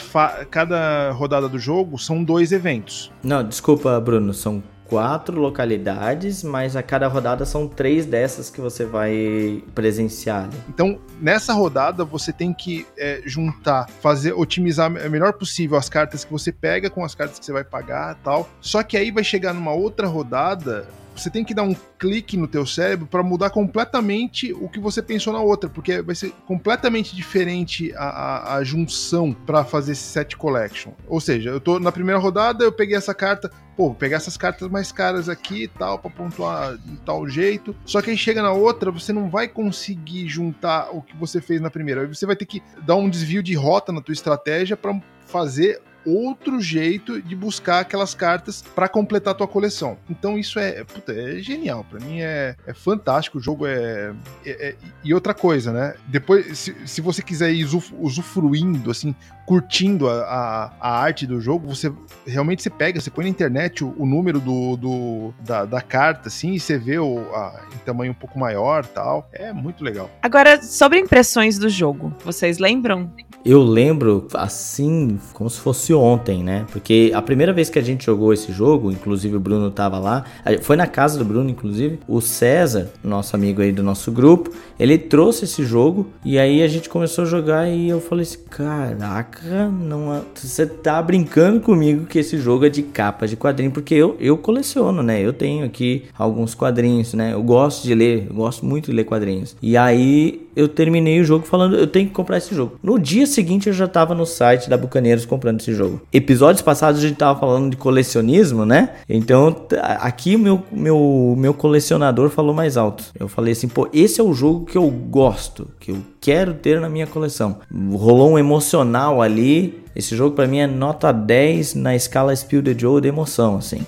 cada 0.51 1.13
rodada 1.13 1.49
do 1.49 1.61
jogo 1.61 1.97
são 1.97 2.25
dois 2.25 2.51
eventos. 2.51 3.13
Não, 3.23 3.47
desculpa, 3.47 4.01
Bruno, 4.01 4.35
são 4.35 4.61
quatro 4.88 5.38
localidades, 5.38 6.42
mas 6.42 6.74
a 6.74 6.83
cada 6.83 7.07
rodada 7.07 7.44
são 7.44 7.68
três 7.68 8.07
dessas 8.07 8.51
que 8.51 8.61
você 8.61 8.85
vai 8.85 9.62
presenciar. 9.74 10.48
Então, 10.68 10.98
nessa 11.20 11.53
rodada, 11.53 12.05
você 12.05 12.33
tem 12.33 12.53
que 12.53 12.87
é, 12.96 13.20
juntar, 13.24 13.88
fazer, 14.01 14.33
otimizar 14.33 14.90
o 14.90 15.11
melhor 15.11 15.35
possível 15.35 15.77
as 15.77 15.88
cartas 15.88 16.24
que 16.24 16.33
você 16.33 16.51
pega 16.51 16.88
com 16.88 17.05
as 17.05 17.14
cartas 17.14 17.38
que 17.38 17.44
você 17.44 17.53
vai 17.53 17.64
pagar 17.64 18.16
tal. 18.24 18.48
Só 18.61 18.83
que 18.83 18.96
aí 18.96 19.11
vai 19.11 19.22
chegar 19.22 19.53
numa 19.53 19.72
outra 19.72 20.07
rodada 20.07 20.88
você 21.18 21.31
tem 21.31 21.44
que 21.44 21.54
dar 21.54 21.62
um 21.62 21.74
clique 21.98 22.37
no 22.37 22.46
teu 22.46 22.66
cérebro 22.66 23.07
para 23.07 23.22
mudar 23.22 23.50
completamente 23.50 24.52
o 24.52 24.68
que 24.68 24.78
você 24.78 25.02
pensou 25.02 25.33
na 25.33 25.40
outra, 25.40 25.68
porque 25.68 26.00
vai 26.02 26.14
ser 26.14 26.33
completamente 26.46 27.14
diferente 27.14 27.92
a, 27.96 28.04
a, 28.04 28.57
a 28.57 28.64
junção 28.64 29.33
para 29.33 29.64
fazer 29.64 29.92
esse 29.92 30.02
set 30.02 30.37
collection. 30.37 30.92
Ou 31.07 31.20
seja, 31.20 31.50
eu 31.50 31.61
tô 31.61 31.78
na 31.78 31.92
primeira 31.92 32.18
rodada, 32.18 32.64
eu 32.64 32.72
peguei 32.72 32.96
essa 32.96 33.14
carta, 33.14 33.50
pô, 33.76 33.87
vou 33.87 33.94
pegar 33.94 34.16
essas 34.16 34.37
cartas 34.37 34.68
mais 34.68 34.92
caras 34.92 35.28
aqui 35.28 35.64
e 35.64 35.68
tal, 35.68 35.98
para 35.98 36.11
pontuar 36.11 36.76
de 36.76 36.96
tal 36.98 37.28
jeito. 37.28 37.74
Só 37.85 38.00
que 38.00 38.11
aí 38.11 38.16
chega 38.16 38.42
na 38.42 38.52
outra, 38.52 38.90
você 38.90 39.12
não 39.12 39.28
vai 39.28 39.48
conseguir 39.48 40.28
juntar 40.28 40.90
o 40.92 41.02
que 41.02 41.16
você 41.16 41.40
fez 41.40 41.61
na 41.61 41.70
primeira. 41.70 42.02
Aí 42.02 42.07
você 42.07 42.26
vai 42.26 42.37
ter 42.37 42.46
que 42.46 42.62
dar 42.85 42.96
um 42.96 43.09
desvio 43.09 43.42
de 43.42 43.54
rota 43.54 43.92
na 43.92 44.00
tua 44.00 44.12
estratégia 44.12 44.76
para 44.76 45.00
fazer 45.26 45.81
outro 46.09 46.61
jeito 46.61 47.21
de 47.21 47.35
buscar 47.35 47.81
aquelas 47.81 48.14
cartas 48.14 48.62
para 48.75 48.88
completar 48.88 49.33
a 49.33 49.37
tua 49.37 49.49
coleção. 49.49 49.99
Então 50.09 50.38
isso 50.38 50.59
é, 50.59 50.85
puta, 50.85 51.12
é 51.12 51.38
genial. 51.40 51.85
Para 51.88 52.01
mim 52.01 52.21
é, 52.21 52.57
é 52.66 52.75
fantástico. 52.75 53.38
O 53.38 53.40
jogo 53.40 53.66
é, 53.66 54.12
é, 54.44 54.68
é, 54.68 54.75
E 55.05 55.12
outra 55.12 55.35
coisa, 55.35 55.73
né? 55.73 55.94
Depois, 56.07 56.59
se, 56.59 56.75
se 56.87 57.01
você 57.01 57.23
quiser 57.23 57.53
ir 57.53 57.66
usufruindo, 58.01 58.90
assim, 58.90 59.14
curtindo 59.49 60.11
a, 60.11 60.23
a, 60.23 60.73
a, 60.79 61.01
arte 61.01 61.27
do 61.27 61.40
jogo, 61.40 61.75
você 61.75 61.90
realmente 62.27 62.62
você 62.62 62.68
pega, 62.68 63.01
você 63.01 63.11
põe 63.11 63.25
na 63.25 63.31
internet 63.31 63.83
o, 63.83 63.94
o 63.97 64.05
número 64.05 64.38
do, 64.40 64.77
do 64.77 65.35
da, 65.40 65.64
da, 65.64 65.81
carta, 65.81 66.29
assim, 66.29 66.53
e 66.53 66.61
você 66.61 66.77
vê 66.77 66.99
o, 66.99 67.21
a, 67.35 67.66
em 67.75 67.79
tamanho 67.79 68.12
um 68.12 68.14
pouco 68.14 68.38
maior 68.38 68.85
tal. 68.85 69.27
É 69.33 69.51
muito 69.51 69.83
legal. 69.83 70.11
Agora, 70.21 70.61
sobre 70.61 70.99
impressões 70.99 71.59
do 71.59 71.71
jogo, 71.71 72.12
vocês 72.23 72.59
lembram? 72.59 73.11
Eu 73.42 73.62
lembro, 73.62 74.27
assim, 74.35 75.18
como 75.33 75.49
se 75.49 75.61
fosse 75.61 75.94
ontem, 75.99 76.43
né? 76.43 76.65
Porque 76.73 77.11
a 77.15 77.21
primeira 77.21 77.53
vez 77.53 77.69
que 77.71 77.79
a 77.79 77.83
gente 77.83 78.07
jogou 78.07 78.33
esse 78.33 78.53
jogo, 78.53 78.91
inclusive 78.91 79.37
o 79.37 79.41
Bruno 79.41 79.71
tava 79.71 79.99
lá, 79.99 80.25
foi 80.63 80.77
na 80.77 80.87
casa 80.87 81.19
do 81.19 81.25
Bruno, 81.25 81.51
inclusive, 81.51 81.99
o 82.07 82.21
César, 82.21 82.91
nosso 83.03 83.35
amigo 83.37 83.63
aí 83.63 83.73
do 83.73 83.83
nosso 83.83 84.11
grupo, 84.13 84.51
ele 84.79 84.97
trouxe 84.97 85.45
esse 85.45 85.65
jogo 85.65 86.07
e 86.25 86.39
aí 86.39 86.63
a 86.63 86.69
gente 86.69 86.89
começou 86.89 87.25
a 87.25 87.27
jogar 87.27 87.69
e 87.69 87.89
eu 87.89 88.01
falei 88.01 88.23
assim, 88.23 88.39
caraca, 88.49 89.69
não, 89.69 90.23
você 90.35 90.67
tá 90.67 91.01
brincando 91.03 91.61
comigo 91.61 92.07
que 92.07 92.19
esse 92.19 92.39
jogo 92.39 92.65
é 92.65 92.69
de 92.69 92.83
capa 92.83 93.27
de 93.27 93.37
quadrinho, 93.37 93.71
porque 93.71 93.95
eu, 93.95 94.17
eu 94.21 94.37
coleciono, 94.37 95.03
né? 95.03 95.21
Eu 95.21 95.33
tenho 95.33 95.65
aqui 95.65 96.05
alguns 96.17 96.55
quadrinhos, 96.55 97.15
né? 97.15 97.33
Eu 97.33 97.43
gosto 97.43 97.83
de 97.85 97.95
ler, 97.95 98.27
eu 98.29 98.35
gosto 98.35 98.65
muito 98.65 98.87
de 98.87 98.97
ler 98.97 99.05
quadrinhos. 99.05 99.57
E 99.61 99.77
aí 99.77 100.48
eu 100.59 100.66
terminei 100.66 101.21
o 101.21 101.25
jogo 101.25 101.47
falando, 101.47 101.77
eu 101.77 101.87
tenho 101.87 102.09
que 102.09 102.12
comprar 102.12 102.37
esse 102.37 102.53
jogo. 102.53 102.81
No 102.83 102.99
dia 102.99 103.29
seguinte 103.29 103.68
eu 103.68 103.73
já 103.73 103.87
tava 103.87 104.12
no 104.12 104.27
site 104.27 104.68
da 104.68 104.77
Bucaneiros 104.77 105.25
comprando 105.25 105.61
esse 105.61 105.73
jogo. 105.73 106.03
Episódios 106.12 106.62
passados 106.62 107.01
a 107.01 107.07
gente 107.07 107.16
tava 107.16 107.38
falando 107.38 107.71
de 107.71 107.77
colecionismo, 107.77 108.66
né? 108.66 108.97
Então 109.09 109.55
aqui 110.01 110.37
meu, 110.37 110.61
meu, 110.73 111.37
meu 111.38 111.55
colecionador 111.55 112.29
falou 112.29 112.53
mais 112.53 112.77
alto. 112.77 113.05
Eu 113.16 113.29
falei 113.29 113.53
assim, 113.53 113.68
pô, 113.68 113.88
esse 113.92 114.21
é 114.21 114.25
o 114.25 114.35
jogo 114.35 114.66
que 114.66 114.77
eu 114.77 114.90
gosto, 114.90 115.68
que 115.79 115.92
eu 115.92 115.99
quero 116.21 116.55
ter 116.55 116.81
na 116.81 116.88
minha 116.88 117.07
coleção. 117.07 117.59
Rolou 117.92 118.33
um 118.33 118.38
emocional 118.38 119.23
ali. 119.23 119.85
Esse 119.94 120.16
jogo 120.16 120.35
para 120.35 120.49
mim 120.49 120.59
é 120.59 120.66
nota 120.66 121.12
10 121.12 121.77
na 121.77 121.94
escala 121.94 122.35
Spill 122.35 122.64
the 122.64 122.75
Joe 122.77 123.01
de 123.01 123.07
emoção, 123.07 123.59
assim. 123.59 123.87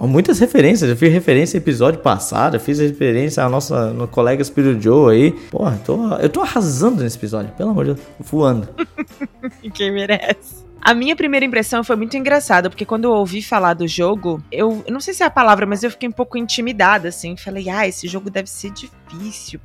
Muitas 0.00 0.38
referências, 0.38 0.88
eu 0.88 0.96
fiz 0.96 1.12
referência 1.12 1.58
ao 1.58 1.62
episódio 1.62 2.00
passado, 2.00 2.56
eu 2.56 2.60
fiz 2.60 2.78
referência 2.78 3.44
à 3.44 3.48
nossa 3.48 3.92
no 3.92 4.08
colega 4.08 4.42
Spirit 4.42 4.82
Joe 4.82 5.14
aí. 5.14 5.32
Porra, 5.50 5.80
tô, 5.84 6.14
eu 6.16 6.28
tô 6.28 6.40
arrasando 6.40 7.02
nesse 7.02 7.16
episódio, 7.16 7.52
pelo 7.52 7.70
amor 7.70 7.84
de 7.86 7.94
Deus, 7.94 8.06
voando. 8.20 8.68
Quem 9.74 9.92
merece. 9.92 10.70
A 10.82 10.94
minha 10.94 11.14
primeira 11.14 11.44
impressão 11.44 11.84
foi 11.84 11.94
muito 11.94 12.16
engraçada, 12.16 12.70
porque 12.70 12.86
quando 12.86 13.04
eu 13.04 13.12
ouvi 13.12 13.42
falar 13.42 13.74
do 13.74 13.86
jogo, 13.86 14.42
eu, 14.50 14.82
eu 14.86 14.92
não 14.92 15.00
sei 15.00 15.12
se 15.12 15.22
é 15.22 15.26
a 15.26 15.30
palavra, 15.30 15.66
mas 15.66 15.82
eu 15.82 15.90
fiquei 15.90 16.08
um 16.08 16.12
pouco 16.12 16.38
intimidada, 16.38 17.08
assim. 17.08 17.36
Falei, 17.36 17.68
ah, 17.68 17.86
esse 17.86 18.08
jogo 18.08 18.30
deve 18.30 18.48
ser 18.48 18.70
difícil, 18.70 18.96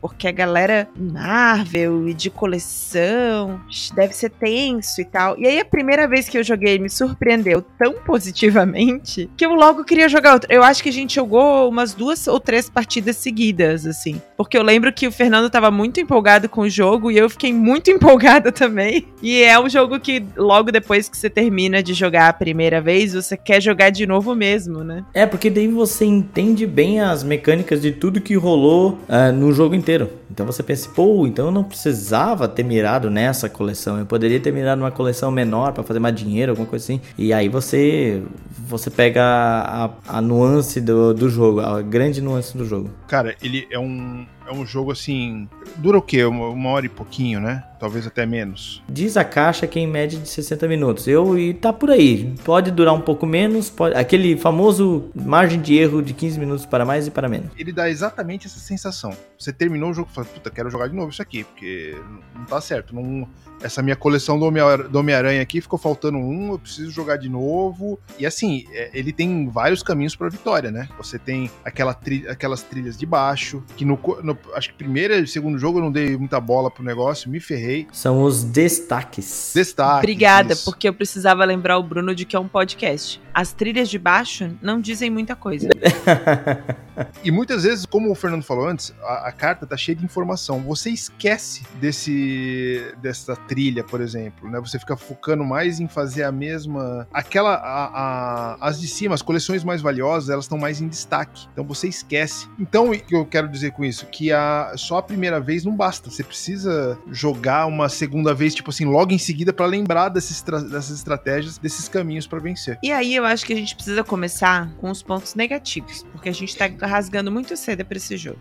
porque 0.01 0.27
a 0.27 0.31
galera 0.31 0.87
Marvel 0.95 2.07
e 2.09 2.13
de 2.13 2.29
coleção 2.29 3.59
deve 3.93 4.15
ser 4.15 4.31
tenso 4.31 5.01
e 5.01 5.05
tal. 5.05 5.37
E 5.37 5.45
aí 5.45 5.59
a 5.59 5.65
primeira 5.65 6.07
vez 6.07 6.27
que 6.27 6.37
eu 6.37 6.43
joguei 6.43 6.79
me 6.79 6.89
surpreendeu 6.89 7.61
tão 7.61 7.93
positivamente 7.93 9.29
que 9.37 9.45
eu 9.45 9.53
logo 9.53 9.83
queria 9.83 10.09
jogar 10.09 10.33
outro. 10.33 10.51
Eu 10.51 10.63
acho 10.63 10.81
que 10.81 10.89
a 10.89 10.93
gente 10.93 11.15
jogou 11.15 11.69
umas 11.69 11.93
duas 11.93 12.27
ou 12.27 12.39
três 12.39 12.69
partidas 12.69 13.17
seguidas, 13.17 13.85
assim. 13.85 14.21
Porque 14.37 14.57
eu 14.57 14.63
lembro 14.63 14.91
que 14.91 15.07
o 15.07 15.11
Fernando 15.11 15.49
tava 15.49 15.69
muito 15.69 15.99
empolgado 15.99 16.49
com 16.49 16.61
o 16.61 16.69
jogo 16.69 17.11
e 17.11 17.17
eu 17.17 17.29
fiquei 17.29 17.53
muito 17.53 17.91
empolgada 17.91 18.51
também. 18.51 19.07
E 19.21 19.43
é 19.43 19.59
um 19.59 19.69
jogo 19.69 19.99
que 19.99 20.23
logo 20.35 20.71
depois 20.71 20.95
depois 20.95 21.09
que 21.09 21.17
você 21.17 21.29
termina 21.29 21.83
de 21.83 21.93
jogar 21.93 22.29
a 22.29 22.33
primeira 22.33 22.79
vez, 22.79 23.13
você 23.13 23.35
quer 23.35 23.61
jogar 23.61 23.89
de 23.89 24.05
novo 24.05 24.33
mesmo, 24.35 24.83
né? 24.83 25.03
É, 25.13 25.25
porque 25.25 25.49
daí 25.49 25.67
você 25.67 26.05
entende 26.05 26.65
bem 26.65 27.01
as 27.01 27.23
mecânicas 27.23 27.81
de 27.81 27.91
tudo 27.91 28.21
que 28.21 28.35
rolou 28.35 28.99
uh, 29.09 29.33
no 29.35 29.51
jogo 29.51 29.75
inteiro. 29.75 30.09
Então 30.31 30.45
você 30.45 30.63
pensa, 30.63 30.89
pô, 30.89 31.27
então 31.27 31.47
eu 31.47 31.51
não 31.51 31.63
precisava 31.63 32.47
ter 32.47 32.63
mirado 32.63 33.09
nessa 33.09 33.49
coleção. 33.49 33.99
Eu 33.99 34.05
poderia 34.05 34.39
ter 34.39 34.51
mirado 34.51 34.79
numa 34.79 34.91
coleção 34.91 35.29
menor 35.31 35.73
para 35.73 35.83
fazer 35.83 35.99
mais 35.99 36.15
dinheiro, 36.15 36.51
alguma 36.51 36.67
coisa 36.67 36.83
assim. 36.83 37.01
E 37.17 37.33
aí 37.33 37.49
você 37.49 38.23
você 38.67 38.89
pega 38.89 39.21
a, 39.23 39.89
a 40.07 40.21
nuance 40.21 40.81
do, 40.81 41.13
do 41.13 41.29
jogo, 41.29 41.59
a 41.59 41.81
grande 41.81 42.21
nuance 42.21 42.57
do 42.57 42.65
jogo. 42.65 42.89
Cara, 43.07 43.35
ele 43.41 43.67
é 43.69 43.77
um, 43.77 44.25
é 44.47 44.53
um 44.53 44.65
jogo 44.65 44.91
assim. 44.91 45.47
Dura 45.77 45.97
o 45.97 46.01
quê? 46.01 46.23
Uma, 46.25 46.69
hora 46.69 46.85
e 46.85 46.89
pouquinho, 46.89 47.39
né? 47.39 47.63
Talvez 47.79 48.07
até 48.07 48.25
menos. 48.25 48.81
Diz 48.87 49.17
a 49.17 49.23
caixa 49.23 49.67
que 49.67 49.79
é 49.79 49.81
em 49.81 49.87
média 49.87 50.19
de 50.19 50.27
60 50.27 50.67
minutos. 50.67 51.07
Eu 51.07 51.37
e 51.37 51.53
tá 51.53 51.73
por 51.73 51.91
aí. 51.91 52.33
Pode 52.43 52.71
durar 52.71 52.93
um 52.93 53.01
pouco 53.01 53.25
menos. 53.25 53.69
Pode, 53.69 53.95
aquele 53.95 54.37
famoso 54.37 55.09
margem 55.13 55.61
de 55.61 55.75
erro 55.75 56.01
de 56.01 56.13
15 56.13 56.39
minutos 56.39 56.65
para 56.65 56.85
mais 56.85 57.07
e 57.07 57.11
para 57.11 57.27
menos. 57.27 57.51
Ele 57.57 57.71
dá 57.71 57.89
exatamente 57.89 58.47
essa 58.47 58.59
sensação. 58.59 59.15
Você 59.37 59.51
terminou 59.51 59.91
o 59.91 59.93
jogo 59.93 60.09
e 60.11 60.15
fala, 60.15 60.27
puta, 60.27 60.49
quero 60.49 60.69
jogar 60.69 60.87
de 60.87 60.95
novo 60.95 61.09
isso 61.09 61.21
aqui, 61.21 61.43
porque 61.43 61.95
não 62.35 62.45
tá 62.45 62.61
certo. 62.61 62.95
Não, 62.95 63.27
essa 63.61 63.81
minha 63.81 63.95
coleção 63.95 64.37
do 64.37 64.45
Homem-Aranha 64.45 65.41
aqui 65.41 65.61
ficou 65.61 65.79
faltando 65.79 66.17
um, 66.17 66.51
eu 66.51 66.59
preciso 66.59 66.91
jogar 66.91 67.17
de 67.17 67.29
novo. 67.29 67.99
E 68.17 68.25
assim, 68.25 68.65
é, 68.71 68.89
ele 68.93 69.11
tem 69.11 69.49
vários 69.49 69.81
caminhos 69.81 70.15
para 70.15 70.29
vitória, 70.29 70.71
né? 70.71 70.87
Você 70.97 71.17
tem 71.17 71.49
aquela 71.63 71.93
trilha, 71.93 72.31
aquelas 72.31 72.61
trilhas 72.61 72.97
de 72.97 73.05
baixo, 73.05 73.63
que 73.75 73.85
no, 73.85 73.99
no 74.23 74.34
acho 74.53 74.69
que 74.69 74.75
primeiro 74.75 75.13
e 75.13 75.27
segundo 75.27 75.57
jogo 75.57 75.79
eu 75.79 75.83
não 75.83 75.91
dei 75.91 76.17
muita 76.17 76.39
bola 76.39 76.69
pro 76.69 76.83
negócio, 76.83 77.29
me 77.29 77.39
ferrei. 77.39 77.87
São 77.91 78.23
os 78.23 78.43
destaques. 78.43 79.51
Destaques. 79.55 79.99
Obrigada, 79.99 80.53
isso. 80.53 80.65
porque 80.65 80.87
eu 80.87 80.93
precisava 80.93 81.43
lembrar 81.45 81.77
o 81.77 81.83
Bruno 81.83 82.13
de 82.13 82.25
que 82.25 82.35
é 82.35 82.39
um 82.39 82.47
podcast. 82.47 83.21
As 83.33 83.51
trilhas 83.51 83.89
de 83.89 83.99
baixo 83.99 84.51
não 84.61 84.79
dizem 84.79 85.09
muita 85.09 85.35
coisa. 85.35 85.69
e 87.23 87.31
muitas 87.31 87.63
vezes, 87.63 87.85
como 87.85 88.11
o 88.11 88.15
Fernando 88.15 88.43
falou 88.43 88.67
antes, 88.67 88.93
a, 89.01 89.27
a, 89.27 89.31
carta 89.31 89.65
tá 89.65 89.75
cheia 89.75 89.95
de 89.95 90.05
informação. 90.05 90.61
Você 90.61 90.89
esquece 90.89 91.63
desse 91.79 92.93
dessa 93.01 93.35
trilha, 93.35 93.83
por 93.83 94.01
exemplo, 94.01 94.49
né? 94.49 94.59
Você 94.59 94.79
fica 94.79 94.95
focando 94.95 95.43
mais 95.43 95.79
em 95.79 95.87
fazer 95.87 96.23
a 96.23 96.31
mesma, 96.31 97.07
aquela 97.13 97.55
a, 97.55 97.85
a, 97.85 98.57
as 98.67 98.79
de 98.79 98.87
cima, 98.87 99.15
as 99.15 99.21
coleções 99.21 99.63
mais 99.63 99.81
valiosas, 99.81 100.29
elas 100.29 100.45
estão 100.45 100.57
mais 100.57 100.81
em 100.81 100.87
destaque. 100.87 101.47
Então 101.51 101.63
você 101.63 101.87
esquece. 101.87 102.47
Então, 102.59 102.91
o 102.91 102.99
que 102.99 103.15
eu 103.15 103.25
quero 103.25 103.47
dizer 103.47 103.71
com 103.71 103.83
isso, 103.83 104.05
que 104.07 104.31
a 104.31 104.73
só 104.75 104.97
a 104.97 105.03
primeira 105.03 105.39
vez 105.39 105.65
não 105.65 105.75
basta. 105.75 106.09
Você 106.09 106.23
precisa 106.23 106.97
jogar 107.11 107.65
uma 107.65 107.89
segunda 107.89 108.33
vez, 108.33 108.55
tipo 108.55 108.69
assim, 108.69 108.85
logo 108.85 109.11
em 109.13 109.17
seguida 109.17 109.51
para 109.51 109.65
lembrar 109.65 110.09
dessas 110.09 110.89
estratégias, 110.89 111.57
desses 111.57 111.87
caminhos 111.87 112.27
para 112.27 112.39
vencer. 112.39 112.77
E 112.81 112.91
aí 112.91 113.15
eu 113.15 113.25
acho 113.25 113.45
que 113.45 113.53
a 113.53 113.55
gente 113.55 113.75
precisa 113.75 114.03
começar 114.03 114.71
com 114.77 114.89
os 114.89 115.01
pontos 115.01 115.35
negativos, 115.35 116.05
porque 116.11 116.29
a 116.29 116.33
gente 116.33 116.55
tá 116.55 116.69
rasgando 116.85 117.31
muito 117.31 117.55
cedo 117.55 117.85
para 117.85 117.97
esse 117.97 118.17
jogo. 118.17 118.39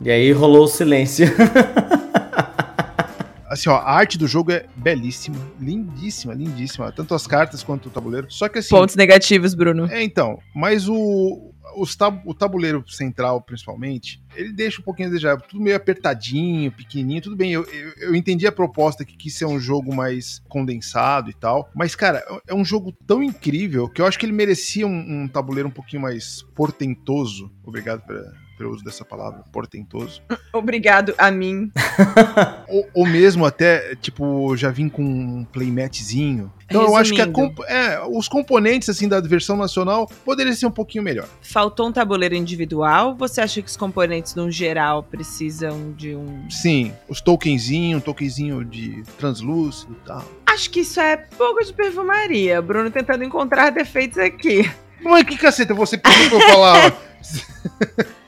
E 0.00 0.10
aí 0.10 0.32
rolou 0.32 0.64
o 0.64 0.68
silêncio. 0.68 1.26
assim, 3.50 3.68
ó, 3.68 3.76
a 3.76 3.92
arte 3.92 4.16
do 4.16 4.26
jogo 4.26 4.52
é 4.52 4.64
belíssima, 4.76 5.36
lindíssima, 5.60 6.32
lindíssima, 6.32 6.90
tanto 6.92 7.14
as 7.14 7.26
cartas 7.26 7.62
quanto 7.62 7.86
o 7.86 7.90
tabuleiro. 7.90 8.26
Só 8.30 8.48
que 8.48 8.60
assim, 8.60 8.70
pontos 8.70 8.96
negativos, 8.96 9.54
Bruno. 9.54 9.90
É, 9.90 10.02
então, 10.02 10.38
mas 10.54 10.88
o 10.88 11.49
tab 11.96 12.20
o 12.24 12.34
tabuleiro 12.34 12.84
central, 12.88 13.40
principalmente, 13.40 14.22
ele 14.34 14.52
deixa 14.52 14.80
um 14.80 14.84
pouquinho 14.84 15.08
desejar. 15.08 15.40
Tudo 15.40 15.62
meio 15.62 15.76
apertadinho, 15.76 16.72
pequenininho, 16.72 17.22
tudo 17.22 17.36
bem. 17.36 17.52
Eu, 17.52 17.64
eu, 17.64 17.92
eu, 17.98 18.14
entendi 18.14 18.46
a 18.46 18.52
proposta 18.52 19.04
que 19.04 19.16
quis 19.16 19.34
ser 19.34 19.46
um 19.46 19.58
jogo 19.58 19.94
mais 19.94 20.40
condensado 20.48 21.30
e 21.30 21.34
tal. 21.34 21.70
Mas, 21.74 21.94
cara, 21.94 22.22
é 22.46 22.54
um 22.54 22.64
jogo 22.64 22.92
tão 23.06 23.22
incrível 23.22 23.88
que 23.88 24.00
eu 24.00 24.06
acho 24.06 24.18
que 24.18 24.26
ele 24.26 24.32
merecia 24.32 24.86
um, 24.86 25.22
um 25.22 25.28
tabuleiro 25.28 25.68
um 25.68 25.72
pouquinho 25.72 26.02
mais 26.02 26.42
portentoso. 26.54 27.50
Obrigado 27.64 28.06
pela 28.06 28.32
pelo 28.60 28.74
uso 28.74 28.84
dessa 28.84 29.06
palavra, 29.06 29.42
portentoso. 29.50 30.20
Obrigado 30.52 31.14
a 31.16 31.30
mim. 31.30 31.72
ou, 32.68 32.86
ou, 32.92 33.06
mesmo 33.06 33.46
até, 33.46 33.96
tipo, 33.96 34.54
já 34.54 34.70
vim 34.70 34.86
com 34.86 35.02
um 35.02 35.46
playmatzinho. 35.50 36.52
Então 36.66 36.82
Resumindo. 36.82 36.92
eu 36.92 36.96
acho 36.96 37.14
que 37.14 37.26
comp 37.32 37.58
é, 37.66 37.98
os 38.06 38.28
componentes 38.28 38.90
assim 38.90 39.08
da 39.08 39.18
versão 39.18 39.56
nacional 39.56 40.06
poderiam 40.26 40.54
ser 40.54 40.66
um 40.66 40.70
pouquinho 40.70 41.02
melhor. 41.02 41.26
Faltou 41.40 41.88
um 41.88 41.92
tabuleiro 41.92 42.34
individual? 42.34 43.16
Você 43.16 43.40
acha 43.40 43.62
que 43.62 43.68
os 43.68 43.78
componentes 43.78 44.34
no 44.34 44.50
geral 44.50 45.02
precisam 45.02 45.92
de 45.92 46.14
um 46.14 46.48
Sim, 46.50 46.92
os 47.08 47.22
tokenzinho, 47.22 47.96
um 47.96 48.00
tokenzinho 48.00 48.62
de 48.62 49.02
translúcido 49.18 49.96
e 49.98 50.06
tal. 50.06 50.22
Acho 50.44 50.68
que 50.68 50.80
isso 50.80 51.00
é 51.00 51.16
pouco 51.16 51.64
de 51.64 51.72
perfumaria. 51.72 52.60
Bruno 52.60 52.90
tentando 52.90 53.24
encontrar 53.24 53.70
defeitos 53.70 54.18
aqui. 54.18 54.70
Mas 55.02 55.24
que 55.24 55.38
caceta, 55.38 55.72
você 55.72 55.96
pediu 55.96 56.28
pra 56.28 56.38
eu 56.38 56.50
falar. 56.50 56.98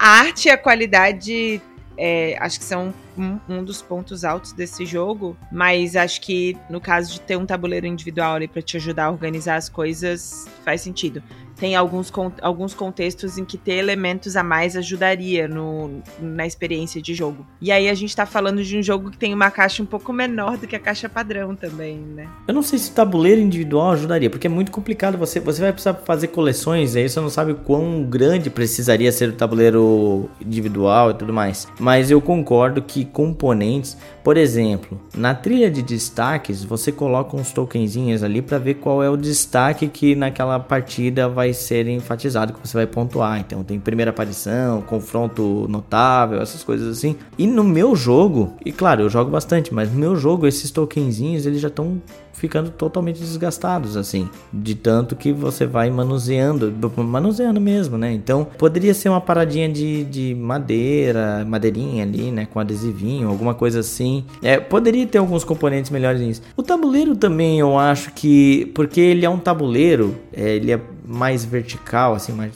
A 0.00 0.20
arte 0.20 0.48
e 0.48 0.50
a 0.50 0.56
qualidade 0.56 1.60
é, 1.94 2.34
acho 2.40 2.58
que 2.58 2.64
são 2.64 2.94
um, 3.18 3.38
um, 3.46 3.62
dos 3.62 3.82
pontos 3.82 4.24
altos 4.24 4.54
desse 4.54 4.86
jogo, 4.86 5.36
mas 5.52 5.94
acho 5.94 6.22
que 6.22 6.56
no 6.70 6.80
caso 6.80 7.12
de 7.12 7.20
ter 7.20 7.36
um 7.36 7.44
tabuleiro 7.44 7.86
individual 7.86 8.36
ali 8.36 8.48
para 8.48 8.62
te 8.62 8.78
ajudar 8.78 9.04
a 9.04 9.10
organizar 9.10 9.56
as 9.56 9.68
coisas, 9.68 10.48
faz 10.64 10.80
sentido 10.80 11.22
tem 11.60 11.76
alguns, 11.76 12.10
alguns 12.40 12.72
contextos 12.72 13.36
em 13.36 13.44
que 13.44 13.58
ter 13.58 13.74
elementos 13.74 14.34
a 14.34 14.42
mais 14.42 14.74
ajudaria 14.76 15.46
no, 15.46 16.02
na 16.18 16.46
experiência 16.46 17.02
de 17.02 17.14
jogo. 17.14 17.46
E 17.60 17.70
aí 17.70 17.88
a 17.88 17.94
gente 17.94 18.16
tá 18.16 18.24
falando 18.24 18.64
de 18.64 18.78
um 18.78 18.82
jogo 18.82 19.10
que 19.10 19.18
tem 19.18 19.34
uma 19.34 19.50
caixa 19.50 19.82
um 19.82 19.86
pouco 19.86 20.10
menor 20.10 20.56
do 20.56 20.66
que 20.66 20.74
a 20.74 20.80
caixa 20.80 21.06
padrão 21.06 21.54
também, 21.54 21.98
né? 21.98 22.26
Eu 22.48 22.54
não 22.54 22.62
sei 22.62 22.78
se 22.78 22.90
o 22.90 22.94
tabuleiro 22.94 23.40
individual 23.40 23.92
ajudaria, 23.92 24.30
porque 24.30 24.46
é 24.46 24.50
muito 24.50 24.72
complicado. 24.72 25.18
Você, 25.18 25.38
você 25.38 25.60
vai 25.60 25.72
precisar 25.72 25.94
fazer 25.94 26.28
coleções, 26.28 26.96
aí 26.96 27.06
você 27.06 27.20
não 27.20 27.28
sabe 27.28 27.52
quão 27.52 28.04
grande 28.04 28.48
precisaria 28.48 29.12
ser 29.12 29.28
o 29.28 29.32
tabuleiro 29.34 30.30
individual 30.40 31.10
e 31.10 31.14
tudo 31.14 31.32
mais. 31.32 31.68
Mas 31.78 32.10
eu 32.10 32.22
concordo 32.22 32.80
que 32.80 33.04
componentes 33.04 33.98
Por 34.22 34.36
exemplo, 34.36 35.00
na 35.16 35.34
trilha 35.34 35.70
de 35.70 35.82
destaques, 35.82 36.62
você 36.62 36.92
coloca 36.92 37.36
uns 37.36 37.52
tokenzinhos 37.52 38.22
ali 38.22 38.42
para 38.42 38.58
ver 38.58 38.74
qual 38.74 39.02
é 39.02 39.08
o 39.08 39.16
destaque 39.16 39.88
que 39.88 40.14
naquela 40.14 40.60
partida 40.60 41.28
vai 41.28 41.54
ser 41.54 41.88
enfatizado, 41.88 42.52
que 42.52 42.66
você 42.66 42.76
vai 42.76 42.86
pontuar. 42.86 43.40
Então 43.40 43.64
tem 43.64 43.80
primeira 43.80 44.10
aparição, 44.10 44.82
confronto 44.82 45.66
notável, 45.68 46.40
essas 46.40 46.62
coisas 46.62 46.98
assim. 46.98 47.16
E 47.38 47.46
no 47.46 47.64
meu 47.64 47.96
jogo, 47.96 48.54
e 48.64 48.70
claro, 48.70 49.02
eu 49.02 49.08
jogo 49.08 49.30
bastante, 49.30 49.72
mas 49.72 49.90
no 49.90 49.98
meu 49.98 50.16
jogo 50.16 50.46
esses 50.46 50.70
tokenzinhos 50.70 51.46
eles 51.46 51.60
já 51.60 51.68
estão 51.68 52.00
ficando 52.40 52.70
totalmente 52.70 53.20
desgastados, 53.20 53.98
assim, 53.98 54.26
de 54.50 54.74
tanto 54.74 55.14
que 55.14 55.30
você 55.30 55.66
vai 55.66 55.90
manuseando, 55.90 56.72
manuseando 56.96 57.60
mesmo, 57.60 57.98
né? 57.98 58.10
Então, 58.14 58.46
poderia 58.56 58.94
ser 58.94 59.10
uma 59.10 59.20
paradinha 59.20 59.68
de, 59.68 60.04
de 60.04 60.34
madeira, 60.34 61.44
madeirinha 61.46 62.02
ali, 62.02 62.30
né, 62.30 62.48
com 62.50 62.58
adesivinho, 62.58 63.28
alguma 63.28 63.52
coisa 63.52 63.80
assim. 63.80 64.24
É, 64.42 64.58
poderia 64.58 65.06
ter 65.06 65.18
alguns 65.18 65.44
componentes 65.44 65.90
melhores 65.90 66.22
nisso. 66.22 66.40
O 66.56 66.62
tabuleiro 66.62 67.14
também, 67.14 67.60
eu 67.60 67.78
acho 67.78 68.10
que, 68.14 68.72
porque 68.74 69.00
ele 69.00 69.26
é 69.26 69.28
um 69.28 69.38
tabuleiro, 69.38 70.16
é, 70.32 70.56
ele 70.56 70.72
é 70.72 70.80
mais 71.10 71.44
vertical, 71.44 72.14
assim, 72.14 72.32
mais, 72.32 72.52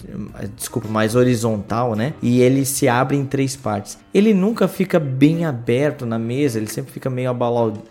desculpa, 0.57 0.89
mais 0.89 1.17
horizontal, 1.17 1.97
né? 1.97 2.15
E 2.23 2.41
ele 2.41 2.65
se 2.65 2.89
abre 2.89 3.17
em 3.17 3.25
três 3.25 3.57
partes. 3.57 3.99
Ele 4.13 4.33
nunca 4.33 4.69
fica 4.69 5.01
bem 5.01 5.45
aberto 5.45 6.07
na 6.07 6.19
mesa, 6.19 6.59
ele 6.59 6.69
sempre 6.69 6.93
fica 6.93 7.11
meio 7.11 7.31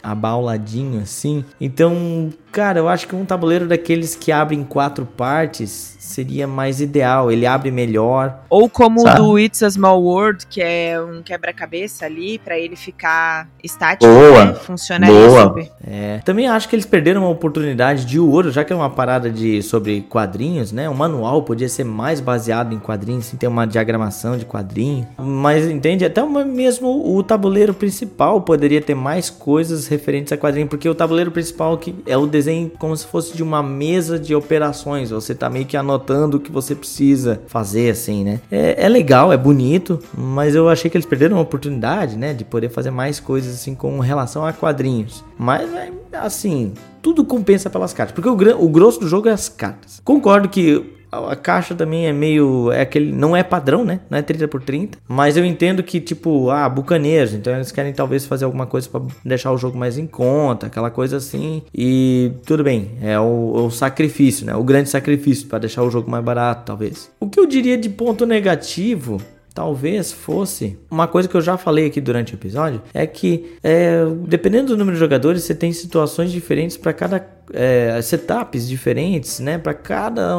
abauladinho 0.02 1.02
assim. 1.02 1.43
Então, 1.60 2.32
Cara, 2.54 2.78
eu 2.78 2.88
acho 2.88 3.08
que 3.08 3.15
um 3.15 3.26
tabuleiro 3.26 3.67
daqueles 3.67 4.15
que 4.15 4.32
abre 4.32 4.56
em 4.56 4.63
quatro 4.63 5.08
partes 5.08 5.97
seria 5.99 6.45
mais 6.45 6.80
ideal. 6.80 7.32
Ele 7.32 7.47
abre 7.47 7.71
melhor. 7.71 8.41
Ou 8.47 8.69
como 8.69 9.02
o 9.02 9.15
do 9.15 9.39
It's 9.39 9.63
a 9.63 9.71
Small 9.71 10.04
World, 10.04 10.45
que 10.45 10.62
é 10.62 11.02
um 11.02 11.23
quebra-cabeça 11.23 12.06
ali, 12.06 12.38
para 12.38 12.56
ele 12.56 12.76
ficar 12.76 13.49
estático, 13.63 14.06
boa, 14.06 14.45
né? 14.45 14.54
Funcionaria 14.54 15.15
boa. 15.15 15.43
super. 15.45 15.71
É. 15.84 16.19
Também 16.23 16.47
acho 16.47 16.69
que 16.69 16.76
eles 16.76 16.86
perderam 16.86 17.21
uma 17.21 17.32
oportunidade 17.32 18.06
de 18.06 18.19
ouro, 18.19 18.52
já 18.52 18.63
que 18.63 18.71
é 18.71 18.76
uma 18.76 18.91
parada 18.91 19.32
de 19.32 19.63
sobre 19.63 20.02
quadrinhos, 20.02 20.52
né? 20.71 20.89
O 20.89 20.95
manual 20.95 21.43
podia 21.43 21.69
ser 21.69 21.83
mais 21.83 22.19
baseado 22.19 22.73
em 22.73 22.79
quadrinhos, 22.79 23.25
sem 23.25 23.37
ter 23.37 23.47
uma 23.47 23.65
diagramação 23.65 24.37
de 24.37 24.45
quadrinho. 24.45 25.07
Mas 25.17 25.69
entende? 25.69 26.05
Até 26.05 26.23
mesmo 26.23 27.15
o 27.15 27.23
tabuleiro 27.23 27.73
principal 27.73 28.41
poderia 28.41 28.81
ter 28.81 28.95
mais 28.95 29.29
coisas 29.29 29.87
referentes 29.87 30.31
a 30.33 30.37
quadrinho, 30.37 30.67
porque 30.67 30.87
o 30.87 30.95
tabuleiro 30.95 31.31
principal 31.31 31.77
que 31.77 31.95
é 32.05 32.17
o 32.17 32.25
desenho 32.25 32.71
como 32.77 32.95
se 32.95 33.05
fosse 33.05 33.35
de 33.35 33.43
uma 33.43 33.63
mesa 33.63 34.19
de 34.19 34.35
operações. 34.35 35.09
Você 35.09 35.33
tá 35.33 35.49
meio 35.49 35.65
que 35.65 35.77
anotando 35.77 36.37
o 36.37 36.39
que 36.39 36.51
você 36.51 36.75
precisa 36.75 37.41
fazer, 37.47 37.91
assim, 37.91 38.23
né? 38.23 38.39
É, 38.51 38.85
é 38.85 38.89
legal, 38.89 39.31
é 39.31 39.37
bonito, 39.37 39.99
mas 40.17 40.55
eu 40.55 40.69
achei 40.69 40.89
que 40.89 40.97
eles 40.97 41.05
perderam 41.05 41.37
uma 41.37 41.43
oportunidade, 41.43 42.17
né? 42.17 42.33
De 42.33 42.43
poder 42.43 42.69
fazer 42.69 42.91
mais 42.91 43.19
coisas, 43.19 43.53
assim, 43.53 43.75
com 43.75 43.99
relação 43.99 44.45
a 44.45 44.53
quadrinhos. 44.53 45.23
Mas, 45.37 45.69
assim, 46.13 46.73
tudo 47.03 47.23
compensa 47.25 47.69
pelas 47.69 47.93
cartas. 47.93 48.15
Porque 48.15 48.29
o, 48.29 48.63
o 48.63 48.69
grosso 48.69 49.01
do 49.01 49.07
jogo 49.07 49.27
é 49.27 49.31
as 49.31 49.49
cartas. 49.49 50.01
Concordo 50.03 50.49
que 50.49 50.83
a 51.11 51.35
caixa 51.35 51.75
também 51.75 52.07
é 52.07 52.13
meio. 52.13 52.71
É 52.71 52.81
aquele. 52.81 53.11
Não 53.11 53.35
é 53.35 53.43
padrão, 53.43 53.85
né? 53.85 53.99
Não 54.09 54.17
é 54.17 54.21
30 54.21 54.47
por 54.47 54.63
30. 54.63 54.97
Mas 55.07 55.37
eu 55.37 55.45
entendo 55.45 55.83
que, 55.83 55.99
tipo, 55.99 56.49
ah, 56.49 56.67
bucaneiros. 56.67 57.33
Então 57.33 57.53
eles 57.53 57.71
querem 57.71 57.93
talvez 57.93 58.25
fazer 58.25 58.45
alguma 58.45 58.65
coisa 58.65 58.89
para 58.89 59.01
deixar 59.23 59.51
o 59.51 59.57
jogo 59.57 59.77
mais 59.77 59.97
em 59.97 60.07
conta, 60.07 60.67
aquela 60.67 60.89
coisa 60.89 61.17
assim. 61.17 61.61
E 61.75 62.31
tudo 62.45 62.63
bem. 62.63 62.91
É 63.01 63.19
o, 63.19 63.65
o 63.65 63.69
sacrifício, 63.69 64.45
né? 64.45 64.55
O 64.55 64.63
grande 64.63 64.89
sacrifício 64.89 65.47
para 65.47 65.59
deixar 65.59 65.83
o 65.83 65.91
jogo 65.91 66.09
mais 66.09 66.23
barato, 66.23 66.63
talvez. 66.65 67.11
O 67.19 67.29
que 67.29 67.39
eu 67.39 67.45
diria 67.45 67.77
de 67.77 67.89
ponto 67.89 68.25
negativo 68.25 69.21
talvez 69.53 70.11
fosse 70.11 70.77
uma 70.89 71.07
coisa 71.07 71.29
que 71.29 71.35
eu 71.35 71.41
já 71.41 71.57
falei 71.57 71.87
aqui 71.87 72.01
durante 72.01 72.33
o 72.33 72.35
episódio 72.35 72.81
é 72.93 73.05
que 73.05 73.57
é, 73.63 74.03
dependendo 74.27 74.69
do 74.69 74.77
número 74.77 74.95
de 74.95 74.99
jogadores 74.99 75.43
você 75.43 75.53
tem 75.53 75.71
situações 75.71 76.31
diferentes 76.31 76.75
para 76.75 76.91
cada 76.93 77.25
é, 77.53 78.01
setups 78.01 78.67
diferentes 78.67 79.39
né 79.39 79.57
para 79.57 79.73
cada 79.73 80.37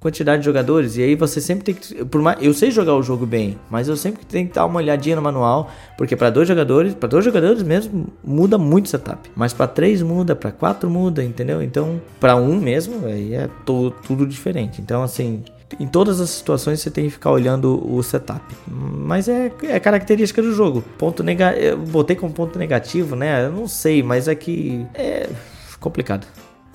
quantidade 0.00 0.40
de 0.40 0.46
jogadores. 0.46 0.96
E 0.96 1.02
aí 1.02 1.14
você 1.14 1.40
sempre 1.40 1.64
tem 1.64 1.74
que. 1.74 2.04
Por 2.04 2.22
mais, 2.22 2.38
eu 2.40 2.54
sei 2.54 2.70
jogar 2.70 2.94
o 2.94 3.02
jogo 3.02 3.26
bem, 3.26 3.58
mas 3.70 3.88
eu 3.88 3.96
sempre 3.96 4.24
tenho 4.24 4.48
que 4.48 4.54
dar 4.54 4.66
uma 4.66 4.78
olhadinha 4.78 5.16
no 5.16 5.22
manual. 5.22 5.70
Porque 5.96 6.16
para 6.16 6.30
dois 6.30 6.46
jogadores, 6.46 6.94
para 6.94 7.08
dois 7.08 7.24
jogadores 7.24 7.62
mesmo, 7.62 8.06
muda 8.22 8.56
muito 8.56 8.86
o 8.86 8.88
setup. 8.88 9.30
Mas 9.34 9.52
para 9.52 9.66
três 9.66 10.02
muda, 10.02 10.34
para 10.36 10.52
quatro 10.52 10.88
muda, 10.88 11.22
entendeu? 11.22 11.62
Então, 11.62 12.00
para 12.20 12.36
um 12.36 12.58
mesmo, 12.60 13.06
aí 13.06 13.34
é 13.34 13.48
tudo 13.64 14.26
diferente. 14.26 14.80
Então, 14.80 15.02
assim. 15.02 15.42
Em 15.78 15.86
todas 15.86 16.20
as 16.20 16.30
situações 16.30 16.80
você 16.80 16.90
tem 16.90 17.04
que 17.04 17.10
ficar 17.10 17.30
olhando 17.30 17.82
o 17.90 18.02
setup. 18.02 18.42
Mas 18.66 19.28
é, 19.28 19.52
é 19.64 19.78
característica 19.78 20.40
do 20.40 20.52
jogo. 20.52 20.82
Ponto 20.96 21.22
negativo. 21.22 21.64
Eu 21.64 21.78
botei 21.78 22.16
como 22.16 22.32
ponto 22.32 22.58
negativo, 22.58 23.14
né? 23.14 23.44
Eu 23.44 23.52
não 23.52 23.68
sei, 23.68 24.02
mas 24.02 24.28
é 24.28 24.34
que. 24.34 24.86
É 24.94 25.28
complicado. 25.78 26.26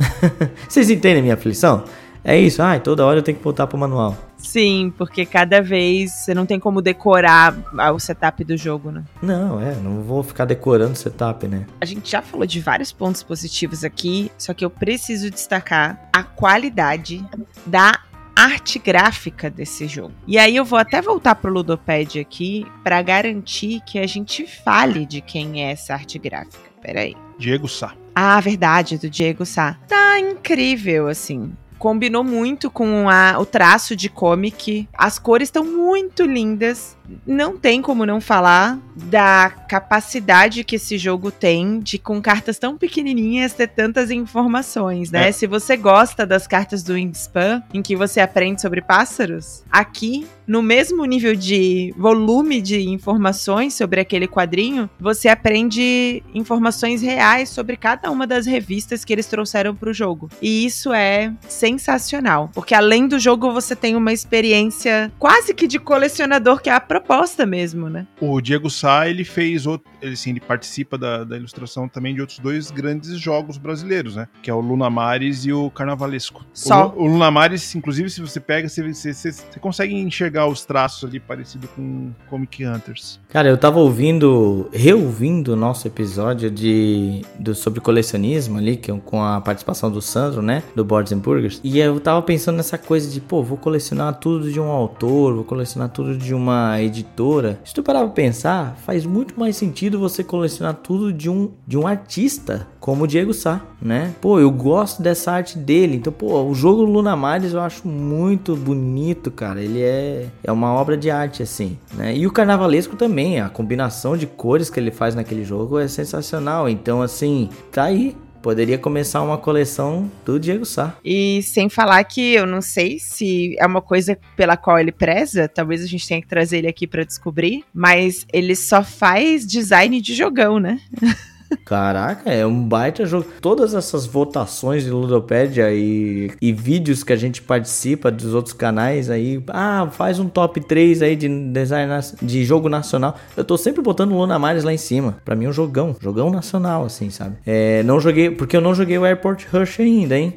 Vocês 0.67 0.89
entendem 0.89 1.19
a 1.19 1.21
minha 1.21 1.33
aflição? 1.33 1.83
É 2.25 2.39
isso, 2.39 2.61
ai, 2.61 2.79
toda 2.79 3.05
hora 3.05 3.19
eu 3.19 3.23
tenho 3.23 3.37
que 3.37 3.43
voltar 3.43 3.67
pro 3.67 3.77
manual. 3.77 4.17
Sim, 4.37 4.93
porque 4.97 5.25
cada 5.25 5.61
vez 5.61 6.11
você 6.11 6.33
não 6.33 6.45
tem 6.45 6.57
como 6.57 6.81
decorar 6.81 7.53
o 7.93 7.99
setup 7.99 8.43
do 8.45 8.55
jogo, 8.55 8.91
né? 8.91 9.03
Não, 9.21 9.59
é, 9.59 9.75
não 9.75 10.01
vou 10.01 10.23
ficar 10.23 10.45
decorando 10.45 10.93
o 10.93 10.95
setup, 10.95 11.47
né? 11.47 11.65
A 11.81 11.85
gente 11.85 12.09
já 12.09 12.21
falou 12.21 12.45
de 12.45 12.61
vários 12.61 12.93
pontos 12.93 13.21
positivos 13.23 13.83
aqui, 13.83 14.31
só 14.37 14.53
que 14.53 14.63
eu 14.63 14.69
preciso 14.69 15.29
destacar 15.29 16.09
a 16.13 16.23
qualidade 16.23 17.25
da 17.65 17.99
arte 18.35 18.79
gráfica 18.79 19.49
desse 19.49 19.87
jogo. 19.87 20.13
E 20.27 20.37
aí 20.37 20.55
eu 20.55 20.65
vou 20.65 20.79
até 20.79 21.01
voltar 21.01 21.35
pro 21.35 21.51
Ludopad 21.51 22.19
aqui 22.19 22.65
para 22.83 23.01
garantir 23.01 23.81
que 23.85 23.99
a 23.99 24.07
gente 24.07 24.45
fale 24.45 25.05
de 25.05 25.21
quem 25.21 25.63
é 25.63 25.71
essa 25.71 25.93
arte 25.93 26.17
gráfica. 26.19 26.71
Peraí. 26.81 27.15
Diego 27.37 27.67
Sá. 27.67 27.95
Ah, 28.15 28.39
verdade, 28.39 28.97
do 28.97 29.09
Diego 29.09 29.45
Sá. 29.45 29.79
Tá 29.87 30.19
incrível, 30.19 31.07
assim 31.07 31.55
combinou 31.83 32.23
muito 32.23 32.71
com 32.71 33.09
a, 33.09 33.37
o 33.37 33.45
traço 33.45 33.93
de 33.93 34.07
comic. 34.07 34.87
As 34.93 35.19
cores 35.19 35.49
estão 35.49 35.65
muito 35.65 36.23
lindas. 36.23 36.95
Não 37.27 37.57
tem 37.57 37.81
como 37.81 38.05
não 38.05 38.21
falar 38.21 38.79
da 38.95 39.49
capacidade 39.49 40.63
que 40.63 40.77
esse 40.77 40.97
jogo 40.97 41.29
tem 41.29 41.81
de, 41.81 41.99
com 41.99 42.21
cartas 42.21 42.57
tão 42.57 42.77
pequenininhas, 42.77 43.51
ter 43.51 43.67
tantas 43.67 44.09
informações, 44.11 45.11
né? 45.11 45.27
É. 45.27 45.31
Se 45.33 45.45
você 45.45 45.75
gosta 45.75 46.25
das 46.25 46.47
cartas 46.47 46.83
do 46.83 46.93
Wingspan, 46.93 47.61
em 47.73 47.81
que 47.81 47.97
você 47.97 48.21
aprende 48.21 48.61
sobre 48.61 48.81
pássaros, 48.81 49.61
aqui 49.69 50.25
no 50.47 50.61
mesmo 50.61 51.05
nível 51.05 51.35
de 51.35 51.93
volume 51.97 52.61
de 52.61 52.81
informações 52.89 53.73
sobre 53.73 53.99
aquele 54.01 54.27
quadrinho, 54.27 54.89
você 54.99 55.27
aprende 55.27 56.23
informações 56.33 57.01
reais 57.01 57.49
sobre 57.49 57.77
cada 57.77 58.11
uma 58.11 58.27
das 58.27 58.45
revistas 58.45 59.05
que 59.05 59.13
eles 59.13 59.27
trouxeram 59.27 59.75
para 59.75 59.89
o 59.89 59.93
jogo. 59.93 60.29
E 60.41 60.65
isso 60.65 60.91
é 60.93 61.33
sensacional, 61.47 62.49
porque 62.53 62.75
além 62.75 63.07
do 63.07 63.19
jogo 63.19 63.51
você 63.51 63.75
tem 63.75 63.95
uma 63.95 64.11
experiência 64.11 65.11
quase 65.17 65.53
que 65.53 65.67
de 65.67 65.79
colecionador, 65.79 66.61
que 66.61 66.69
é 66.69 66.73
a 66.73 66.79
proposta 66.79 67.45
mesmo, 67.45 67.89
né? 67.89 68.05
O 68.19 68.41
Diego 68.41 68.69
Sá, 68.69 69.07
ele 69.07 69.23
fez 69.23 69.65
outro, 69.65 69.89
ele, 70.03 70.13
assim, 70.13 70.31
ele 70.31 70.39
participa 70.39 70.97
da, 70.97 71.23
da 71.23 71.37
ilustração 71.37 71.87
também 71.87 72.13
de 72.13 72.21
outros 72.21 72.39
dois 72.39 72.69
grandes 72.69 73.17
jogos 73.19 73.57
brasileiros, 73.57 74.15
né? 74.15 74.27
Que 74.41 74.49
é 74.49 74.53
o 74.53 74.59
Luna 74.59 74.89
Mares 74.89 75.45
e 75.45 75.53
o 75.53 75.69
Carnavalesco. 75.71 76.45
Só. 76.53 76.93
O, 76.95 77.03
o 77.03 77.07
Luna 77.07 77.31
Mares, 77.31 77.75
inclusive, 77.75 78.09
se 78.09 78.21
você 78.21 78.39
pega, 78.39 78.67
você, 78.67 78.93
você, 78.93 79.13
você, 79.13 79.31
você 79.31 79.59
consegue 79.59 79.93
enxergar 79.95 80.33
enxergar 80.33 80.47
os 80.47 80.65
traços 80.65 81.07
ali 81.07 81.19
parecido 81.19 81.67
com 81.75 82.11
Comic 82.29 82.65
Hunters. 82.65 83.19
Cara, 83.29 83.49
eu 83.49 83.57
tava 83.57 83.79
ouvindo, 83.79 84.69
reouvindo 84.73 85.53
o 85.53 85.55
nosso 85.55 85.87
episódio 85.87 86.49
de 86.49 87.21
do, 87.37 87.53
sobre 87.53 87.79
colecionismo 87.79 88.57
ali, 88.57 88.77
que 88.77 88.91
é 88.91 88.97
com 89.05 89.21
a 89.21 89.39
participação 89.41 89.91
do 89.91 90.01
Sandro, 90.01 90.41
né? 90.41 90.63
Do 90.75 90.83
Boards 90.83 91.11
and 91.11 91.19
Burgers. 91.19 91.59
E 91.63 91.79
eu 91.79 91.99
tava 91.99 92.21
pensando 92.21 92.57
nessa 92.57 92.77
coisa 92.77 93.09
de, 93.09 93.21
pô, 93.21 93.43
vou 93.43 93.57
colecionar 93.57 94.15
tudo 94.15 94.51
de 94.51 94.59
um 94.59 94.69
autor, 94.69 95.35
vou 95.35 95.43
colecionar 95.43 95.89
tudo 95.89 96.17
de 96.17 96.33
uma 96.33 96.81
editora. 96.81 97.59
Se 97.63 97.73
tu 97.73 97.83
parar 97.83 98.01
pra 98.01 98.09
pensar, 98.09 98.75
faz 98.85 99.05
muito 99.05 99.39
mais 99.39 99.55
sentido 99.55 99.92
você 99.97 100.23
colecionar 100.23 100.75
tudo 100.75 101.11
de 101.11 101.29
um, 101.29 101.51
de 101.67 101.77
um 101.77 101.87
artista, 101.87 102.67
como 102.79 103.03
o 103.03 103.07
Diego 103.07 103.33
Sá, 103.33 103.61
né? 103.81 104.13
Pô, 104.19 104.39
eu 104.39 104.51
gosto 104.51 105.01
dessa 105.01 105.31
arte 105.31 105.57
dele. 105.57 105.97
Então, 105.97 106.11
pô, 106.11 106.43
o 106.43 106.53
jogo 106.53 106.83
Luna 106.83 107.15
Mares 107.15 107.53
eu 107.53 107.61
acho 107.61 107.87
muito 107.87 108.55
bonito, 108.55 109.31
cara. 109.31 109.61
Ele 109.61 109.81
é 109.81 110.27
é, 110.43 110.51
uma 110.51 110.73
obra 110.73 110.97
de 110.97 111.09
arte, 111.09 111.43
assim, 111.43 111.77
né? 111.93 112.15
E 112.15 112.27
o 112.27 112.31
carnavalesco 112.31 112.95
também, 112.95 113.39
a 113.39 113.49
combinação 113.49 114.17
de 114.17 114.27
cores 114.27 114.69
que 114.69 114.79
ele 114.79 114.91
faz 114.91 115.15
naquele 115.15 115.43
jogo 115.43 115.79
é 115.79 115.87
sensacional. 115.87 116.67
Então, 116.67 117.01
assim, 117.01 117.49
tá 117.71 117.83
aí. 117.83 118.15
Poderia 118.43 118.77
começar 118.77 119.21
uma 119.21 119.37
coleção 119.37 120.11
do 120.25 120.37
Diego 120.37 120.65
Sá. 120.65 120.97
E 121.03 121.41
sem 121.43 121.69
falar 121.69 122.03
que 122.03 122.33
eu 122.33 122.45
não 122.45 122.61
sei 122.61 122.99
se 122.99 123.55
é 123.57 123.65
uma 123.65 123.81
coisa 123.81 124.19
pela 124.35 124.57
qual 124.57 124.77
ele 124.77 124.91
preza, 124.91 125.47
talvez 125.47 125.81
a 125.81 125.87
gente 125.87 126.05
tenha 126.05 126.21
que 126.21 126.27
trazer 126.27 126.57
ele 126.57 126.67
aqui 126.67 126.85
para 126.85 127.05
descobrir, 127.05 127.63
mas 127.73 128.27
ele 128.33 128.53
só 128.53 128.83
faz 128.83 129.47
design 129.47 130.01
de 130.01 130.13
jogão, 130.13 130.59
né? 130.59 130.81
Caraca, 131.65 132.29
é 132.29 132.45
um 132.45 132.63
baita 132.63 133.05
jogo. 133.05 133.25
Todas 133.41 133.73
essas 133.73 134.05
votações 134.05 134.83
de 134.83 134.89
Ludopédia 134.89 135.71
e, 135.71 136.31
e 136.41 136.51
vídeos 136.51 137.03
que 137.03 137.13
a 137.13 137.15
gente 137.15 137.41
participa 137.41 138.11
dos 138.11 138.33
outros 138.33 138.53
canais 138.53 139.09
aí, 139.09 139.43
ah, 139.47 139.87
faz 139.91 140.19
um 140.19 140.27
top 140.27 140.61
3 140.61 141.01
aí 141.01 141.15
de 141.15 141.29
design 141.51 141.91
de 142.21 142.43
jogo 142.43 142.69
nacional. 142.69 143.15
Eu 143.35 143.43
tô 143.43 143.57
sempre 143.57 143.81
botando 143.81 144.11
Luna 144.11 144.39
Mares 144.39 144.63
lá 144.63 144.73
em 144.73 144.77
cima. 144.77 145.17
Pra 145.23 145.35
mim 145.35 145.45
é 145.45 145.49
um 145.49 145.53
jogão, 145.53 145.95
jogão 145.99 146.29
nacional, 146.29 146.85
assim, 146.85 147.09
sabe? 147.09 147.35
É, 147.45 147.83
não 147.83 147.99
joguei, 147.99 148.31
porque 148.31 148.55
eu 148.55 148.61
não 148.61 148.73
joguei 148.73 148.97
o 148.97 149.05
Airport 149.05 149.45
Rush 149.51 149.79
ainda, 149.79 150.17
hein? 150.17 150.35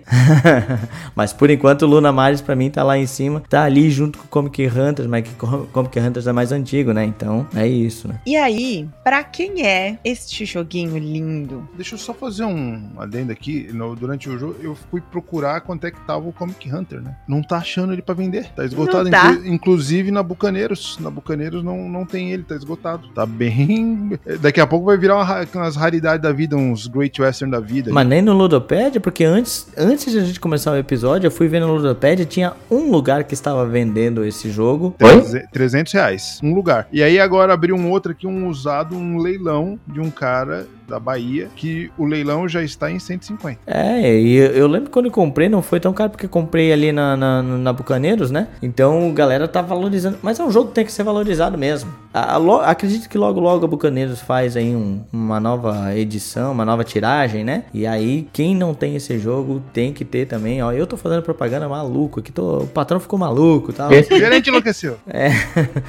Mas 1.15 1.33
por 1.33 1.51
enquanto 1.51 1.83
o 1.83 1.87
Luna 1.87 2.13
Mares 2.13 2.41
pra 2.41 2.57
mim 2.57 2.71
tá 2.71 2.83
lá 2.83 2.99
em 2.99 3.07
cima, 3.07 3.43
tá 3.49 3.65
ali 3.65 3.91
junto 3.91 4.19
com 4.19 4.25
o 4.25 4.29
Comic 4.29 4.67
Hunters, 4.67 5.09
mas 5.09 5.25
que 5.25 5.35
Comic 5.35 5.99
Hunters 5.99 6.27
é 6.27 6.33
mais 6.33 6.53
antigo, 6.53 6.93
né? 6.93 7.05
Então 7.05 7.47
é 7.55 7.67
isso, 7.67 8.09
né? 8.09 8.21
E 8.27 8.37
aí, 8.37 8.89
pra 9.03 9.25
quem 9.25 9.67
é 9.67 9.99
este 10.05 10.45
joguinho 10.45 10.97
lindo? 11.13 11.69
Deixa 11.75 11.95
eu 11.95 11.99
só 11.99 12.13
fazer 12.13 12.45
um 12.45 12.93
adendo 12.99 13.33
aqui. 13.33 13.69
No, 13.73 13.95
durante 13.95 14.29
o 14.29 14.39
jogo, 14.39 14.57
eu 14.61 14.75
fui 14.75 15.01
procurar 15.01 15.61
quanto 15.61 15.87
é 15.87 15.91
que 15.91 16.01
tava 16.01 16.29
o 16.29 16.33
Comic 16.33 16.73
Hunter, 16.73 17.01
né? 17.01 17.17
Não 17.29 17.43
tá 17.43 17.59
achando 17.59 17.93
ele 17.93 18.03
pra 18.03 18.15
vender. 18.15 18.53
Tá 18.55 18.65
esgotado. 18.65 19.11
Tá. 19.11 19.33
Inclu 19.33 19.77
inclusive 19.77 20.11
na 20.11 20.23
Bucaneiros. 20.23 20.99
Na 21.01 21.11
Bucaneiros 21.11 21.63
não, 21.63 21.89
não 21.89 22.07
tem 22.07 22.33
ele, 22.33 22.43
tá 22.43 22.55
esgotado. 22.55 23.09
Tá 23.09 23.27
bem. 23.27 24.19
Daqui 24.41 24.61
a 24.61 24.67
pouco 24.67 24.87
vai 24.87 24.97
virar 24.97 25.17
uma, 25.17 25.47
umas 25.55 25.77
raridades 25.77 26.23
da 26.23 26.33
vida, 26.33 26.57
uns 26.57 26.87
Great 26.87 27.21
Western 27.21 27.51
da 27.51 27.61
vida. 27.61 27.93
Mas 27.93 28.07
nem 28.07 28.23
no 28.23 28.33
Ludopédia, 28.33 29.01
porque 29.01 29.25
antes, 29.25 29.69
antes 29.77 30.13
de 30.13 30.19
a 30.19 30.25
gente 30.25 30.41
começar 30.41 30.73
o 30.73 30.77
episódio, 30.77 31.27
eu 31.27 31.31
fui 31.31 31.47
ver 31.47 31.61
no 31.61 31.75
Ludopédia, 31.75 32.25
tinha 32.25 32.55
um 32.71 32.91
lugar 32.91 33.25
que 33.25 33.35
estava 33.35 33.67
vendendo 33.67 34.25
esse 34.25 34.51
jogo. 34.51 34.95
Oi? 35.01 35.43
300 35.53 35.93
reais. 35.93 36.41
Um 36.43 36.55
lugar. 36.55 36.89
E 36.91 37.03
aí 37.03 37.21
agora 37.21 37.53
abriu 37.53 37.77
um 37.77 37.91
outro 37.91 38.13
aqui, 38.13 38.27
um 38.27 38.49
usado, 38.49 38.97
um 38.97 39.19
leilão 39.19 39.79
de 39.87 40.01
um 40.01 40.11
cara 40.11 40.67
da 40.89 40.99
Bahia, 40.99 41.49
que 41.57 41.91
o 41.99 42.05
leilão 42.05 42.49
já 42.49 42.63
está 42.63 42.91
em 42.91 42.99
150. 42.99 43.61
É, 43.67 44.19
e 44.19 44.37
eu 44.37 44.67
lembro 44.67 44.91
quando 44.91 45.07
eu 45.07 45.13
comprei, 45.13 45.49
não 45.49 45.63
foi 45.63 45.81
tão 45.81 45.93
caro, 45.93 46.11
porque 46.11 46.29
comprei 46.29 46.73
ali 46.73 46.93
na, 46.93 47.17
na, 47.17 47.43
na 47.43 47.73
Bucaneiros, 47.73 48.31
né? 48.31 48.49
Então 48.63 49.09
a 49.11 49.13
galera 49.13 49.49
tá 49.49 49.63
valorizando. 49.63 50.19
Mas 50.23 50.39
é 50.39 50.45
um 50.45 50.51
jogo 50.51 50.69
que 50.69 50.75
tem 50.75 50.85
que 50.85 50.93
ser 50.93 51.03
valorizado 51.03 51.59
mesmo. 51.59 51.93
A, 52.13 52.37
a, 52.37 52.71
acredito 52.71 53.09
que 53.09 53.19
logo 53.19 53.41
logo 53.41 53.65
a 53.65 53.69
Bucaneiros 53.69 54.21
faz 54.21 54.57
aí 54.57 54.75
um, 54.75 55.03
uma 55.13 55.41
nova 55.41 55.95
edição, 55.97 56.53
uma 56.53 56.65
nova 56.65 56.85
tiragem, 56.85 57.45
né? 57.45 57.65
E 57.73 57.87
aí, 57.87 58.29
quem 58.33 58.55
não 58.55 58.75
tem 58.75 58.97
esse 58.97 59.19
jogo 59.19 59.63
tem 59.73 59.93
que 59.93 60.05
ter 60.05 60.27
também. 60.27 60.63
Ó, 60.63 60.73
eu 60.73 60.87
tô 60.87 60.97
fazendo 60.97 61.23
propaganda 61.23 61.69
maluco 61.69 62.21
aqui, 62.21 62.33
tô, 62.33 62.59
o 62.61 62.67
patrão 62.67 63.01
ficou 63.01 63.19
maluco 63.19 63.71
e 63.71 63.75
tal. 63.75 63.91
O 64.17 64.19
gerente 64.19 64.49
enlouqueceu. 64.49 64.99
É. 65.07 65.31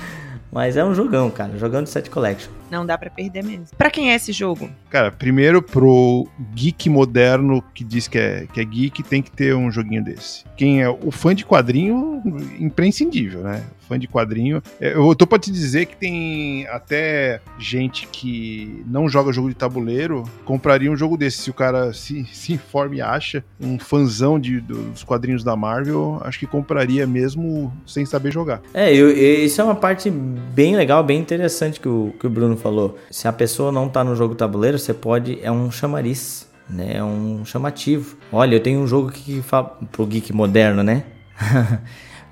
Mas 0.52 0.76
é 0.76 0.84
um 0.84 0.94
jogão, 0.94 1.30
cara. 1.30 1.58
Jogão 1.58 1.84
de 1.84 1.90
set 1.90 2.10
collection. 2.10 2.52
Não 2.70 2.86
dá 2.86 2.98
para 2.98 3.10
perder 3.10 3.44
mesmo. 3.44 3.68
Pra 3.78 3.90
quem 3.90 4.12
é 4.12 4.16
esse 4.16 4.32
jogo? 4.32 4.70
Cara, 4.90 5.12
primeiro 5.12 5.62
pro 5.62 6.28
geek 6.54 6.90
moderno 6.90 7.64
que 7.74 7.84
diz 7.84 8.08
que 8.08 8.18
é, 8.18 8.48
que 8.52 8.60
é 8.60 8.64
geek, 8.64 9.04
tem 9.04 9.22
que 9.22 9.32
ter 9.32 9.56
um 9.56 9.72
joguinho 9.72 10.04
desse. 10.04 10.44
Quem 10.56 10.82
é 10.82 10.90
o 10.90 11.12
fã 11.12 11.34
de 11.34 11.46
quadrinho, 11.46 12.22
imprescindível, 12.60 13.42
né? 13.42 13.64
Fã 13.88 13.98
de 13.98 14.08
quadrinho. 14.08 14.62
É, 14.82 14.94
eu 14.94 15.16
tô 15.16 15.26
pra 15.26 15.40
te 15.40 15.52
dizer 15.52 15.86
que 15.86 15.96
tem 15.96 16.68
até 16.68 17.42
gente 17.58 18.08
que 18.08 18.84
não 18.86 19.08
joga 19.08 19.32
jogo 19.32 19.50
de 19.50 19.56
tabuleiro, 19.56 20.24
compraria 20.44 20.92
um 20.92 20.96
jogo 20.96 21.18
desse. 21.18 21.38
Se 21.38 21.50
o 21.50 21.54
cara 21.54 21.94
se, 21.94 22.26
se 22.26 22.54
informa 22.54 22.96
e 22.96 23.02
acha, 23.02 23.44
um 23.60 23.80
fãzão 23.80 24.40
de, 24.40 24.60
dos 24.60 25.04
quadrinhos 25.04 25.44
da 25.44 25.56
Marvel, 25.56 26.20
acho 26.24 26.40
que 26.40 26.48
compraria 26.48 27.08
mesmo 27.08 27.72
sem 27.86 28.06
saber 28.06 28.32
jogar. 28.32 28.62
É, 28.74 28.94
eu, 28.94 29.10
isso 29.12 29.62
é 29.62 29.64
uma 29.64 29.76
parte 29.76 30.10
bem 30.10 30.76
legal, 30.76 31.04
bem 31.04 31.20
interessante 31.20 31.80
que 31.80 31.88
o, 31.88 32.14
que 32.20 32.28
o 32.28 32.30
Bruno 32.30 32.57
falou. 32.58 32.98
Se 33.10 33.28
a 33.28 33.34
pessoa 33.34 33.72
não 33.72 33.88
tá 33.88 34.04
no 34.04 34.16
jogo 34.16 34.36
tabuleiro, 34.36 34.78
você 34.78 34.94
pode. 34.94 35.40
É 35.42 35.52
um 35.52 35.72
chamariz, 35.72 36.50
né? 36.70 36.98
É 36.98 37.04
um 37.04 37.46
chamativo. 37.46 38.18
Olha, 38.32 38.56
eu 38.56 38.60
tenho 38.60 38.80
um 38.80 38.88
jogo 38.88 39.12
que 39.12 39.42
fala. 39.42 39.78
Pro 39.92 40.06
geek 40.06 40.34
moderno, 40.34 40.84
né? 40.84 41.04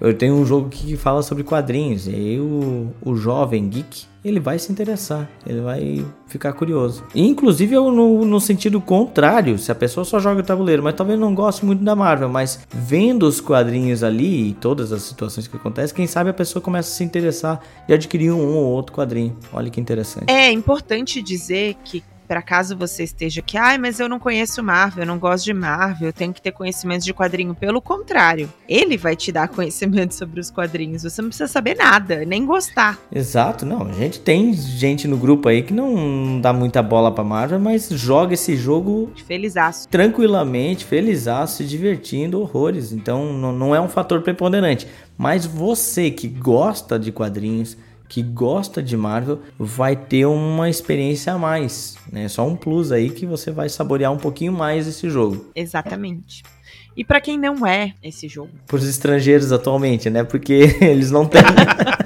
eu 0.01 0.13
tenho 0.13 0.35
um 0.35 0.45
jogo 0.45 0.69
que 0.69 0.97
fala 0.97 1.21
sobre 1.21 1.43
quadrinhos. 1.43 2.07
E 2.07 2.15
aí 2.15 2.39
o, 2.39 2.93
o 3.01 3.15
jovem 3.15 3.67
geek 3.69 4.05
ele 4.25 4.39
vai 4.39 4.57
se 4.57 4.71
interessar, 4.71 5.29
ele 5.45 5.61
vai 5.61 6.03
ficar 6.25 6.51
curioso. 6.53 7.03
inclusive 7.13 7.75
no, 7.75 8.25
no, 8.25 8.41
sentido 8.41 8.81
contrário, 8.81 9.59
se 9.59 9.71
a 9.71 9.75
pessoa 9.75 10.03
só 10.03 10.19
joga 10.19 10.41
o 10.41 10.43
tabuleiro, 10.43 10.81
mas 10.81 10.95
talvez 10.95 11.19
não 11.19 11.35
goste 11.35 11.63
muito 11.63 11.83
da 11.83 11.95
Marvel, 11.95 12.27
mas 12.27 12.59
vendo 12.73 13.27
os 13.27 13.39
quadrinhos 13.39 14.03
ali 14.03 14.49
e 14.49 14.53
todas 14.53 14.91
as 14.91 15.03
situações 15.03 15.47
que 15.47 15.55
acontecem, 15.55 15.95
quem 15.95 16.07
sabe 16.07 16.31
a 16.31 16.33
pessoa 16.33 16.59
começa 16.59 16.89
a 16.89 16.93
se 16.95 17.03
interessar 17.03 17.61
e 17.87 17.93
adquirir 17.93 18.31
um 18.31 18.55
ou 18.55 18.65
outro 18.65 18.95
quadrinho. 18.95 19.37
Olha 19.53 19.69
que 19.69 19.79
interessante. 19.79 20.25
É 20.27 20.51
importante 20.51 21.21
dizer 21.21 21.75
que 21.83 22.03
para 22.27 22.41
caso 22.41 22.77
você 22.77 23.03
esteja 23.03 23.39
aqui, 23.39 23.57
ai, 23.57 23.77
mas 23.77 23.99
eu 23.99 24.09
não 24.09 24.19
conheço 24.19 24.63
Marvel, 24.63 25.03
eu 25.03 25.07
não 25.07 25.19
gosto 25.19 25.45
de 25.45 25.53
Marvel, 25.53 26.07
eu 26.09 26.13
tenho 26.13 26.33
que 26.33 26.41
ter 26.41 26.51
conhecimento 26.51 27.03
de 27.03 27.13
quadrinho. 27.13 27.55
Pelo 27.55 27.81
contrário, 27.81 28.51
ele 28.67 28.97
vai 28.97 29.15
te 29.15 29.31
dar 29.31 29.47
conhecimento 29.49 30.13
sobre 30.13 30.39
os 30.39 30.49
quadrinhos. 30.49 31.03
Você 31.03 31.21
não 31.21 31.29
precisa 31.29 31.47
saber 31.47 31.75
nada, 31.75 32.25
nem 32.25 32.45
gostar. 32.45 32.97
Exato, 33.11 33.65
não. 33.65 33.83
A 33.87 33.93
gente 33.93 34.19
tem 34.19 34.53
gente 34.53 35.07
no 35.07 35.17
grupo 35.17 35.49
aí 35.49 35.61
que 35.61 35.73
não 35.73 36.39
dá 36.41 36.51
muita 36.51 36.81
bola 36.81 37.11
pra 37.11 37.23
Marvel, 37.23 37.59
mas 37.59 37.89
joga 37.89 38.33
esse 38.33 38.55
jogo 38.55 39.11
felizaço. 39.25 39.87
Tranquilamente, 39.89 40.85
felizaço, 40.85 41.57
se 41.57 41.65
divertindo 41.65 42.41
horrores. 42.41 42.91
Então 42.91 43.33
não 43.33 43.75
é 43.75 43.79
um 43.79 43.89
fator 43.89 44.21
preponderante. 44.21 44.87
Mas 45.17 45.45
você 45.45 46.11
que 46.11 46.27
gosta 46.27 46.99
de 46.99 47.11
quadrinhos, 47.11 47.77
que 48.07 48.21
gosta 48.21 48.81
de 48.81 48.95
Marvel 48.95 49.41
vai 49.57 49.95
ter 49.95 50.25
uma 50.25 50.69
experiência 50.69 51.33
a 51.33 51.37
mais, 51.37 51.97
né? 52.11 52.27
Só 52.27 52.47
um 52.47 52.55
plus 52.55 52.91
aí 52.91 53.09
que 53.09 53.25
você 53.25 53.51
vai 53.51 53.69
saborear 53.69 54.11
um 54.11 54.17
pouquinho 54.17 54.53
mais 54.53 54.87
esse 54.87 55.09
jogo. 55.09 55.45
Exatamente. 55.55 56.43
E 56.97 57.03
para 57.03 57.19
quem 57.19 57.37
não 57.37 57.67
é 57.67 57.93
esse 58.01 58.27
jogo? 58.27 58.51
Para 58.65 58.77
os 58.77 58.87
estrangeiros 58.87 59.51
atualmente, 59.51 60.09
né? 60.09 60.23
Porque 60.23 60.77
eles 60.79 61.11
não 61.11 61.25
têm 61.25 61.41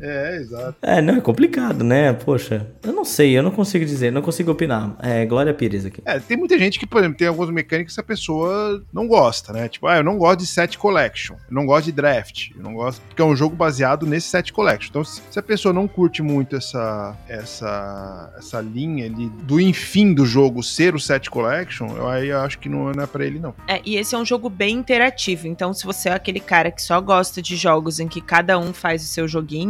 É, 0.00 0.36
exato. 0.36 0.76
É, 0.82 1.00
não, 1.00 1.16
é 1.16 1.20
complicado, 1.20 1.84
né? 1.84 2.12
Poxa, 2.12 2.66
eu 2.82 2.92
não 2.92 3.04
sei, 3.04 3.36
eu 3.36 3.42
não 3.42 3.50
consigo 3.50 3.84
dizer, 3.84 4.10
não 4.10 4.22
consigo 4.22 4.50
opinar. 4.50 4.96
É, 5.00 5.24
Glória 5.26 5.54
Pires 5.54 5.84
aqui. 5.84 6.02
É, 6.04 6.18
tem 6.18 6.36
muita 6.36 6.58
gente 6.58 6.78
que, 6.78 6.86
por 6.86 6.98
exemplo, 6.98 7.18
tem 7.18 7.28
algumas 7.28 7.50
mecânicas 7.50 7.94
que 7.94 8.00
a 8.00 8.04
pessoa 8.04 8.82
não 8.92 9.06
gosta, 9.06 9.52
né? 9.52 9.68
Tipo, 9.68 9.86
ah, 9.86 9.98
eu 9.98 10.04
não 10.04 10.18
gosto 10.18 10.40
de 10.40 10.46
set 10.46 10.78
collection, 10.78 11.34
eu 11.34 11.54
não 11.54 11.66
gosto 11.66 11.86
de 11.86 11.92
draft, 11.92 12.50
eu 12.56 12.62
não 12.62 12.74
gosto, 12.74 13.00
porque 13.02 13.20
é 13.20 13.24
um 13.24 13.36
jogo 13.36 13.54
baseado 13.56 14.06
nesse 14.06 14.28
set 14.28 14.52
collection. 14.52 14.88
Então, 14.90 15.04
se 15.04 15.38
a 15.38 15.42
pessoa 15.42 15.72
não 15.72 15.86
curte 15.86 16.22
muito 16.22 16.56
essa 16.56 17.16
essa 17.28 18.32
essa 18.36 18.60
linha 18.60 19.06
ali 19.06 19.28
do 19.42 19.60
enfim 19.60 20.12
do 20.14 20.24
jogo 20.26 20.62
ser 20.62 20.94
o 20.94 21.00
set 21.00 21.30
collection, 21.30 21.88
eu 21.96 22.08
aí 22.08 22.32
acho 22.32 22.58
que 22.58 22.68
não 22.68 22.90
é 22.90 23.06
para 23.06 23.24
ele 23.24 23.38
não. 23.38 23.54
É, 23.68 23.80
e 23.84 23.96
esse 23.96 24.14
é 24.14 24.18
um 24.18 24.24
jogo 24.24 24.48
bem 24.48 24.76
interativo. 24.76 25.46
Então, 25.46 25.72
se 25.72 25.84
você 25.84 26.08
é 26.08 26.12
aquele 26.12 26.40
cara 26.40 26.70
que 26.70 26.82
só 26.82 27.00
gosta 27.00 27.40
de 27.40 27.56
jogos 27.56 28.00
em 28.00 28.08
que 28.08 28.20
cada 28.20 28.58
um 28.58 28.72
faz 28.72 29.02
o 29.02 29.06
seu 29.06 29.26
joguinho 29.26 29.63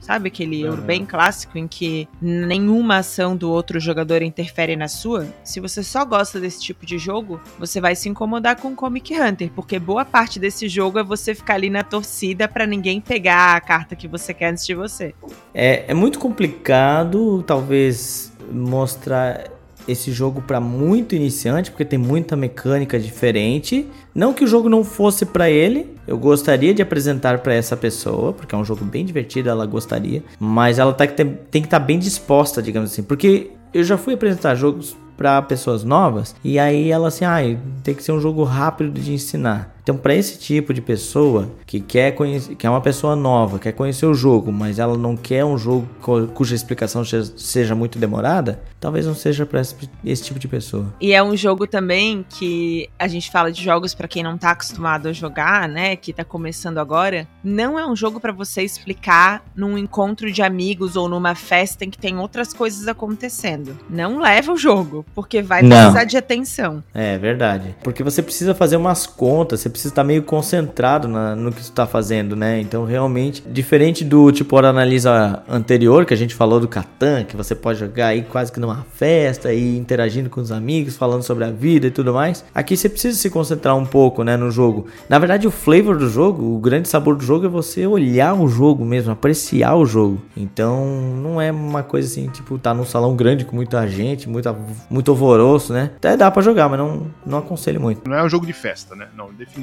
sabe? 0.00 0.28
Aquele 0.28 0.68
uhum. 0.68 0.76
bem 0.76 1.04
clássico 1.04 1.58
em 1.58 1.68
que 1.68 2.08
nenhuma 2.20 2.98
ação 2.98 3.36
do 3.36 3.50
outro 3.50 3.78
jogador 3.78 4.22
interfere 4.22 4.76
na 4.76 4.88
sua. 4.88 5.26
Se 5.44 5.60
você 5.60 5.82
só 5.82 6.04
gosta 6.04 6.40
desse 6.40 6.60
tipo 6.60 6.84
de 6.84 6.98
jogo, 6.98 7.40
você 7.58 7.80
vai 7.80 7.94
se 7.94 8.08
incomodar 8.08 8.60
com 8.60 8.74
Comic 8.74 9.14
Hunter, 9.18 9.50
porque 9.54 9.78
boa 9.78 10.04
parte 10.04 10.38
desse 10.38 10.68
jogo 10.68 10.98
é 10.98 11.02
você 11.02 11.34
ficar 11.34 11.54
ali 11.54 11.70
na 11.70 11.82
torcida 11.82 12.48
para 12.48 12.66
ninguém 12.66 13.00
pegar 13.00 13.56
a 13.56 13.60
carta 13.60 13.94
que 13.94 14.08
você 14.08 14.34
quer 14.34 14.50
antes 14.50 14.66
de 14.66 14.74
você. 14.74 15.14
É, 15.54 15.84
é 15.88 15.94
muito 15.94 16.18
complicado, 16.18 17.42
talvez, 17.42 18.32
mostrar 18.50 19.59
esse 19.90 20.12
jogo 20.12 20.40
para 20.40 20.60
muito 20.60 21.14
iniciante, 21.14 21.70
porque 21.70 21.84
tem 21.84 21.98
muita 21.98 22.36
mecânica 22.36 22.98
diferente. 22.98 23.86
Não 24.14 24.32
que 24.32 24.44
o 24.44 24.46
jogo 24.46 24.68
não 24.68 24.84
fosse 24.84 25.24
para 25.26 25.50
ele, 25.50 25.94
eu 26.06 26.18
gostaria 26.18 26.72
de 26.72 26.82
apresentar 26.82 27.38
para 27.38 27.54
essa 27.54 27.76
pessoa, 27.76 28.32
porque 28.32 28.54
é 28.54 28.58
um 28.58 28.64
jogo 28.64 28.84
bem 28.84 29.04
divertido, 29.04 29.48
ela 29.48 29.66
gostaria, 29.66 30.22
mas 30.38 30.78
ela 30.78 30.92
tá, 30.92 31.06
tem, 31.06 31.38
tem 31.50 31.62
que 31.62 31.66
estar 31.66 31.80
tá 31.80 31.84
bem 31.84 31.98
disposta, 31.98 32.62
digamos 32.62 32.92
assim, 32.92 33.02
porque 33.02 33.50
eu 33.72 33.84
já 33.84 33.96
fui 33.96 34.14
apresentar 34.14 34.54
jogos 34.54 34.96
para 35.16 35.42
pessoas 35.42 35.84
novas 35.84 36.34
e 36.42 36.58
aí 36.58 36.90
ela 36.90 37.08
assim, 37.08 37.26
ah, 37.26 37.40
tem 37.84 37.94
que 37.94 38.02
ser 38.02 38.12
um 38.12 38.20
jogo 38.20 38.42
rápido 38.42 38.98
de 38.98 39.12
ensinar. 39.12 39.76
Então, 39.90 39.98
para 39.98 40.14
esse 40.14 40.38
tipo 40.38 40.72
de 40.72 40.80
pessoa 40.80 41.50
que 41.66 41.80
quer 41.80 42.12
conhecer, 42.12 42.54
que 42.54 42.64
é 42.64 42.70
uma 42.70 42.80
pessoa 42.80 43.16
nova, 43.16 43.58
quer 43.58 43.72
conhecer 43.72 44.06
o 44.06 44.14
jogo, 44.14 44.52
mas 44.52 44.78
ela 44.78 44.96
não 44.96 45.16
quer 45.16 45.44
um 45.44 45.58
jogo 45.58 45.84
cuja 46.32 46.54
explicação 46.54 47.02
seja 47.04 47.74
muito 47.74 47.98
demorada, 47.98 48.62
talvez 48.78 49.04
não 49.04 49.16
seja 49.16 49.44
para 49.44 49.60
esse, 49.60 49.74
esse, 50.04 50.22
tipo 50.22 50.38
de 50.38 50.46
pessoa. 50.46 50.94
E 51.00 51.12
é 51.12 51.20
um 51.20 51.36
jogo 51.36 51.66
também 51.66 52.24
que 52.28 52.88
a 52.96 53.08
gente 53.08 53.32
fala 53.32 53.50
de 53.50 53.62
jogos 53.64 53.94
para 53.94 54.06
quem 54.06 54.22
não 54.22 54.38
tá 54.38 54.52
acostumado 54.52 55.08
a 55.08 55.12
jogar, 55.12 55.68
né, 55.68 55.96
que 55.96 56.12
tá 56.12 56.24
começando 56.24 56.78
agora, 56.78 57.26
não 57.42 57.76
é 57.76 57.84
um 57.84 57.96
jogo 57.96 58.20
para 58.20 58.32
você 58.32 58.62
explicar 58.62 59.44
num 59.56 59.76
encontro 59.76 60.30
de 60.30 60.40
amigos 60.40 60.94
ou 60.94 61.08
numa 61.08 61.34
festa 61.34 61.84
em 61.84 61.90
que 61.90 61.98
tem 61.98 62.16
outras 62.16 62.52
coisas 62.52 62.86
acontecendo. 62.86 63.76
Não 63.88 64.20
leva 64.20 64.52
o 64.52 64.56
jogo, 64.56 65.04
porque 65.16 65.42
vai 65.42 65.60
precisar 65.60 66.00
não. 66.00 66.06
de 66.06 66.16
atenção. 66.16 66.84
É 66.94 67.18
verdade. 67.18 67.74
Porque 67.82 68.04
você 68.04 68.22
precisa 68.22 68.54
fazer 68.54 68.76
umas 68.76 69.04
contas, 69.04 69.60
você 69.60 69.68
precisa 69.68 69.79
precisa 69.80 69.92
estar 69.92 70.04
meio 70.04 70.22
concentrado 70.22 71.08
na, 71.08 71.34
no 71.34 71.50
que 71.50 71.62
você 71.62 71.70
está 71.70 71.86
fazendo, 71.86 72.36
né? 72.36 72.60
Então, 72.60 72.84
realmente, 72.84 73.42
diferente 73.46 74.04
do 74.04 74.30
tipo 74.30 74.54
hora 74.56 74.68
analisa 74.68 75.42
anterior, 75.48 76.04
que 76.04 76.12
a 76.12 76.16
gente 76.16 76.34
falou 76.34 76.60
do 76.60 76.68
Catan, 76.68 77.24
que 77.24 77.34
você 77.36 77.54
pode 77.54 77.78
jogar 77.78 78.08
aí 78.08 78.22
quase 78.22 78.52
que 78.52 78.60
numa 78.60 78.84
festa 78.94 79.52
e 79.52 79.78
interagindo 79.78 80.28
com 80.28 80.40
os 80.40 80.52
amigos, 80.52 80.96
falando 80.96 81.22
sobre 81.22 81.44
a 81.44 81.50
vida 81.50 81.86
e 81.86 81.90
tudo 81.90 82.12
mais. 82.12 82.44
Aqui 82.54 82.76
você 82.76 82.88
precisa 82.88 83.16
se 83.16 83.30
concentrar 83.30 83.74
um 83.76 83.86
pouco, 83.86 84.22
né, 84.22 84.36
no 84.36 84.50
jogo. 84.50 84.86
Na 85.08 85.18
verdade, 85.18 85.46
o 85.46 85.50
flavor 85.50 85.96
do 85.96 86.08
jogo, 86.08 86.56
o 86.56 86.58
grande 86.58 86.88
sabor 86.88 87.16
do 87.16 87.24
jogo 87.24 87.46
é 87.46 87.48
você 87.48 87.86
olhar 87.86 88.34
o 88.34 88.48
jogo 88.48 88.84
mesmo, 88.84 89.12
apreciar 89.12 89.76
o 89.76 89.86
jogo. 89.86 90.20
Então, 90.36 90.84
não 91.16 91.40
é 91.40 91.50
uma 91.50 91.82
coisa 91.82 92.06
assim, 92.06 92.28
tipo, 92.28 92.58
tá 92.58 92.74
num 92.74 92.84
salão 92.84 93.16
grande 93.16 93.44
com 93.44 93.56
muita 93.56 93.86
gente, 93.88 94.28
muita, 94.28 94.54
muito 94.90 95.10
alvoroço, 95.10 95.72
né? 95.72 95.90
Até 95.96 96.16
dá 96.16 96.30
para 96.30 96.42
jogar, 96.42 96.68
mas 96.68 96.78
não, 96.78 97.06
não 97.24 97.38
aconselho 97.38 97.80
muito. 97.80 98.08
Não 98.08 98.16
é 98.16 98.22
um 98.22 98.28
jogo 98.28 98.44
de 98.44 98.52
festa, 98.52 98.94
né? 98.94 99.08
Não, 99.16 99.32
definitivamente. 99.32 99.59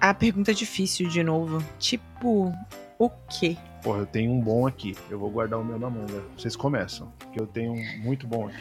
A 0.00 0.14
pergunta 0.14 0.50
é 0.50 0.54
difícil 0.54 1.08
de 1.08 1.22
novo. 1.22 1.62
Tipo, 1.78 2.52
o 2.98 3.10
quê? 3.28 3.56
Porra, 3.82 4.00
eu 4.00 4.06
tenho 4.06 4.32
um 4.32 4.40
bom 4.40 4.66
aqui. 4.66 4.94
Eu 5.10 5.18
vou 5.18 5.30
guardar 5.30 5.58
o 5.58 5.64
meu 5.64 5.78
na 5.78 5.88
manga. 5.88 6.22
Vocês 6.36 6.54
começam, 6.54 7.08
porque 7.18 7.40
eu 7.40 7.46
tenho 7.46 7.72
um 7.72 7.84
muito 8.02 8.26
bom 8.26 8.46
aqui. 8.46 8.56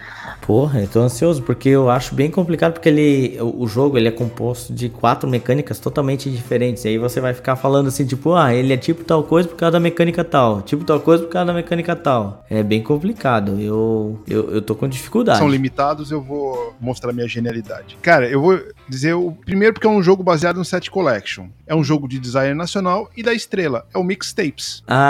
Porra, 0.46 0.82
eu 0.82 0.88
tô 0.88 1.00
ansioso 1.02 1.44
porque 1.44 1.70
eu 1.70 1.90
acho 1.90 2.16
bem 2.16 2.32
complicado 2.32 2.74
porque 2.74 2.90
ele, 2.90 3.38
o, 3.42 3.64
o 3.64 3.68
jogo 3.68 3.98
ele 3.98 4.08
é 4.08 4.12
composto 4.12 4.74
de 4.74 4.90
quatro 4.90 5.30
mecânicas 5.30 5.80
totalmente 5.80 6.30
diferentes. 6.30 6.86
E 6.86 6.90
aí 6.90 6.98
você 6.98 7.20
vai 7.20 7.34
ficar 7.34 7.56
falando 7.56 7.88
assim, 7.88 8.06
tipo, 8.06 8.34
ah, 8.34 8.54
ele 8.54 8.74
é 8.74 8.78
tipo 8.78 9.04
tal 9.04 9.24
coisa 9.24 9.48
por 9.48 9.56
causa 9.56 9.74
da 9.74 9.80
mecânica 9.80 10.24
tal, 10.24 10.62
tipo 10.62 10.84
tal 10.84 11.00
coisa 11.00 11.24
por 11.24 11.32
causa 11.32 11.48
da 11.48 11.54
mecânica 11.54 11.96
tal. 11.96 12.46
É 12.50 12.64
bem 12.64 12.82
complicado. 12.82 13.60
Eu, 13.60 14.22
eu, 14.28 14.52
eu 14.52 14.62
tô 14.62 14.76
com 14.76 14.88
dificuldade. 14.88 15.40
São 15.40 15.50
limitados, 15.50 16.12
eu 16.12 16.22
vou 16.22 16.76
mostrar 16.80 17.14
minha 17.14 17.28
genialidade. 17.28 17.98
Cara, 18.02 18.30
eu 18.30 18.42
vou 18.42 18.60
dizer 18.88 19.14
o 19.14 19.32
primeiro 19.32 19.74
porque 19.74 19.88
é 19.88 19.90
um 19.90 20.02
jogo 20.02 20.24
baseado 20.24 20.58
no 20.58 20.66
Set 20.66 20.90
Collection. 20.90 21.48
É 21.68 21.76
um 21.76 21.84
jogo 21.84 22.08
de 22.08 22.20
design 22.20 22.54
nacional 22.54 23.10
e 23.16 23.22
da 23.22 23.34
estrela. 23.34 23.86
É 23.94 23.98
o 23.98 24.04
Mixtapes. 24.04 24.84
Ah, 24.88 25.09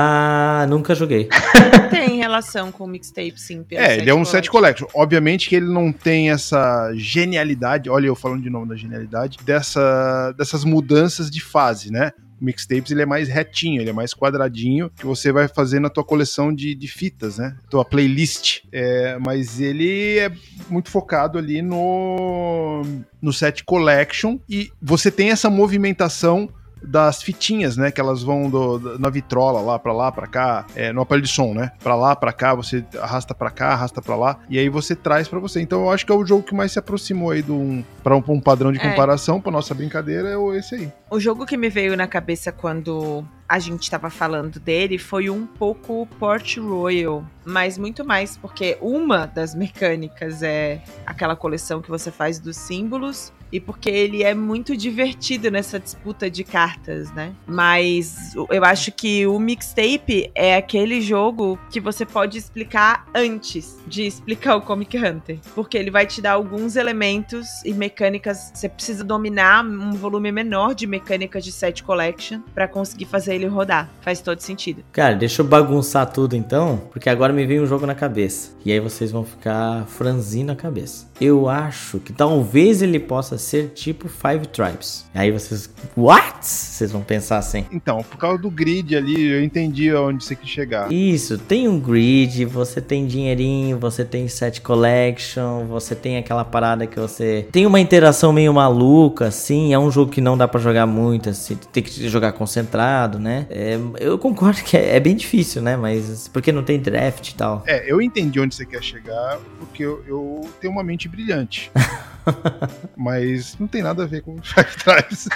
nunca 0.70 0.96
joguei. 0.96 1.30
Tem 1.90 2.18
relação 2.18 2.72
com 2.72 2.84
o 2.84 2.88
mixtape, 2.88 3.40
sim. 3.40 3.66
É, 3.72 3.98
ele 3.98 4.10
é 4.10 4.14
um 4.14 4.26
set 4.26 4.40
set 4.40 4.50
collection. 4.50 4.88
Obviamente 4.94 5.48
que 5.48 5.56
ele 5.56 5.72
não 5.72 5.92
tem 5.92 6.32
essa 6.32 6.92
genialidade, 6.96 7.90
olha 7.90 8.08
eu 8.08 8.16
falando 8.16 8.42
de 8.42 8.50
novo 8.50 8.66
da 8.66 8.76
genialidade, 8.76 9.38
dessa, 9.44 10.32
dessas 10.34 10.64
mudanças 10.64 11.30
de 11.30 11.42
fase, 11.42 11.92
né? 11.92 12.12
O 12.42 12.46
Mixtapes 12.46 12.92
ele 12.92 13.02
é 13.02 13.06
mais 13.06 13.28
retinho, 13.28 13.82
ele 13.82 13.90
é 13.90 13.94
mais 13.94 14.14
quadradinho, 14.14 14.90
que 14.90 15.06
você 15.06 15.30
vai 15.30 15.50
fazer 15.50 15.82
na 15.82 15.90
tua 15.90 16.06
coleção 16.06 16.54
de, 16.54 16.74
de 16.74 16.88
fitas, 16.88 17.38
né? 17.38 17.58
Tua 17.70 17.84
playlist. 17.84 18.62
É, 18.72 19.20
mas 19.26 19.60
ele 19.60 20.20
é 20.20 20.32
muito 20.70 20.90
focado 20.90 21.38
ali 21.38 21.62
no, 21.62 22.82
no 23.22 23.34
set 23.34 23.66
collection 23.66 24.40
e 24.50 24.72
você 24.82 25.12
tem 25.12 25.32
essa 25.32 25.50
movimentação 25.50 26.50
das 26.82 27.22
fitinhas, 27.22 27.76
né? 27.78 27.92
Que 27.92 28.00
elas 28.02 28.24
vão 28.24 28.50
do- 28.50 28.80
do- 28.80 29.00
na 29.00 29.10
vitrola 29.10 29.62
lá 29.62 29.78
pra 29.80 29.94
lá, 29.94 30.12
pra 30.12 30.28
cá, 30.28 30.66
é, 30.76 30.92
no 30.94 31.02
aparelho 31.02 31.26
de 31.26 31.32
som, 31.32 31.54
né? 31.54 31.72
Pra 31.84 31.96
lá, 31.96 32.16
pra 32.16 32.32
cá, 32.32 32.54
você 32.56 32.84
arrasta 33.02 33.34
pra 33.36 33.50
cá, 33.50 33.70
arrasta 33.74 34.02
pra 34.02 34.16
lá, 34.16 34.38
e 34.50 34.58
aí 34.58 34.70
você 34.70 34.96
traz 34.96 35.28
pra 35.28 35.40
você. 35.40 35.62
Então 35.62 35.82
eu 35.84 35.92
acho 35.92 36.06
que 36.06 36.12
é 36.12 36.16
o 36.16 36.26
jogo 36.26 36.44
que 36.44 36.56
mais 36.56 36.72
se 36.72 36.80
aproximou 36.80 37.32
aí 37.32 37.42
de 37.42 37.52
um, 37.52 37.84
pra 38.04 38.16
um, 38.16 38.24
um 38.28 38.40
padrão 38.42 38.72
de 38.72 38.80
É. 38.80 38.90
comparação, 38.90 39.42
pra 39.42 39.52
nossa 39.52 39.74
brincadeira, 39.74 40.30
é 40.30 40.38
o- 40.38 40.54
esse 40.54 40.76
aí. 40.76 40.92
O 41.10 41.20
jogo 41.20 41.46
que 41.46 41.58
me 41.58 41.70
veio 41.70 41.98
na 41.98 42.08
cabeça 42.08 42.52
quando 42.52 43.24
a 43.48 43.58
gente 43.60 43.90
tava 43.90 44.10
falando 44.12 44.60
dele 44.60 44.98
foi 45.00 45.30
um 45.30 45.46
pouco 45.46 46.08
Port 46.20 46.58
Royal, 46.58 47.24
mas 47.44 47.78
muito 47.80 48.06
mais 48.06 48.38
porque 48.38 48.78
uma 48.80 49.26
das 49.26 49.56
mecânicas 49.56 50.44
é 50.44 50.82
aquela 51.06 51.36
coleção 51.36 51.82
que 51.82 51.90
você 51.90 52.12
faz 52.12 52.40
dos 52.40 52.56
símbolos 52.58 53.34
e 53.52 53.60
porque 53.60 53.90
ele 53.90 54.24
é 54.24 54.34
muito 54.34 54.76
divertido 54.76 55.50
nessa 55.50 55.80
disputa 55.80 56.30
de 56.30 56.44
cartas, 56.44 57.12
né? 57.14 57.34
Mas 57.48 58.34
eu 58.50 58.64
acho 58.64 58.92
que 58.92 59.26
o 59.26 59.40
mixtape 59.40 60.32
é 60.36 60.56
aquele 60.56 61.02
jogo 61.02 61.60
que 61.72 61.80
você 61.80 62.06
pode 62.06 62.38
explicar 62.38 63.06
antes 63.14 63.78
de 63.88 64.06
explicar 64.06 64.56
o 64.56 64.62
Comic 64.62 64.98
Hunter, 64.98 65.40
porque 65.56 65.78
ele 65.78 65.92
vai 65.92 66.06
te 66.06 66.22
dar 66.22 66.34
alguns 66.34 66.76
elementos 66.76 67.48
e 67.66 67.74
mecânicas. 67.74 68.52
Você 68.54 68.70
precisa 68.70 69.04
dominar 69.04 69.66
um 69.66 69.92
volume 69.94 70.32
menor 70.32 70.76
de 70.76 70.86
mecânicas 70.86 71.44
de 71.44 71.52
set 71.52 71.84
collection 71.84 72.42
pra 72.54 72.68
conseguir 72.68 73.06
fazer 73.06 73.36
ele 73.36 73.48
rodar. 73.48 73.90
Faz 74.02 74.22
todo 74.22 74.40
sentido. 74.40 74.84
Cara, 74.92 75.16
deixa 75.16 75.42
eu 75.42 75.48
bagunçar 75.48 76.12
tudo 76.12 76.36
então, 76.36 76.82
porque 76.92 77.10
agora 77.10 77.34
me 77.34 77.46
veio 77.46 77.64
um 77.64 77.66
jogo 77.66 77.86
na 77.86 77.96
cabeça. 77.96 78.52
E 78.64 78.72
aí 78.72 78.80
vocês 78.80 79.12
vão 79.12 79.24
ficar 79.24 79.86
franzindo 79.88 80.52
a 80.52 80.56
cabeça. 80.56 81.08
Eu 81.20 81.50
acho 81.50 82.00
que 82.00 82.14
talvez 82.14 82.82
ele 82.82 83.00
possa 83.00 83.38
ser 83.40 83.70
tipo 83.70 84.08
Five 84.08 84.48
Tribes. 84.48 85.06
Aí 85.14 85.32
vocês. 85.32 85.70
What? 85.98 86.46
Vocês 86.46 86.92
vão 86.92 87.02
pensar 87.02 87.38
assim. 87.38 87.66
Então, 87.72 88.04
por 88.04 88.18
causa 88.18 88.38
do 88.38 88.50
grid 88.50 88.96
ali, 88.96 89.28
eu 89.28 89.44
entendi 89.44 89.90
aonde 89.90 90.24
você 90.24 90.36
quis 90.36 90.50
chegar. 90.50 90.92
Isso, 90.92 91.38
tem 91.38 91.68
um 91.68 91.80
grid, 91.80 92.46
você 92.46 92.82
tem 92.82 93.06
dinheirinho, 93.08 93.78
você 93.78 94.06
tem 94.06 94.28
set 94.28 94.62
collection, 94.62 95.66
você 95.66 95.96
tem 95.96 96.18
aquela 96.18 96.46
parada 96.46 96.86
que 96.86 97.00
você 97.00 97.48
tem 97.52 97.66
uma 97.66 97.80
interação 97.80 98.32
meio 98.32 98.54
maluca, 98.54 99.28
assim, 99.28 99.74
é 99.74 99.80
um 99.80 99.92
jogo 99.92 100.12
que 100.12 100.22
não 100.22 100.38
dá 100.38 100.48
pra 100.48 100.60
jogar 100.60 100.86
muito, 100.86 101.30
assim, 101.30 101.58
tem 101.72 101.84
que 101.84 102.08
jogar 102.08 102.34
concentrado, 102.34 103.20
né? 103.20 103.46
É, 103.50 103.78
eu 104.00 104.18
concordo 104.18 104.62
que 104.64 104.78
é, 104.78 104.96
é 104.96 105.00
bem 105.00 105.16
difícil, 105.16 105.62
né? 105.62 105.76
Mas 105.76 106.28
porque 106.28 106.52
não 106.52 106.64
tem 106.64 106.80
draft 106.80 107.30
e 107.30 107.36
tal. 107.36 107.64
É, 107.66 107.92
eu 107.92 108.02
entendi 108.02 108.40
onde 108.40 108.56
você 108.56 108.66
quer 108.66 108.84
chegar, 108.84 109.40
porque 109.60 109.84
eu, 109.84 110.04
eu 110.08 110.42
tenho 110.60 110.74
uma 110.74 110.84
mente 110.84 111.08
brilhante. 111.08 111.72
Mas 112.96 113.29
não 113.60 113.68
tem 113.68 113.82
nada 113.82 114.04
a 114.04 114.06
ver 114.06 114.22
com 114.22 114.36
Five 114.42 114.76
Tribes. 114.78 115.28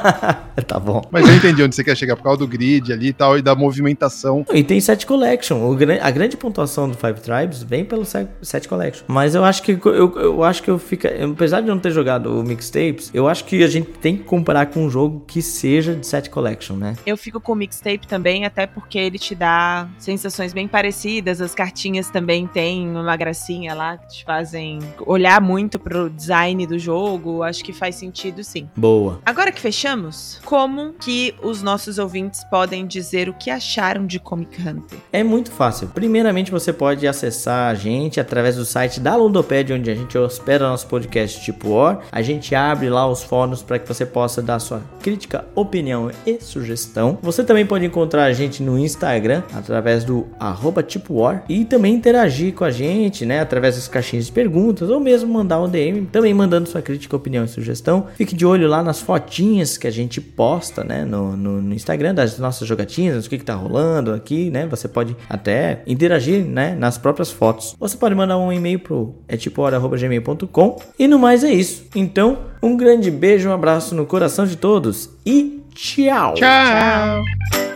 tá 0.66 0.78
bom. 0.78 1.02
Mas 1.10 1.28
eu 1.28 1.34
entendi 1.34 1.62
onde 1.62 1.74
você 1.74 1.84
quer 1.84 1.96
chegar, 1.96 2.16
por 2.16 2.22
causa 2.22 2.38
do 2.38 2.46
grid 2.46 2.92
ali 2.92 3.08
e 3.08 3.12
tal, 3.12 3.38
e 3.38 3.42
da 3.42 3.54
movimentação. 3.54 4.44
E 4.52 4.62
tem 4.62 4.80
set 4.80 5.06
collection. 5.06 5.76
A 6.00 6.10
grande 6.10 6.36
pontuação 6.36 6.88
do 6.88 6.96
Five 6.96 7.20
Tribes 7.20 7.62
vem 7.62 7.84
pelo 7.84 8.04
set, 8.04 8.68
collection. 8.68 9.04
Mas 9.08 9.34
eu 9.34 9.44
acho 9.44 9.62
que 9.62 9.72
eu, 9.72 10.18
eu 10.18 10.44
acho 10.44 10.62
que 10.62 10.70
eu 10.70 10.78
fica, 10.78 11.12
apesar 11.24 11.60
de 11.60 11.68
eu 11.68 11.74
não 11.74 11.80
ter 11.80 11.90
jogado 11.90 12.38
o 12.38 12.42
mixtapes, 12.42 13.10
eu 13.12 13.28
acho 13.28 13.44
que 13.44 13.62
a 13.62 13.68
gente 13.68 13.90
tem 13.90 14.16
que 14.16 14.24
comparar 14.24 14.66
com 14.66 14.84
um 14.84 14.90
jogo 14.90 15.24
que 15.26 15.42
seja 15.42 15.94
de 15.94 16.06
set 16.06 16.30
collection, 16.30 16.76
né? 16.76 16.94
Eu 17.06 17.16
fico 17.16 17.40
com 17.40 17.52
o 17.52 17.56
mixtape 17.56 18.06
também, 18.06 18.44
até 18.44 18.66
porque 18.66 18.98
ele 18.98 19.18
te 19.18 19.34
dá 19.34 19.88
sensações 19.98 20.52
bem 20.52 20.68
parecidas. 20.68 21.40
As 21.40 21.54
cartinhas 21.54 22.10
também 22.10 22.46
têm 22.46 22.88
uma 22.88 23.16
gracinha 23.16 23.74
lá 23.74 23.96
que 23.96 24.08
te 24.08 24.24
fazem 24.24 24.78
olhar 25.06 25.40
muito 25.40 25.78
pro 25.78 26.10
design 26.10 26.66
do 26.66 26.78
jogo. 26.78 27.27
Acho 27.42 27.64
que 27.64 27.72
faz 27.72 27.96
sentido 27.96 28.42
sim. 28.42 28.68
Boa. 28.76 29.20
Agora 29.24 29.52
que 29.52 29.60
fechamos, 29.60 30.40
como 30.44 30.92
que 30.94 31.34
os 31.42 31.62
nossos 31.62 31.98
ouvintes 31.98 32.42
podem 32.44 32.86
dizer 32.86 33.28
o 33.28 33.34
que 33.34 33.50
acharam 33.50 34.06
de 34.06 34.18
Comic 34.18 34.60
Hunter? 34.60 34.98
É 35.12 35.22
muito 35.22 35.50
fácil. 35.50 35.88
Primeiramente, 35.88 36.50
você 36.50 36.72
pode 36.72 37.06
acessar 37.06 37.70
a 37.70 37.74
gente 37.74 38.20
através 38.20 38.56
do 38.56 38.64
site 38.64 39.00
da 39.00 39.16
Ludoped, 39.16 39.72
onde 39.72 39.90
a 39.90 39.94
gente 39.94 40.16
hospeda 40.16 40.68
nosso 40.68 40.86
podcast 40.86 41.42
tipo 41.42 41.70
War. 41.70 42.00
A 42.10 42.22
gente 42.22 42.54
abre 42.54 42.88
lá 42.88 43.06
os 43.06 43.22
fóruns 43.22 43.62
para 43.62 43.78
que 43.78 43.86
você 43.86 44.06
possa 44.06 44.40
dar 44.40 44.58
sua 44.58 44.82
crítica, 45.02 45.44
opinião 45.54 46.10
e 46.26 46.40
sugestão. 46.40 47.18
Você 47.22 47.44
também 47.44 47.66
pode 47.66 47.84
encontrar 47.84 48.24
a 48.24 48.32
gente 48.32 48.62
no 48.62 48.78
Instagram 48.78 49.42
através 49.54 50.04
do 50.04 50.26
arroba 50.38 50.82
tipo 50.82 51.18
e 51.48 51.64
também 51.64 51.94
interagir 51.94 52.54
com 52.54 52.64
a 52.64 52.70
gente, 52.70 53.26
né, 53.26 53.40
através 53.40 53.74
das 53.74 53.88
caixinhas 53.88 54.26
de 54.26 54.32
perguntas 54.32 54.88
ou 54.88 55.00
mesmo 55.00 55.32
mandar 55.32 55.60
um 55.60 55.68
DM, 55.68 56.06
também 56.06 56.32
mandando 56.32 56.68
sua 56.68 56.80
crítica, 56.80 57.17
opinião 57.18 57.44
e 57.44 57.48
sugestão. 57.48 58.06
Fique 58.16 58.34
de 58.34 58.46
olho 58.46 58.68
lá 58.68 58.82
nas 58.82 59.00
fotinhas 59.00 59.76
que 59.76 59.86
a 59.86 59.90
gente 59.90 60.20
posta, 60.20 60.82
né, 60.82 61.04
no, 61.04 61.36
no, 61.36 61.62
no 61.62 61.74
Instagram 61.74 62.14
das 62.14 62.38
nossas 62.38 62.66
jogatinas, 62.66 63.26
o 63.26 63.30
que, 63.30 63.38
que 63.38 63.44
tá 63.44 63.54
rolando 63.54 64.12
aqui, 64.12 64.50
né? 64.50 64.66
Você 64.66 64.88
pode 64.88 65.16
até 65.28 65.82
interagir, 65.86 66.44
né, 66.44 66.74
nas 66.74 66.98
próprias 66.98 67.30
fotos. 67.30 67.74
Você 67.78 67.96
pode 67.96 68.14
mandar 68.14 68.38
um 68.38 68.52
e-mail 68.52 68.78
pro 68.78 69.14
é 69.26 69.36
tipo 69.36 69.62
hora@gmail.com 69.62 70.76
e 70.98 71.06
no 71.06 71.18
mais 71.18 71.44
é 71.44 71.52
isso. 71.52 71.84
Então, 71.94 72.38
um 72.62 72.76
grande 72.76 73.10
beijo, 73.10 73.48
um 73.48 73.52
abraço 73.52 73.94
no 73.94 74.06
coração 74.06 74.46
de 74.46 74.56
todos 74.56 75.10
e 75.24 75.62
tchau. 75.74 76.34
Tchau! 76.34 77.67